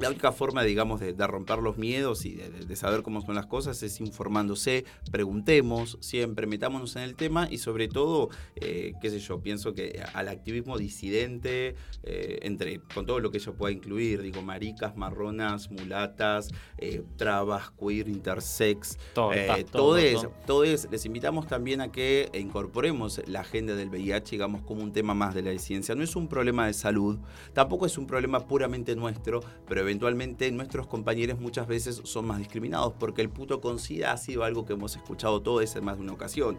la 0.00 0.08
única 0.08 0.32
forma, 0.32 0.62
digamos, 0.62 1.00
de, 1.00 1.12
romper 1.26 1.58
los 1.58 1.76
miedos 1.76 2.24
y 2.24 2.34
de, 2.34 2.76
saber 2.76 3.02
cómo 3.02 3.20
son 3.20 3.34
las 3.34 3.46
cosas 3.46 3.82
es 3.82 4.00
informándose, 4.00 4.84
preguntemos 5.10 5.98
siempre, 6.00 6.46
metámonos 6.46 6.96
en 6.96 7.02
el 7.02 7.14
tema 7.14 7.48
y 7.50 7.58
sobre 7.58 7.88
todo, 7.88 8.30
eh, 8.56 8.94
qué 9.00 9.10
sé 9.10 9.18
yo, 9.18 9.40
pienso 9.40 9.74
que 9.74 10.02
al 10.14 10.28
activismo 10.28 10.78
disidente, 10.78 11.74
eh, 12.02 12.38
entre 12.42 12.80
con 12.94 13.04
todo 13.04 13.20
lo 13.20 13.30
que 13.30 13.38
ello 13.38 13.54
pueda 13.54 13.72
incluir, 13.72 14.22
digo, 14.22 14.42
maricas, 14.42 14.96
marronas, 14.96 15.70
mulatas, 15.70 16.48
eh, 16.78 17.02
trabas, 17.16 17.70
queer, 17.72 18.08
intersex, 18.08 18.96
todo, 19.12 19.32
todo, 19.70 19.96
eso, 19.98 20.32
todo 20.46 20.64
les 20.64 21.04
invitamos 21.04 21.46
también 21.46 21.80
a 21.80 21.92
que 21.92 22.30
incorporemos 22.34 23.20
la 23.26 23.40
agenda 23.40 23.74
del 23.74 23.88
VIH, 23.90 24.30
digamos, 24.32 24.62
como 24.62 24.82
un 24.82 24.92
tema 24.92 25.14
más 25.14 25.34
de 25.34 25.42
la 25.42 25.58
ciencia. 25.58 25.94
No 25.94 26.02
es 26.02 26.16
un 26.16 26.28
problema 26.28 26.66
de 26.66 26.72
salud, 26.72 27.18
tampoco 27.52 27.86
es 27.86 27.98
un 27.98 28.06
problema 28.06 28.46
puramente 28.46 28.96
nuestro, 28.96 29.40
pero 29.68 29.82
eventualmente 29.90 30.50
nuestros 30.52 30.86
compañeros 30.86 31.40
muchas 31.40 31.66
veces 31.66 32.00
son 32.04 32.26
más 32.26 32.38
discriminados 32.38 32.92
porque 32.98 33.22
el 33.22 33.28
puto 33.28 33.60
con 33.60 33.80
SIDA 33.80 34.12
ha 34.12 34.16
sido 34.16 34.44
algo 34.44 34.64
que 34.64 34.74
hemos 34.74 34.94
escuchado 34.94 35.42
todos 35.42 35.74
en 35.74 35.84
más 35.84 35.96
de 35.96 36.02
una 36.02 36.12
ocasión. 36.12 36.56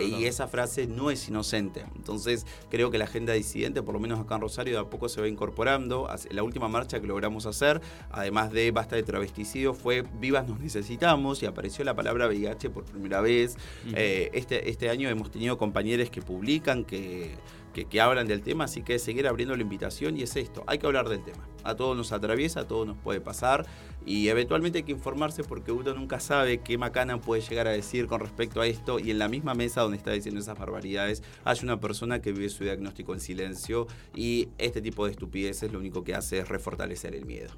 Y 0.00 0.26
esa 0.26 0.48
frase 0.48 0.86
no 0.86 1.10
es 1.10 1.26
inocente. 1.26 1.86
Entonces 1.96 2.46
creo 2.70 2.90
que 2.90 2.98
la 2.98 3.06
agenda 3.06 3.32
disidente, 3.32 3.82
por 3.82 3.94
lo 3.94 4.00
menos 4.00 4.20
acá 4.20 4.34
en 4.34 4.42
Rosario, 4.42 4.74
de 4.74 4.80
a 4.80 4.90
poco 4.90 5.08
se 5.08 5.20
va 5.20 5.28
incorporando. 5.28 6.08
La 6.30 6.42
última 6.42 6.68
marcha 6.68 7.00
que 7.00 7.06
logramos 7.06 7.46
hacer, 7.46 7.80
además 8.10 8.52
de 8.52 8.70
basta 8.70 8.96
de 8.96 9.02
travesticidio, 9.02 9.72
fue 9.72 10.04
Vivas 10.20 10.46
nos 10.46 10.60
necesitamos 10.60 11.42
y 11.42 11.46
apareció 11.46 11.84
la 11.84 11.94
palabra 11.94 12.26
VIH 12.26 12.68
por 12.68 12.84
primera 12.84 13.22
vez. 13.22 13.56
Eh, 13.94 14.30
este, 14.34 14.68
este 14.68 14.90
año 14.90 15.08
hemos 15.08 15.30
tenido 15.30 15.56
compañeros 15.56 16.10
que 16.10 16.20
publican, 16.20 16.84
que 16.84 17.34
que, 17.82 18.00
hablan 18.00 18.28
del 18.28 18.42
tema, 18.42 18.64
así 18.64 18.82
que 18.82 18.98
seguir 18.98 19.26
abriendo 19.26 19.56
la 19.56 19.62
invitación 19.62 20.16
y 20.16 20.22
es 20.22 20.36
esto, 20.36 20.62
hay 20.66 20.78
que 20.78 20.86
hablar 20.86 21.08
del 21.08 21.22
tema. 21.22 21.48
A 21.64 21.74
todos 21.74 21.96
nos 21.96 22.12
atraviesa, 22.12 22.60
a 22.60 22.68
todos 22.68 22.86
nos 22.86 22.96
puede 22.96 23.20
pasar 23.20 23.66
y 24.06 24.28
eventualmente 24.28 24.78
hay 24.78 24.84
que 24.84 24.92
informarse 24.92 25.42
porque 25.42 25.72
uno 25.72 25.94
nunca 25.94 26.20
sabe 26.20 26.58
qué 26.58 26.78
macana 26.78 27.20
puede 27.20 27.42
llegar 27.42 27.66
a 27.66 27.70
decir 27.70 28.06
con 28.06 28.20
respecto 28.20 28.60
a 28.60 28.66
esto 28.66 28.98
y 29.00 29.10
en 29.10 29.18
la 29.18 29.28
misma 29.28 29.54
mesa 29.54 29.80
donde 29.80 29.96
está 29.96 30.12
diciendo 30.12 30.40
esas 30.40 30.58
barbaridades 30.58 31.22
hay 31.44 31.58
una 31.62 31.80
persona 31.80 32.20
que 32.20 32.32
vive 32.32 32.48
su 32.50 32.64
diagnóstico 32.64 33.14
en 33.14 33.20
silencio 33.20 33.86
y 34.14 34.48
este 34.58 34.80
tipo 34.80 35.06
de 35.06 35.12
estupideces 35.12 35.72
lo 35.72 35.78
único 35.78 36.04
que 36.04 36.14
hace 36.14 36.38
es 36.38 36.48
refortalecer 36.48 37.14
el 37.14 37.24
miedo. 37.24 37.50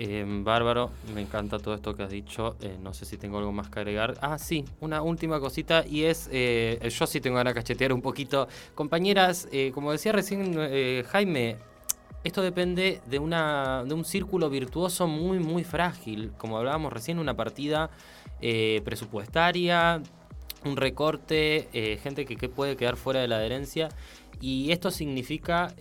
Eh, 0.00 0.24
bárbaro, 0.44 0.92
me 1.12 1.20
encanta 1.20 1.58
todo 1.58 1.74
esto 1.74 1.92
que 1.92 2.04
has 2.04 2.10
dicho. 2.10 2.54
Eh, 2.60 2.78
no 2.80 2.94
sé 2.94 3.04
si 3.04 3.16
tengo 3.16 3.38
algo 3.38 3.50
más 3.50 3.68
que 3.68 3.80
agregar. 3.80 4.14
Ah, 4.20 4.38
sí, 4.38 4.64
una 4.78 5.02
última 5.02 5.40
cosita 5.40 5.84
y 5.84 6.04
es, 6.04 6.28
eh, 6.30 6.88
yo 6.88 7.04
sí 7.04 7.20
tengo 7.20 7.36
ganas 7.36 7.52
de 7.52 7.60
cachetear 7.60 7.92
un 7.92 8.00
poquito. 8.00 8.46
Compañeras, 8.76 9.48
como 9.74 9.90
decía 9.90 10.12
recién 10.12 10.54
Jaime, 11.04 11.56
esto 12.22 12.42
depende 12.42 13.00
de, 13.06 13.18
una, 13.18 13.82
de 13.84 13.94
un 13.94 14.04
círculo 14.04 14.48
virtuoso 14.48 15.08
muy, 15.08 15.40
muy 15.40 15.64
frágil. 15.64 16.30
Como 16.38 16.58
hablábamos 16.58 16.92
recién, 16.92 17.18
una 17.18 17.34
partida 17.34 17.90
presupuestaria, 18.84 20.00
un 20.64 20.76
recorte, 20.76 21.98
gente 22.04 22.24
que, 22.24 22.48
puede 22.48 22.76
quedar 22.76 22.96
fuera 22.96 23.18
de 23.18 23.26
la 23.26 23.38
adherencia. 23.38 23.88
Y 24.40 24.70
esto 24.70 24.92
significa 24.92 25.74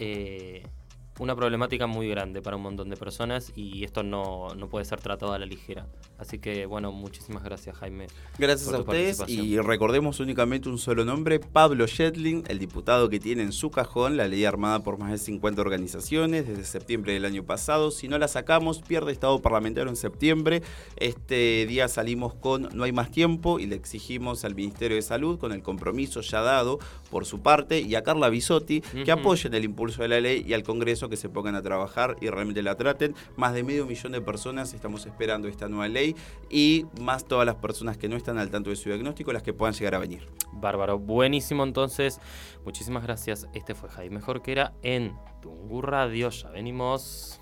una 1.20 1.36
problemática 1.36 1.88
muy 1.88 2.08
grande 2.10 2.42
para 2.42 2.56
un 2.58 2.64
montón 2.64 2.90
de 2.90 2.98
personas 2.98 3.52
y 3.56 3.84
esto 3.84 4.04
no, 4.04 4.54
no, 4.56 4.70
puede 4.70 4.86
ser 4.86 5.00
tratado 5.00 5.34
a 5.34 5.40
la 5.40 5.46
ligera. 5.46 5.88
Así 6.18 6.40
que 6.40 6.66
bueno, 6.66 6.92
muchísimas 6.92 7.44
gracias 7.44 7.76
Jaime. 7.78 8.08
Gracias 8.38 8.74
a 8.74 8.80
ustedes 8.80 9.24
y 9.28 9.60
recordemos 9.60 10.20
únicamente 10.20 10.70
un 10.70 10.78
solo 10.78 11.06
nombre, 11.06 11.40
Pablo 11.40 11.88
Shetling, 11.88 12.44
el 12.48 12.60
diputado 12.60 13.10
que 13.10 13.20
tiene 13.20 13.44
en 13.44 13.52
su 13.52 13.72
cajón 13.72 14.18
la 14.18 14.28
ley 14.28 14.46
armada 14.46 14.84
por 14.84 14.98
más 14.98 15.12
de 15.12 15.18
50 15.18 15.62
organizaciones 15.62 16.48
desde 16.48 16.64
septiembre 16.64 17.14
del 17.14 17.26
año 17.26 17.44
pasado. 17.44 17.92
Si 17.92 18.08
no 18.08 18.18
la 18.18 18.28
sacamos, 18.28 18.82
pierde 18.82 19.12
estado 19.12 19.42
parlamentario 19.42 19.90
en 19.90 19.96
septiembre. 19.96 20.62
Este 20.98 21.66
día 21.68 21.88
salimos 21.88 22.34
con 22.36 22.70
No 22.74 22.84
hay 22.84 22.92
más 22.92 23.12
tiempo 23.12 23.60
y 23.60 23.66
le 23.66 23.76
exigimos 23.76 24.46
al 24.46 24.56
Ministerio 24.56 24.96
de 24.96 25.02
Salud 25.02 25.40
con 25.40 25.52
el 25.52 25.62
compromiso 25.62 26.22
ya 26.22 26.42
dado 26.42 26.80
por 27.10 27.26
su 27.26 27.42
parte 27.42 27.82
y 27.82 27.96
a 27.96 28.04
Carla 28.04 28.30
Bisotti 28.30 28.82
que 28.82 29.12
apoyen 29.12 29.54
el 29.54 29.64
impulso 29.64 30.02
de 30.02 30.08
la 30.10 30.20
ley 30.20 30.44
y 30.48 30.54
al 30.54 30.64
Congreso 30.64 31.07
que 31.10 31.18
se 31.18 31.30
pongan 31.30 31.56
a 31.56 31.62
trabajar 31.62 32.18
y 32.22 32.30
realmente 32.30 32.62
la 32.62 32.76
traten. 32.76 33.16
Más 33.36 33.54
de 33.54 33.64
medio 33.64 33.86
millón 33.86 34.12
de 34.12 34.22
personas 34.22 34.74
estamos 34.74 35.06
esperando 35.06 35.48
esta 35.48 35.68
nueva 35.68 35.88
ley 35.88 36.16
y 36.50 36.86
más 37.02 37.26
todas 37.26 37.46
las 37.46 37.56
personas 37.56 37.98
que 37.98 38.08
no 38.10 38.16
están 38.16 38.38
al 38.38 38.50
tanto 38.50 38.70
de 38.70 38.76
su 38.76 38.90
diagnóstico, 38.90 39.34
las 39.34 39.44
que 39.44 39.54
puedan 39.54 39.74
llegar 39.74 39.96
a 39.96 40.00
venir. 40.00 40.28
Bárbaro, 40.54 41.00
buenísimo 41.00 41.64
entonces. 41.64 42.20
Muchísimas 42.66 43.04
gracias. 43.04 43.48
Este 43.54 43.76
fue 43.76 43.90
Jaime 43.90 44.22
Jorquera 44.22 44.74
en 44.82 45.14
Tungu 45.42 45.82
Radio. 45.82 46.30
Ya 46.30 46.50
venimos. 46.50 47.40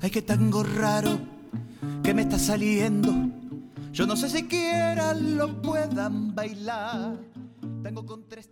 Ay, 0.00 0.10
qué 0.10 0.22
tango 0.22 0.62
raro 0.62 1.18
que 2.02 2.14
me 2.14 2.22
está 2.22 2.38
saliendo. 2.38 3.12
Yo 3.92 4.06
no 4.06 4.16
sé 4.16 4.28
si 4.28 4.38
siquiera 4.38 5.12
lo 5.14 5.60
puedan 5.60 6.34
bailar. 6.34 7.18
Tango 7.82 8.06
con 8.06 8.28
tres 8.28 8.48